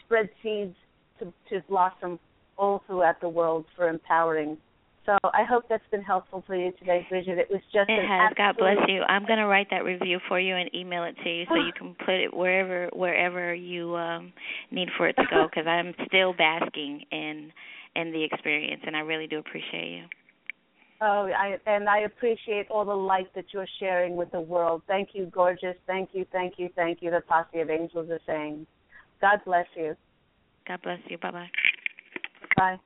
spread 0.04 0.28
seeds 0.42 0.76
to, 1.18 1.32
to 1.48 1.62
blossom 1.68 2.18
all 2.56 2.82
throughout 2.86 3.20
the 3.20 3.28
world 3.28 3.64
for 3.76 3.88
empowering. 3.88 4.56
So 5.06 5.16
I 5.24 5.44
hope 5.48 5.64
that's 5.68 5.82
been 5.90 6.02
helpful 6.02 6.44
for 6.46 6.54
you 6.54 6.72
today, 6.78 7.06
Bridget. 7.08 7.38
It 7.38 7.48
was 7.50 7.62
just 7.72 7.88
It 7.88 8.06
has. 8.06 8.32
God 8.36 8.56
bless 8.58 8.76
you. 8.86 9.02
I'm 9.08 9.26
going 9.26 9.38
to 9.38 9.46
write 9.46 9.68
that 9.70 9.82
review 9.82 10.18
for 10.28 10.38
you 10.38 10.54
and 10.54 10.72
email 10.74 11.04
it 11.04 11.16
to 11.24 11.30
you 11.30 11.46
so 11.48 11.54
you 11.54 11.72
can 11.76 11.94
put 12.04 12.14
it 12.14 12.34
wherever 12.34 12.88
wherever 12.92 13.54
you 13.54 13.96
um 13.96 14.32
need 14.70 14.88
for 14.96 15.08
it 15.08 15.14
to 15.14 15.24
go 15.30 15.48
because 15.48 15.66
I'm 15.66 15.94
still 16.06 16.34
basking 16.34 17.02
in 17.10 17.50
in 17.96 18.12
the 18.12 18.24
experience 18.24 18.82
and 18.86 18.96
I 18.96 19.00
really 19.00 19.26
do 19.26 19.38
appreciate 19.38 19.90
you. 19.90 20.04
Oh, 21.02 21.30
I, 21.34 21.56
and 21.66 21.88
I 21.88 22.00
appreciate 22.00 22.66
all 22.70 22.84
the 22.84 22.94
light 22.94 23.34
that 23.34 23.46
you're 23.52 23.66
sharing 23.78 24.16
with 24.16 24.30
the 24.32 24.40
world. 24.40 24.82
Thank 24.86 25.10
you, 25.14 25.26
gorgeous. 25.26 25.76
Thank 25.86 26.10
you, 26.12 26.26
thank 26.30 26.54
you, 26.58 26.68
thank 26.76 26.98
you. 27.00 27.10
The 27.10 27.22
posse 27.26 27.60
of 27.60 27.70
angels 27.70 28.10
are 28.10 28.20
saying, 28.26 28.66
God 29.20 29.40
bless 29.46 29.66
you. 29.74 29.96
God 30.68 30.80
bless 30.82 30.98
you. 31.08 31.16
Bye 31.16 31.30
bye. 31.30 31.50
Bye. 32.56 32.76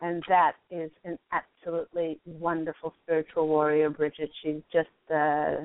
And 0.00 0.22
that 0.28 0.52
is 0.70 0.90
an 1.04 1.18
absolutely 1.32 2.18
wonderful 2.24 2.92
spiritual 3.04 3.46
warrior, 3.46 3.90
Bridget. 3.90 4.30
She's 4.42 4.62
just 4.72 4.88
uh, 5.14 5.56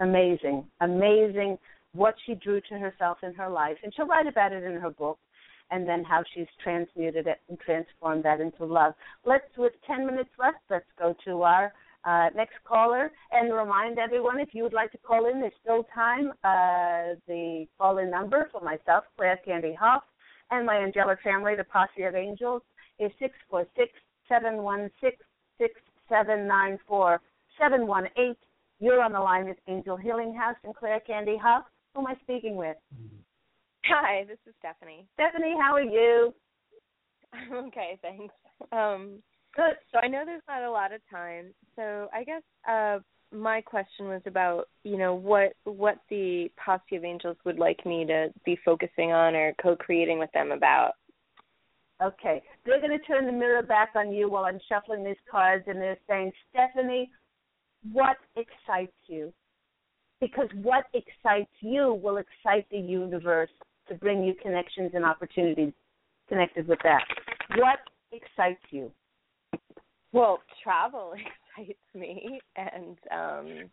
amazing, 0.00 0.64
amazing 0.80 1.58
what 1.92 2.14
she 2.24 2.34
drew 2.34 2.60
to 2.68 2.78
herself 2.78 3.18
in 3.22 3.34
her 3.34 3.48
life. 3.48 3.76
And 3.82 3.94
she'll 3.94 4.06
write 4.06 4.26
about 4.26 4.52
it 4.52 4.62
in 4.62 4.74
her 4.74 4.90
book 4.90 5.18
and 5.70 5.86
then 5.88 6.04
how 6.04 6.22
she's 6.34 6.46
transmuted 6.62 7.26
it 7.26 7.40
and 7.48 7.58
transformed 7.60 8.24
that 8.24 8.40
into 8.40 8.64
love. 8.64 8.94
Let's, 9.24 9.44
with 9.56 9.72
10 9.86 10.06
minutes 10.06 10.30
left, 10.38 10.58
let's 10.70 10.90
go 10.98 11.14
to 11.24 11.42
our 11.42 11.72
Uh, 12.06 12.30
next 12.36 12.54
caller, 12.62 13.10
and 13.32 13.52
remind 13.52 13.98
everyone 13.98 14.38
if 14.38 14.54
you 14.54 14.62
would 14.62 14.72
like 14.72 14.92
to 14.92 14.98
call 14.98 15.26
in, 15.28 15.40
there's 15.40 15.52
still 15.60 15.82
time. 15.92 16.30
Uh, 16.44 17.18
the 17.26 17.66
call 17.78 17.98
in 17.98 18.08
number 18.10 18.48
for 18.52 18.60
myself, 18.60 19.02
Claire 19.16 19.40
Candy 19.44 19.74
Hough, 19.74 20.04
and 20.52 20.64
my 20.64 20.76
angelic 20.76 21.18
family, 21.22 21.56
the 21.56 21.64
Posse 21.64 22.04
of 22.04 22.14
Angels, 22.14 22.62
is 23.00 23.10
646 23.18 23.90
716 24.28 25.18
6794 25.58 27.20
718. 27.58 28.36
You're 28.78 29.02
on 29.02 29.10
the 29.12 29.18
line 29.18 29.46
with 29.46 29.58
Angel 29.66 29.96
Healing 29.96 30.32
House 30.32 30.56
and 30.62 30.76
Claire 30.76 31.00
Candy 31.00 31.36
Hough. 31.36 31.64
Who 31.94 32.02
am 32.02 32.06
I 32.06 32.14
speaking 32.22 32.54
with? 32.54 32.76
Hi, 33.88 34.24
this 34.28 34.38
is 34.46 34.54
Stephanie. 34.58 35.06
Stephanie, 35.14 35.54
how 35.60 35.74
are 35.74 35.82
you? 35.82 36.34
I'm 37.32 37.66
okay, 37.66 37.98
thanks. 38.02 38.34
Um, 38.72 39.22
Good. 39.56 39.76
So 39.90 39.98
I 39.98 40.06
know 40.06 40.22
there's 40.26 40.42
not 40.46 40.62
a 40.62 40.70
lot 40.70 40.92
of 40.92 41.00
time. 41.10 41.46
So 41.76 42.08
I 42.12 42.24
guess 42.24 42.42
uh, 42.68 42.98
my 43.34 43.62
question 43.62 44.06
was 44.06 44.20
about 44.26 44.68
you 44.84 44.98
know 44.98 45.14
what 45.14 45.54
what 45.64 45.96
the 46.10 46.50
posse 46.62 46.96
of 46.96 47.04
angels 47.04 47.38
would 47.46 47.58
like 47.58 47.84
me 47.86 48.04
to 48.04 48.28
be 48.44 48.58
focusing 48.64 49.12
on 49.12 49.34
or 49.34 49.54
co-creating 49.60 50.18
with 50.18 50.30
them 50.32 50.52
about. 50.52 50.92
Okay, 52.02 52.42
they're 52.66 52.80
going 52.80 52.96
to 52.98 53.06
turn 53.06 53.24
the 53.24 53.32
mirror 53.32 53.62
back 53.62 53.90
on 53.96 54.12
you 54.12 54.28
while 54.28 54.44
I'm 54.44 54.60
shuffling 54.68 55.02
these 55.02 55.16
cards, 55.30 55.64
and 55.66 55.80
they're 55.80 55.96
saying, 56.06 56.30
Stephanie, 56.50 57.10
what 57.90 58.18
excites 58.36 58.92
you? 59.06 59.32
Because 60.20 60.48
what 60.62 60.84
excites 60.92 61.50
you 61.60 61.98
will 62.02 62.18
excite 62.18 62.66
the 62.70 62.76
universe 62.76 63.48
to 63.88 63.94
bring 63.94 64.22
you 64.24 64.34
connections 64.42 64.92
and 64.94 65.04
opportunities 65.04 65.72
connected 66.28 66.66
with 66.68 66.78
that. 66.82 67.04
What 67.56 67.78
excites 68.12 68.62
you? 68.70 68.90
Well, 70.12 70.40
travel 70.62 71.14
excites 71.58 71.78
me, 71.94 72.40
and 72.56 72.96
um, 73.12 73.70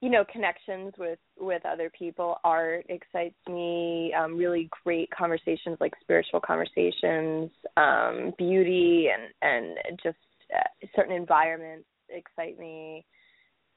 you 0.00 0.10
know, 0.10 0.24
connections 0.30 0.92
with 0.98 1.18
with 1.38 1.64
other 1.64 1.90
people. 1.96 2.36
Art 2.44 2.86
excites 2.88 3.36
me. 3.48 4.12
Um, 4.18 4.36
really 4.36 4.68
great 4.84 5.10
conversations, 5.10 5.78
like 5.80 5.92
spiritual 6.00 6.40
conversations, 6.40 7.50
um, 7.76 8.32
beauty, 8.38 9.08
and 9.12 9.32
and 9.42 9.98
just 10.02 10.16
uh, 10.54 10.86
certain 10.94 11.14
environments 11.14 11.86
excite 12.08 12.58
me. 12.58 13.04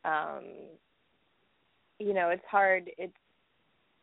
Um, 0.05 0.43
you 1.99 2.13
know, 2.13 2.29
it's 2.29 2.45
hard. 2.49 2.89
It's 2.97 3.13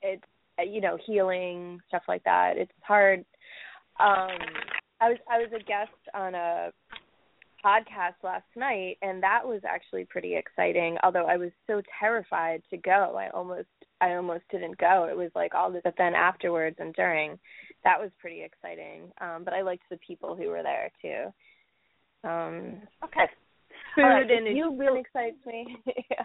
it's 0.02 0.22
you 0.64 0.80
know 0.80 0.96
healing 1.04 1.80
stuff 1.88 2.02
like 2.08 2.24
that. 2.24 2.54
It's 2.56 2.72
hard. 2.82 3.24
Um, 4.00 4.38
I 5.00 5.10
was 5.10 5.18
I 5.30 5.38
was 5.38 5.50
a 5.54 5.62
guest 5.62 5.92
on 6.14 6.34
a 6.34 6.70
podcast 7.64 8.14
last 8.22 8.46
night 8.54 8.96
and 9.02 9.22
that 9.22 9.40
was 9.44 9.60
actually 9.66 10.04
pretty 10.04 10.36
exciting 10.36 10.96
although 11.02 11.24
i 11.24 11.36
was 11.36 11.50
so 11.66 11.82
terrified 11.98 12.62
to 12.70 12.76
go. 12.76 13.16
I 13.18 13.28
almost 13.30 13.66
i 14.00 14.14
almost 14.14 14.44
didn't 14.50 14.78
go. 14.78 15.08
It 15.10 15.16
was 15.16 15.30
like 15.34 15.54
all 15.54 15.72
this 15.72 15.80
but 15.82 15.94
then 15.98 16.14
afterwards 16.14 16.76
and 16.78 16.94
during 16.94 17.38
that 17.82 17.98
was 17.98 18.10
pretty 18.20 18.42
exciting. 18.42 19.10
Um 19.20 19.42
but 19.44 19.54
i 19.54 19.62
liked 19.62 19.84
the 19.90 19.98
people 20.06 20.36
who 20.36 20.48
were 20.48 20.62
there 20.62 20.90
too. 21.02 22.28
Um 22.28 22.82
okay. 23.02 23.26
food 23.94 24.02
right. 24.02 24.30
and 24.30 24.56
you 24.56 24.76
really 24.76 25.00
excites 25.00 25.44
me. 25.46 25.76
Yeah 26.10 26.24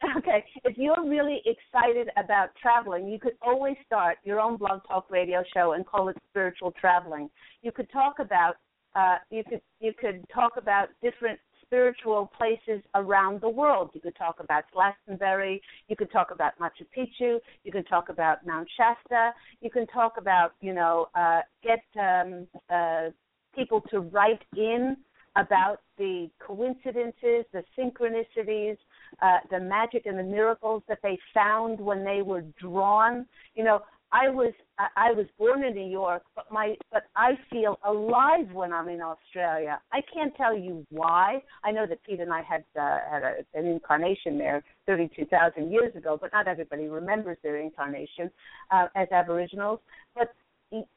Okay, 0.16 0.44
if 0.64 0.76
you're 0.78 1.06
really 1.06 1.42
excited 1.44 2.08
about 2.16 2.50
traveling, 2.60 3.08
you 3.08 3.18
could 3.18 3.34
always 3.42 3.76
start 3.86 4.18
your 4.24 4.40
own 4.40 4.56
blog 4.56 4.80
talk 4.88 5.10
radio 5.10 5.42
show 5.54 5.72
and 5.72 5.86
call 5.86 6.08
it 6.08 6.16
spiritual 6.30 6.72
traveling. 6.80 7.28
You 7.62 7.72
could 7.72 7.90
talk 7.92 8.18
about 8.18 8.56
uh, 8.94 9.16
you 9.30 9.44
could 9.44 9.60
you 9.78 9.92
could 9.98 10.24
talk 10.32 10.52
about 10.56 10.88
different 11.02 11.38
spiritual 11.62 12.30
places 12.36 12.82
around 12.94 13.40
the 13.40 13.48
world. 13.48 13.90
You 13.92 14.00
could 14.00 14.16
talk 14.16 14.40
about 14.40 14.64
Glastonbury. 14.72 15.62
You 15.88 15.96
could 15.96 16.10
talk 16.10 16.30
about 16.32 16.52
Machu 16.58 16.86
Picchu. 16.96 17.38
You 17.62 17.72
could 17.72 17.88
talk 17.88 18.08
about 18.08 18.44
Mount 18.44 18.68
Shasta. 18.76 19.32
You 19.60 19.70
can 19.70 19.86
talk 19.86 20.14
about 20.18 20.52
you 20.60 20.72
know 20.72 21.08
uh, 21.14 21.40
get 21.62 21.84
um, 22.00 22.46
uh, 22.68 23.10
people 23.54 23.82
to 23.90 24.00
write 24.00 24.42
in 24.56 24.96
about 25.36 25.80
the 25.96 26.28
coincidences, 26.44 27.44
the 27.52 27.62
synchronicities, 27.78 28.76
uh, 29.22 29.38
the 29.50 29.60
magic 29.60 30.06
and 30.06 30.18
the 30.18 30.22
miracles 30.22 30.82
that 30.88 30.98
they 31.02 31.18
found 31.34 31.80
when 31.80 32.04
they 32.04 32.22
were 32.22 32.44
drawn. 32.60 33.26
You 33.54 33.64
know, 33.64 33.80
I 34.12 34.28
was 34.28 34.52
I 34.96 35.12
was 35.12 35.26
born 35.38 35.62
in 35.62 35.74
New 35.74 35.88
York, 35.88 36.22
but 36.34 36.50
my 36.50 36.74
but 36.90 37.04
I 37.14 37.32
feel 37.48 37.78
alive 37.84 38.50
when 38.52 38.72
I'm 38.72 38.88
in 38.88 39.00
Australia. 39.00 39.80
I 39.92 40.00
can't 40.12 40.34
tell 40.36 40.56
you 40.56 40.84
why. 40.90 41.40
I 41.62 41.70
know 41.70 41.86
that 41.86 42.02
Pete 42.02 42.18
and 42.18 42.32
I 42.32 42.42
had 42.42 42.64
uh, 42.76 42.98
had 43.08 43.22
a, 43.22 43.34
an 43.54 43.66
incarnation 43.66 44.36
there 44.36 44.64
32,000 44.86 45.70
years 45.70 45.94
ago, 45.94 46.18
but 46.20 46.32
not 46.32 46.48
everybody 46.48 46.88
remembers 46.88 47.38
their 47.44 47.58
incarnation 47.58 48.30
uh, 48.72 48.86
as 48.96 49.06
Aboriginals. 49.12 49.78
But 50.16 50.34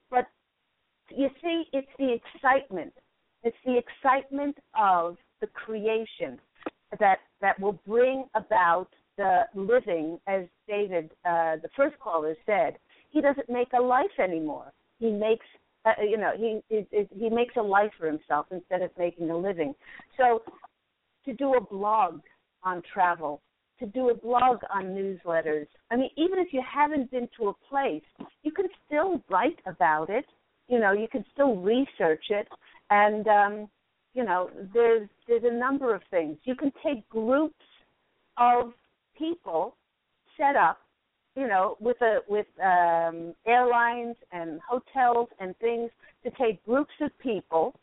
but 0.09 0.27
you 1.09 1.29
see, 1.41 1.65
it's 1.71 1.87
the 1.99 2.15
excitement. 2.15 2.93
It's 3.43 3.57
the 3.65 3.77
excitement 3.77 4.57
of 4.79 5.17
the 5.39 5.47
creation 5.47 6.39
that 6.99 7.19
that 7.41 7.59
will 7.59 7.79
bring 7.85 8.25
about 8.35 8.87
the 9.17 9.41
living, 9.53 10.19
as 10.27 10.45
David, 10.67 11.11
uh, 11.25 11.57
the 11.61 11.69
first 11.75 11.97
caller, 11.99 12.35
said 12.45 12.77
he 13.09 13.21
doesn't 13.21 13.49
make 13.49 13.69
a 13.77 13.81
life 13.81 14.19
anymore. 14.19 14.71
He 14.99 15.11
makes 15.11 15.45
uh, 15.85 15.91
you 16.01 16.17
know 16.17 16.31
he 16.35 16.61
it, 16.69 16.87
it, 16.91 17.09
he 17.15 17.29
makes 17.29 17.55
a 17.57 17.61
life 17.61 17.91
for 17.97 18.07
himself 18.07 18.47
instead 18.51 18.81
of 18.81 18.89
making 18.97 19.29
a 19.29 19.37
living. 19.37 19.75
So 20.17 20.41
to 21.25 21.33
do 21.33 21.55
a 21.55 21.61
blog 21.61 22.21
on 22.63 22.81
travel, 22.93 23.41
to 23.79 23.85
do 23.85 24.09
a 24.09 24.15
blog 24.15 24.59
on 24.73 24.85
newsletters. 24.85 25.67
I 25.91 25.95
mean, 25.95 26.09
even 26.17 26.39
if 26.39 26.53
you 26.53 26.61
haven't 26.61 27.11
been 27.11 27.27
to 27.37 27.49
a 27.49 27.53
place, 27.69 28.03
you 28.43 28.51
can 28.51 28.67
still 28.85 29.21
write 29.29 29.59
about 29.65 30.09
it. 30.09 30.25
You 30.67 30.79
know, 30.79 30.93
you 30.93 31.07
can 31.11 31.25
still 31.33 31.55
research 31.57 32.23
it, 32.29 32.47
and 32.89 33.27
um, 33.27 33.69
you 34.13 34.23
know, 34.23 34.49
there's 34.73 35.09
there's 35.27 35.43
a 35.45 35.53
number 35.53 35.93
of 35.93 36.01
things. 36.11 36.37
You 36.43 36.55
can 36.55 36.71
take 36.83 37.07
groups 37.09 37.55
of 38.37 38.73
people 39.17 39.75
set 40.37 40.55
up 40.55 40.79
you 41.35 41.47
know, 41.47 41.77
with 41.79 41.99
a 42.01 42.19
with 42.27 42.45
um, 42.63 43.33
airlines 43.47 44.15
and 44.31 44.59
hotels 44.67 45.29
and 45.39 45.57
things 45.57 45.89
to 46.23 46.31
take 46.31 46.63
groups 46.65 46.93
of 47.01 47.09
people 47.19 47.73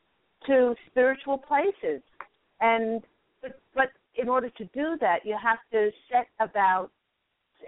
to 0.47 0.75
spiritual 0.91 1.37
places, 1.37 2.01
and 2.61 3.03
but, 3.43 3.61
but 3.75 3.89
in 4.17 4.29
order 4.29 4.51
to 4.51 4.65
do 4.67 4.97
that, 5.01 5.25
you 5.25 5.37
have 5.43 5.59
to 5.73 5.91
set 6.11 6.29
about 6.39 6.91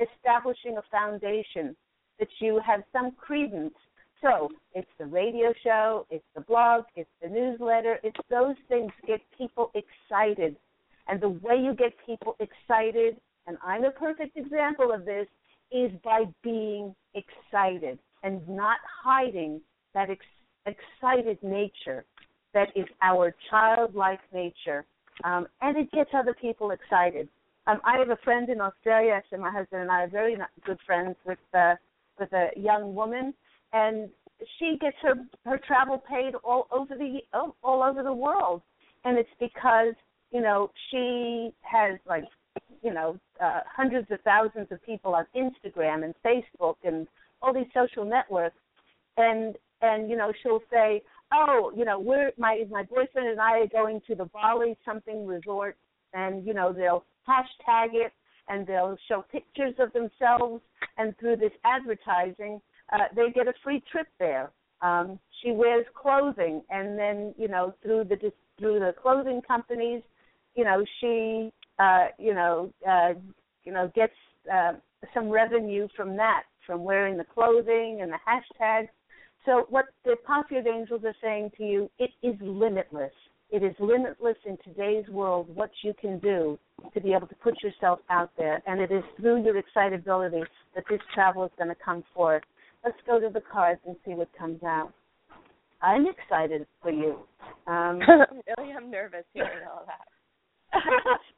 establishing 0.00 0.78
a 0.78 0.82
foundation 0.90 1.76
that 2.18 2.28
you 2.38 2.60
have 2.64 2.82
some 2.92 3.12
credence. 3.12 3.74
So 4.22 4.50
it's 4.74 4.90
the 4.98 5.06
radio 5.06 5.52
show, 5.64 6.06
it's 6.08 6.24
the 6.34 6.42
blog, 6.42 6.84
it's 6.94 7.10
the 7.20 7.28
newsletter, 7.28 7.98
it's 8.04 8.16
those 8.30 8.54
things 8.68 8.92
get 9.06 9.20
people 9.36 9.72
excited. 9.74 10.56
And 11.08 11.20
the 11.20 11.30
way 11.30 11.56
you 11.56 11.74
get 11.74 11.92
people 12.06 12.36
excited, 12.38 13.16
and 13.46 13.58
I'm 13.64 13.84
a 13.84 13.90
perfect 13.90 14.36
example 14.36 14.92
of 14.92 15.04
this, 15.04 15.26
is 15.72 15.90
by 16.04 16.24
being 16.44 16.94
excited 17.14 17.98
and 18.22 18.46
not 18.48 18.78
hiding 19.04 19.60
that 19.94 20.08
ex- 20.08 20.24
excited 20.66 21.38
nature 21.42 22.04
that 22.54 22.68
is 22.76 22.86
our 23.02 23.34
childlike 23.50 24.20
nature. 24.32 24.84
Um, 25.24 25.48
and 25.60 25.76
it 25.76 25.90
gets 25.90 26.10
other 26.14 26.34
people 26.40 26.70
excited. 26.70 27.28
Um, 27.66 27.80
I 27.84 27.98
have 27.98 28.10
a 28.10 28.18
friend 28.24 28.48
in 28.48 28.60
Australia. 28.60 29.12
Actually, 29.12 29.38
my 29.38 29.50
husband 29.50 29.82
and 29.82 29.90
I 29.90 30.02
are 30.02 30.08
very 30.08 30.36
good 30.64 30.78
friends 30.86 31.16
with 31.26 31.38
uh, 31.54 31.74
with 32.18 32.32
a 32.32 32.48
young 32.56 32.94
woman, 32.94 33.32
and 33.72 34.08
she 34.58 34.76
gets 34.80 34.96
her 35.02 35.14
her 35.44 35.60
travel 35.66 36.02
paid 36.08 36.34
all 36.44 36.66
over 36.70 36.94
the 36.96 37.20
all, 37.32 37.82
over 37.82 38.02
the 38.02 38.12
world, 38.12 38.62
and 39.04 39.18
it's 39.18 39.28
because 39.38 39.94
you 40.30 40.40
know 40.40 40.70
she 40.90 41.52
has 41.60 41.98
like 42.06 42.24
you 42.82 42.92
know 42.92 43.18
uh, 43.42 43.60
hundreds 43.66 44.10
of 44.10 44.20
thousands 44.22 44.68
of 44.70 44.82
people 44.84 45.14
on 45.14 45.26
Instagram 45.36 46.04
and 46.04 46.14
Facebook 46.24 46.76
and 46.84 47.06
all 47.40 47.52
these 47.52 47.66
social 47.74 48.04
networks, 48.04 48.56
and 49.16 49.56
and 49.80 50.10
you 50.10 50.16
know 50.16 50.32
she'll 50.42 50.62
say, 50.70 51.02
oh, 51.32 51.72
you 51.76 51.84
know 51.84 51.98
we're 51.98 52.32
my 52.38 52.64
my 52.70 52.82
boyfriend 52.82 53.28
and 53.28 53.40
I 53.40 53.60
are 53.60 53.66
going 53.68 54.00
to 54.08 54.14
the 54.14 54.26
Bali 54.26 54.76
something 54.84 55.26
resort, 55.26 55.76
and 56.12 56.46
you 56.46 56.54
know 56.54 56.72
they'll 56.72 57.04
hashtag 57.28 57.90
it 57.92 58.12
and 58.48 58.66
they'll 58.66 58.96
show 59.08 59.24
pictures 59.30 59.74
of 59.78 59.92
themselves, 59.92 60.60
and 60.98 61.16
through 61.18 61.36
this 61.36 61.52
advertising, 61.64 62.60
uh, 62.93 63.09
they 63.14 63.30
get 63.30 63.49
a 63.49 63.55
free 63.64 63.82
trip 63.90 64.07
there. 64.18 64.51
Um, 64.80 65.18
she 65.43 65.53
wears 65.53 65.86
clothing, 65.95 66.62
and 66.70 66.99
then 66.99 67.34
you 67.36 67.49
know 67.49 67.74
through 67.82 68.05
the 68.05 68.32
through 68.59 68.80
the 68.80 68.95
clothing 69.01 69.40
companies, 69.47 70.03
you 70.55 70.64
know 70.64 70.84
she 71.01 71.53
uh, 71.78 72.07
you 72.18 72.34
know, 72.34 72.72
uh, 72.88 73.14
you 73.64 73.72
know, 73.72 73.90
gets 73.95 74.12
uh, 74.53 74.72
some 75.14 75.28
revenue 75.28 75.88
from 75.97 76.16
that, 76.16 76.45
from 76.66 76.84
wearing 76.84 77.16
the 77.16 77.24
clothing 77.24 78.01
and 78.03 78.12
the 78.12 78.18
hashtags. 78.26 78.88
So 79.45 79.66
what 79.70 79.86
the 80.05 80.12
of 80.12 80.66
Angels 80.66 81.03
are 81.05 81.14
saying 81.20 81.53
to 81.57 81.64
you, 81.64 81.90
it 81.99 82.11
is 82.22 82.36
limitless. 82.40 83.12
It 83.51 83.62
is 83.62 83.74
limitless 83.80 84.36
in 84.47 84.57
today's 84.64 85.07
world 85.09 85.49
what 85.55 85.70
you 85.82 85.93
can 86.01 86.18
do 86.20 86.59
to 86.95 87.01
be 87.01 87.12
able 87.12 87.26
to 87.26 87.34
put 87.34 87.62
yourself 87.62 87.99
out 88.09 88.30
there. 88.38 88.62
And 88.66 88.80
it 88.80 88.93
is 88.93 89.03
through 89.16 89.45
your 89.45 89.59
excitability 89.59 90.43
that 90.74 90.84
this 90.88 91.01
travel 91.12 91.45
is 91.45 91.51
going 91.59 91.68
to 91.68 91.76
come 91.84 92.05
forth. 92.14 92.43
Let's 92.84 92.98
go 93.06 93.20
to 93.20 93.28
the 93.28 93.42
cards 93.52 93.80
and 93.86 93.96
see 94.04 94.14
what 94.14 94.28
comes 94.36 94.62
out. 94.62 94.92
I'm 95.82 96.06
excited 96.06 96.66
for 96.80 96.90
you. 96.90 97.18
Um, 97.66 98.00
really, 98.58 98.72
I'm 98.76 98.90
nervous 98.90 99.24
hearing 99.34 99.66
all 99.70 99.84
that. 99.86 100.06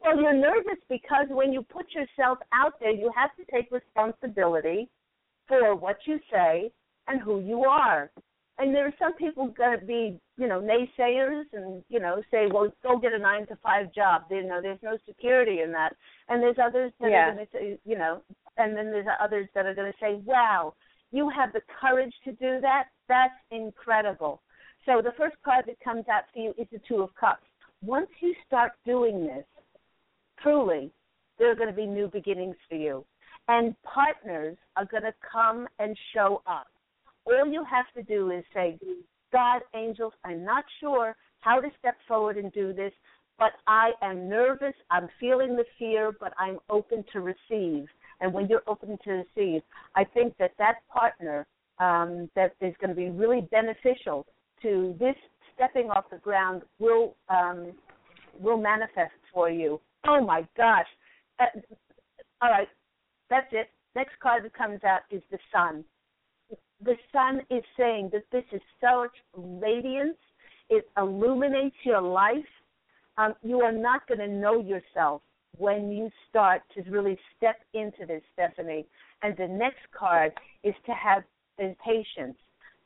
well, 0.05 0.21
you're 0.21 0.33
nervous 0.33 0.79
because 0.89 1.27
when 1.29 1.53
you 1.53 1.63
put 1.63 1.87
yourself 1.93 2.39
out 2.53 2.75
there, 2.81 2.93
you 2.93 3.11
have 3.17 3.31
to 3.37 3.51
take 3.51 3.71
responsibility 3.73 4.89
for 5.49 5.75
what 5.75 5.97
you 6.07 6.21
say 6.31 6.71
and 7.09 7.21
who 7.21 7.41
you 7.41 7.65
are. 7.65 8.11
And 8.59 8.73
there 8.73 8.87
are 8.87 8.95
some 9.01 9.15
people 9.15 9.49
going 9.49 9.81
to 9.81 9.85
be, 9.85 10.21
you 10.37 10.47
know, 10.47 10.61
naysayers 10.61 11.45
and, 11.53 11.83
you 11.89 11.99
know, 11.99 12.23
say, 12.31 12.47
well, 12.53 12.73
go 12.85 12.99
get 12.99 13.13
a 13.13 13.19
nine 13.19 13.47
to 13.49 13.57
five 13.57 13.93
job. 13.93 14.23
You 14.31 14.45
know, 14.45 14.61
there's 14.63 14.79
no 14.83 14.97
security 15.07 15.61
in 15.61 15.73
that. 15.73 15.97
And 16.29 16.41
there's 16.41 16.57
others 16.63 16.93
that 17.01 17.11
yeah. 17.11 17.17
are 17.17 17.35
going 17.35 17.47
to 17.47 17.53
say, 17.53 17.79
you 17.85 17.99
know, 17.99 18.23
and 18.57 18.77
then 18.77 18.93
there's 18.93 19.09
others 19.21 19.49
that 19.57 19.67
are 19.67 19.75
going 19.75 19.91
to 19.91 19.99
say, 20.01 20.23
wow, 20.25 20.75
you 21.15 21.31
have 21.31 21.53
the 21.53 21.61
courage 21.81 22.13
to 22.25 22.33
do 22.33 22.61
that. 22.61 22.85
That's 23.09 23.33
incredible. 23.51 24.43
So 24.87 25.01
the 25.03 25.13
first 25.17 25.37
card 25.45 25.65
that 25.67 25.81
comes 25.81 26.05
out 26.13 26.25
for 26.33 26.41
you 26.41 26.55
is 26.59 26.67
the 26.71 26.81
Two 26.87 27.03
of 27.03 27.15
Cups 27.15 27.47
once 27.85 28.09
you 28.21 28.35
start 28.47 28.73
doing 28.87 29.27
this, 29.27 29.45
truly, 30.43 30.91
there 31.39 31.51
are 31.51 31.55
going 31.55 31.69
to 31.69 31.75
be 31.75 31.87
new 31.87 32.09
beginnings 32.09 32.57
for 32.69 32.77
you. 32.77 33.05
And 33.49 33.75
partners 33.83 34.57
are 34.77 34.87
going 34.87 35.03
to 35.03 35.15
come 35.31 35.69
and 35.79 35.97
show 36.15 36.43
up. 36.47 36.69
All 37.27 37.47
you 37.47 37.65
have 37.65 37.87
to 37.95 38.03
do 38.03 38.31
is 38.31 38.45
say, 38.55 38.79
God, 39.33 39.61
angels, 39.75 40.15
I'm 40.25 40.45
not 40.45 40.65
sure 40.81 41.15
how 41.41 41.61
to 41.61 41.69
step 41.79 41.97
forward 42.09 42.39
and 42.39 42.51
do 42.53 42.73
this, 42.73 42.93
but 43.39 43.53
I 43.67 43.91
am 44.01 44.29
nervous. 44.31 44.75
I'm 44.91 45.09
feeling 45.21 45.57
the 45.57 45.65
fear, 45.79 46.13
but 46.19 46.33
I'm 46.39 46.59
open 46.71 47.05
to 47.13 47.21
receive. 47.21 47.87
And 48.25 48.33
when 48.33 48.49
you're 48.49 48.63
open 48.67 48.97
to 49.05 49.11
receive, 49.11 49.61
I 49.95 50.03
think 50.03 50.35
that 50.39 50.53
that 50.57 50.77
partner 50.91 51.47
um, 51.79 52.31
that 52.35 52.55
is 52.63 52.75
going 52.81 52.89
to 52.89 52.95
be 52.95 53.11
really 53.11 53.43
beneficial 53.51 54.25
to 54.63 54.97
this 54.99 55.15
stepping 55.55 55.91
off 55.91 56.05
the 56.11 56.17
ground 56.17 56.63
will 56.79 57.17
um, 57.29 57.73
will 58.41 58.57
manifest 58.57 59.13
for 59.31 59.51
you. 59.51 59.79
Oh 60.09 60.25
my 60.25 60.49
gosh! 60.57 60.87
Uh, 61.39 61.61
all 62.41 62.49
right, 62.49 62.69
that's 63.29 63.47
it. 63.53 63.69
Next 63.95 64.15
card 64.23 64.43
that 64.45 64.55
comes 64.55 64.83
out 64.85 65.01
is 65.11 65.23
the 65.31 65.39
sun. 65.53 65.85
The 66.83 66.97
sun 67.13 67.43
is 67.51 67.63
saying 67.77 68.09
that 68.15 68.25
this 68.33 68.45
is 68.53 68.63
such 68.81 69.13
radiance. 69.37 70.17
It 70.71 70.89
illuminates 70.97 71.77
your 71.85 72.01
life. 72.01 72.53
Um, 73.19 73.35
you 73.43 73.61
are 73.61 73.71
not 73.71 74.09
going 74.09 74.21
to 74.21 74.29
know 74.29 74.63
yourself 74.63 75.21
when 75.59 75.91
you 75.91 76.11
start 76.29 76.63
to 76.75 76.83
really 76.91 77.19
step 77.37 77.57
into 77.75 78.07
this, 78.07 78.23
Stephanie. 78.33 78.87
And 79.23 79.37
the 79.37 79.49
next 79.49 79.83
card 79.97 80.33
is 80.63 80.75
to 80.87 80.93
have 80.93 81.23
patience. 81.85 82.37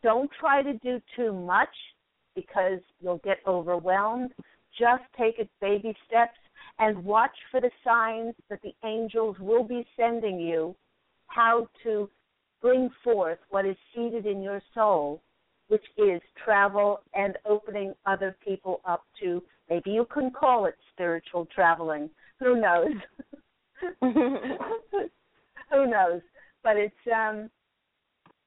Don't 0.03 0.31
try 0.39 0.63
to 0.63 0.75
do 0.75 1.01
too 1.17 1.33
much 1.33 1.75
because 2.35 2.81
you'll 3.01 3.21
get 3.25 3.39
overwhelmed. 3.47 4.33
Just 4.79 5.03
take 5.19 5.39
it 5.39 5.49
baby 5.61 5.97
steps 6.07 6.39
and 6.79 7.05
watch 7.05 7.37
for 7.51 7.61
the 7.61 7.71
signs 7.85 8.35
that 8.49 8.61
the 8.63 8.75
angels 8.85 9.37
will 9.41 9.65
be 9.65 9.87
sending 9.97 10.39
you 10.39 10.77
how 11.27 11.69
to 11.83 12.09
bring 12.61 12.91
forth 13.03 13.39
what 13.51 13.67
is 13.67 13.77
seated 13.95 14.27
in 14.27 14.43
your 14.43 14.63
soul, 14.75 15.21
which 15.69 15.85
is 15.97 16.21
travel 16.45 17.01
and 17.15 17.37
opening 17.47 17.95
other 18.07 18.37
people 18.45 18.81
up 18.85 19.05
to 19.21 19.43
maybe 19.69 19.91
you 19.91 20.07
can 20.13 20.31
call 20.31 20.67
it 20.67 20.75
spiritual 20.93 21.47
traveling. 21.55 22.09
Who 22.41 22.61
knows? 22.61 22.93
Who 25.71 25.87
knows? 25.87 26.21
But 26.63 26.77
it's 26.77 26.95
um 27.15 27.51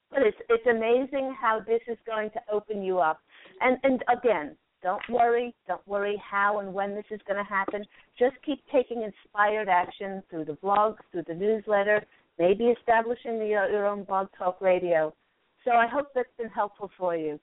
but 0.09 0.21
it's 0.23 0.37
it's 0.49 0.65
amazing 0.67 1.33
how 1.39 1.61
this 1.65 1.81
is 1.87 1.97
going 2.05 2.29
to 2.31 2.39
open 2.51 2.81
you 2.83 2.99
up. 2.99 3.19
And 3.61 3.77
and 3.83 4.03
again, 4.11 4.55
don't 4.83 5.01
worry, 5.09 5.53
don't 5.67 5.85
worry 5.87 6.21
how 6.29 6.59
and 6.59 6.73
when 6.73 6.95
this 6.95 7.05
is 7.11 7.19
going 7.27 7.37
to 7.37 7.49
happen. 7.49 7.85
Just 8.17 8.35
keep 8.45 8.63
taking 8.71 9.03
inspired 9.03 9.69
action 9.69 10.23
through 10.29 10.45
the 10.45 10.53
blog, 10.53 10.97
through 11.11 11.23
the 11.27 11.33
newsletter, 11.33 12.03
maybe 12.39 12.65
establishing 12.65 13.39
the, 13.39 13.45
your 13.47 13.85
own 13.85 14.03
blog 14.03 14.27
talk 14.37 14.59
radio. 14.61 15.13
So 15.63 15.71
I 15.71 15.87
hope 15.87 16.07
that's 16.15 16.29
been 16.37 16.49
helpful 16.49 16.89
for 16.97 17.15
you. 17.15 17.39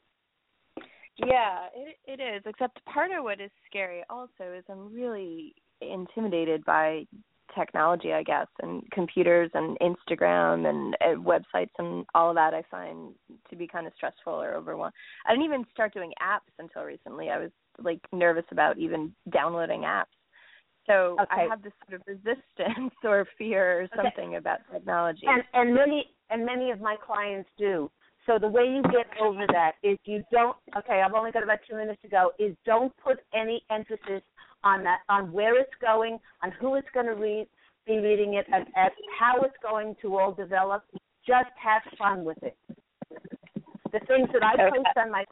Yeah, 1.16 1.66
it 1.74 1.96
it 2.06 2.22
is. 2.22 2.42
Except 2.46 2.84
part 2.84 3.10
of 3.16 3.24
what 3.24 3.40
is 3.40 3.50
scary 3.68 4.02
also 4.10 4.52
is 4.56 4.64
I'm 4.68 4.92
really 4.92 5.54
intimidated 5.80 6.64
by 6.64 7.04
technology, 7.54 8.12
I 8.12 8.22
guess, 8.22 8.46
and 8.62 8.82
computers 8.90 9.50
and 9.54 9.76
Instagram 9.80 10.68
and 10.68 10.94
uh, 11.00 11.20
websites 11.20 11.70
and 11.78 12.04
all 12.14 12.30
of 12.30 12.36
that. 12.36 12.54
I 12.54 12.62
find 12.70 13.14
to 13.50 13.56
be 13.56 13.66
kind 13.66 13.86
of 13.86 13.92
stressful 13.96 14.32
or 14.32 14.54
overwhelming. 14.54 14.92
I 15.26 15.32
didn't 15.32 15.44
even 15.44 15.64
start 15.72 15.94
doing 15.94 16.12
apps 16.22 16.52
until 16.58 16.82
recently. 16.82 17.30
I 17.30 17.38
was 17.38 17.50
like 17.82 18.00
nervous 18.12 18.44
about 18.50 18.78
even 18.78 19.12
downloading 19.32 19.82
apps. 19.82 20.04
So 20.86 21.16
okay. 21.20 21.42
I 21.42 21.46
have 21.50 21.62
this 21.62 21.72
sort 21.86 22.00
of 22.00 22.06
resistance 22.06 22.94
or 23.04 23.26
fear 23.36 23.82
or 23.82 23.88
something 23.94 24.30
okay. 24.30 24.36
about 24.36 24.58
technology. 24.72 25.22
And 25.26 25.42
and 25.52 25.74
many 25.74 26.06
and 26.30 26.44
many 26.44 26.70
of 26.70 26.80
my 26.80 26.96
clients 27.04 27.48
do. 27.58 27.90
So 28.26 28.38
the 28.38 28.48
way 28.48 28.64
you 28.64 28.82
get 28.82 29.06
over 29.22 29.46
that 29.48 29.72
is 29.82 29.98
you 30.04 30.22
don't 30.32 30.56
okay, 30.76 31.02
I've 31.04 31.14
only 31.14 31.30
got 31.30 31.42
about 31.42 31.58
two 31.68 31.76
minutes 31.76 32.00
to 32.02 32.08
go, 32.08 32.32
is 32.38 32.54
don't 32.64 32.92
put 32.98 33.18
any 33.34 33.62
emphasis 33.70 34.22
on 34.64 34.82
that, 34.84 35.00
on 35.08 35.32
where 35.32 35.58
it's 35.60 35.70
going, 35.80 36.18
on 36.42 36.52
who 36.60 36.74
it's 36.74 36.88
going 36.92 37.06
to 37.06 37.14
read, 37.14 37.46
be 37.86 37.98
reading 37.98 38.34
it, 38.34 38.46
and, 38.52 38.66
and 38.76 38.90
how 39.18 39.40
it's 39.42 39.56
going 39.62 39.96
to 40.02 40.16
all 40.18 40.32
develop. 40.32 40.84
Just 41.26 41.50
have 41.62 41.82
fun 41.98 42.24
with 42.24 42.38
it. 42.42 42.56
The 43.92 44.00
things 44.00 44.28
that 44.32 44.42
I 44.44 44.70
post 44.70 44.88
on 44.96 45.10
my 45.10 45.24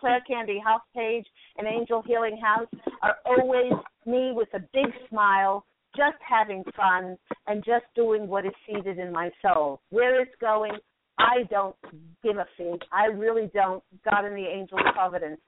Claire 0.00 0.22
Candy 0.26 0.60
Hough's 0.64 0.82
page 0.94 1.26
and 1.58 1.66
Angel 1.66 2.02
Healing 2.06 2.38
House 2.42 2.68
are 3.02 3.16
always 3.26 3.72
me 4.06 4.32
with 4.34 4.48
a 4.54 4.60
big 4.72 4.92
smile, 5.08 5.64
just 5.96 6.16
having 6.26 6.64
fun 6.76 7.16
and 7.46 7.64
just 7.64 7.84
doing 7.94 8.26
what 8.26 8.46
is 8.46 8.52
seated 8.66 8.98
in 8.98 9.12
my 9.12 9.30
soul. 9.42 9.80
Where 9.90 10.20
it's 10.20 10.34
going, 10.40 10.72
I 11.18 11.44
don't 11.50 11.76
give 12.22 12.36
a 12.36 12.46
fig. 12.56 12.80
I 12.92 13.06
really 13.06 13.50
don't. 13.54 13.82
God 14.08 14.24
and 14.24 14.36
the 14.36 14.46
angel 14.46 14.78
providence. 14.92 15.40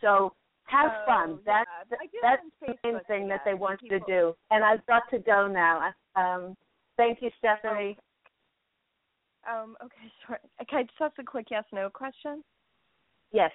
So 0.00 0.32
have 0.64 0.90
oh, 0.90 1.04
fun. 1.06 1.38
That's 1.44 1.68
yeah. 1.90 1.98
that's 2.22 2.42
the 2.60 2.74
main 2.84 3.00
thing 3.06 3.28
that 3.28 3.40
they 3.44 3.54
want 3.54 3.80
people. 3.80 3.98
you 3.98 4.04
to 4.04 4.06
do. 4.06 4.34
And 4.50 4.64
I've 4.64 4.84
got 4.86 5.02
to 5.10 5.18
go 5.18 5.46
now. 5.46 5.92
Um, 6.16 6.56
thank 6.96 7.20
you, 7.20 7.30
Stephanie. 7.38 7.96
Oh. 7.98 8.04
Um, 9.46 9.76
okay, 9.84 10.10
sure. 10.26 10.38
Can 10.68 10.78
I 10.78 10.82
just 10.82 10.94
ask 11.00 11.14
a 11.18 11.24
quick 11.24 11.48
yes 11.50 11.64
no 11.72 11.90
question? 11.90 12.42
Yes. 13.32 13.50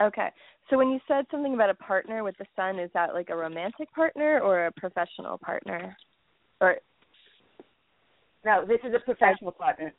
Okay. 0.00 0.28
So 0.70 0.76
when 0.78 0.90
you 0.90 1.00
said 1.08 1.24
something 1.30 1.54
about 1.54 1.70
a 1.70 1.74
partner 1.74 2.22
with 2.22 2.36
the 2.38 2.46
sun, 2.54 2.78
is 2.78 2.90
that 2.94 3.14
like 3.14 3.30
a 3.30 3.36
romantic 3.36 3.92
partner 3.92 4.40
or 4.40 4.66
a 4.66 4.72
professional 4.72 5.38
partner? 5.38 5.96
Or 6.60 6.76
No, 8.44 8.64
this 8.64 8.78
is 8.84 8.94
a 8.94 9.00
professional 9.00 9.52
partner. 9.52 9.92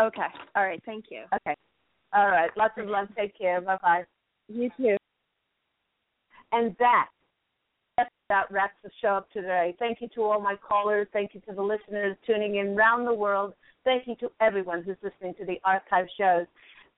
Okay. 0.00 0.26
All 0.54 0.64
right, 0.64 0.82
thank 0.84 1.06
you. 1.10 1.22
Okay. 1.34 1.54
All 2.12 2.28
right. 2.28 2.50
Lots 2.56 2.74
of 2.78 2.86
love. 2.86 3.08
Take 3.16 3.36
care. 3.38 3.60
Bye 3.60 3.78
bye. 3.82 4.04
You 4.48 4.70
too. 4.76 4.96
And 6.52 6.74
that 6.78 7.08
that 8.28 8.50
wraps 8.50 8.74
the 8.84 8.90
show 9.00 9.08
up 9.08 9.30
today. 9.32 9.74
Thank 9.78 10.00
you 10.00 10.08
to 10.14 10.22
all 10.22 10.40
my 10.40 10.54
callers. 10.56 11.06
Thank 11.12 11.34
you 11.34 11.40
to 11.48 11.54
the 11.54 11.62
listeners 11.62 12.16
tuning 12.26 12.56
in 12.56 12.76
around 12.76 13.06
the 13.06 13.14
world. 13.14 13.54
Thank 13.84 14.06
you 14.06 14.16
to 14.16 14.30
everyone 14.40 14.82
who's 14.82 14.96
listening 15.02 15.34
to 15.38 15.46
the 15.46 15.58
archive 15.64 16.06
shows. 16.18 16.46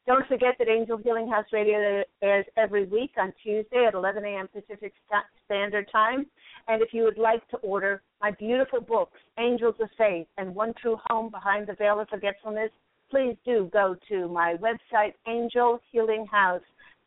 Don't 0.06 0.26
forget 0.26 0.56
that 0.58 0.68
Angel 0.68 0.96
Healing 0.96 1.28
House 1.28 1.44
Radio 1.52 2.02
airs 2.22 2.46
every 2.56 2.84
week 2.86 3.12
on 3.16 3.32
Tuesday 3.42 3.84
at 3.86 3.94
11 3.94 4.24
a.m. 4.24 4.48
Pacific 4.48 4.92
Standard 5.44 5.88
Time. 5.92 6.26
And 6.66 6.82
if 6.82 6.88
you 6.92 7.04
would 7.04 7.18
like 7.18 7.46
to 7.48 7.58
order 7.58 8.02
my 8.20 8.32
beautiful 8.32 8.80
books, 8.80 9.18
Angels 9.38 9.76
of 9.80 9.88
Faith 9.96 10.26
and 10.36 10.54
One 10.54 10.74
True 10.80 10.98
Home 11.08 11.30
Behind 11.30 11.66
the 11.66 11.74
Veil 11.74 12.00
of 12.00 12.08
Forgetfulness, 12.08 12.70
please 13.10 13.36
do 13.44 13.70
go 13.72 13.94
to 14.08 14.28
my 14.28 14.56
website, 14.56 15.14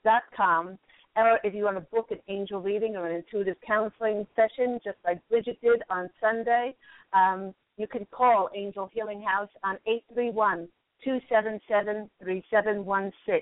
angelhealinghouse.com 0.06 0.78
or 1.16 1.40
if 1.44 1.54
you 1.54 1.64
want 1.64 1.78
to 1.78 1.82
book 1.82 2.08
an 2.10 2.20
angel 2.28 2.60
reading 2.60 2.96
or 2.96 3.08
an 3.08 3.16
intuitive 3.16 3.58
counseling 3.66 4.26
session, 4.36 4.80
just 4.84 4.98
like 5.06 5.20
Bridget 5.30 5.60
did 5.62 5.84
on 5.90 6.10
Sunday, 6.20 6.76
um, 7.14 7.54
you 7.78 7.88
can 7.88 8.08
call 8.12 8.50
Angel 8.56 8.90
Healing 8.92 9.22
House 9.22 9.50
on 9.64 9.76
831 9.86 10.68
277 11.04 12.10
3716. 12.20 13.42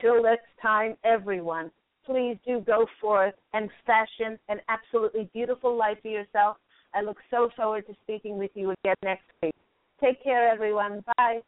Till 0.00 0.22
next 0.22 0.46
time, 0.60 0.96
everyone, 1.04 1.70
please 2.04 2.36
do 2.44 2.60
go 2.60 2.86
forth 3.00 3.34
and 3.52 3.70
fashion 3.86 4.38
an 4.48 4.58
absolutely 4.68 5.30
beautiful 5.32 5.76
life 5.76 5.98
for 6.02 6.08
yourself. 6.08 6.56
I 6.94 7.02
look 7.02 7.18
so 7.30 7.48
forward 7.56 7.86
to 7.86 7.94
speaking 8.02 8.38
with 8.38 8.50
you 8.54 8.74
again 8.82 8.96
next 9.04 9.24
week. 9.40 9.54
Take 10.00 10.22
care, 10.22 10.48
everyone. 10.50 11.04
Bye. 11.16 11.42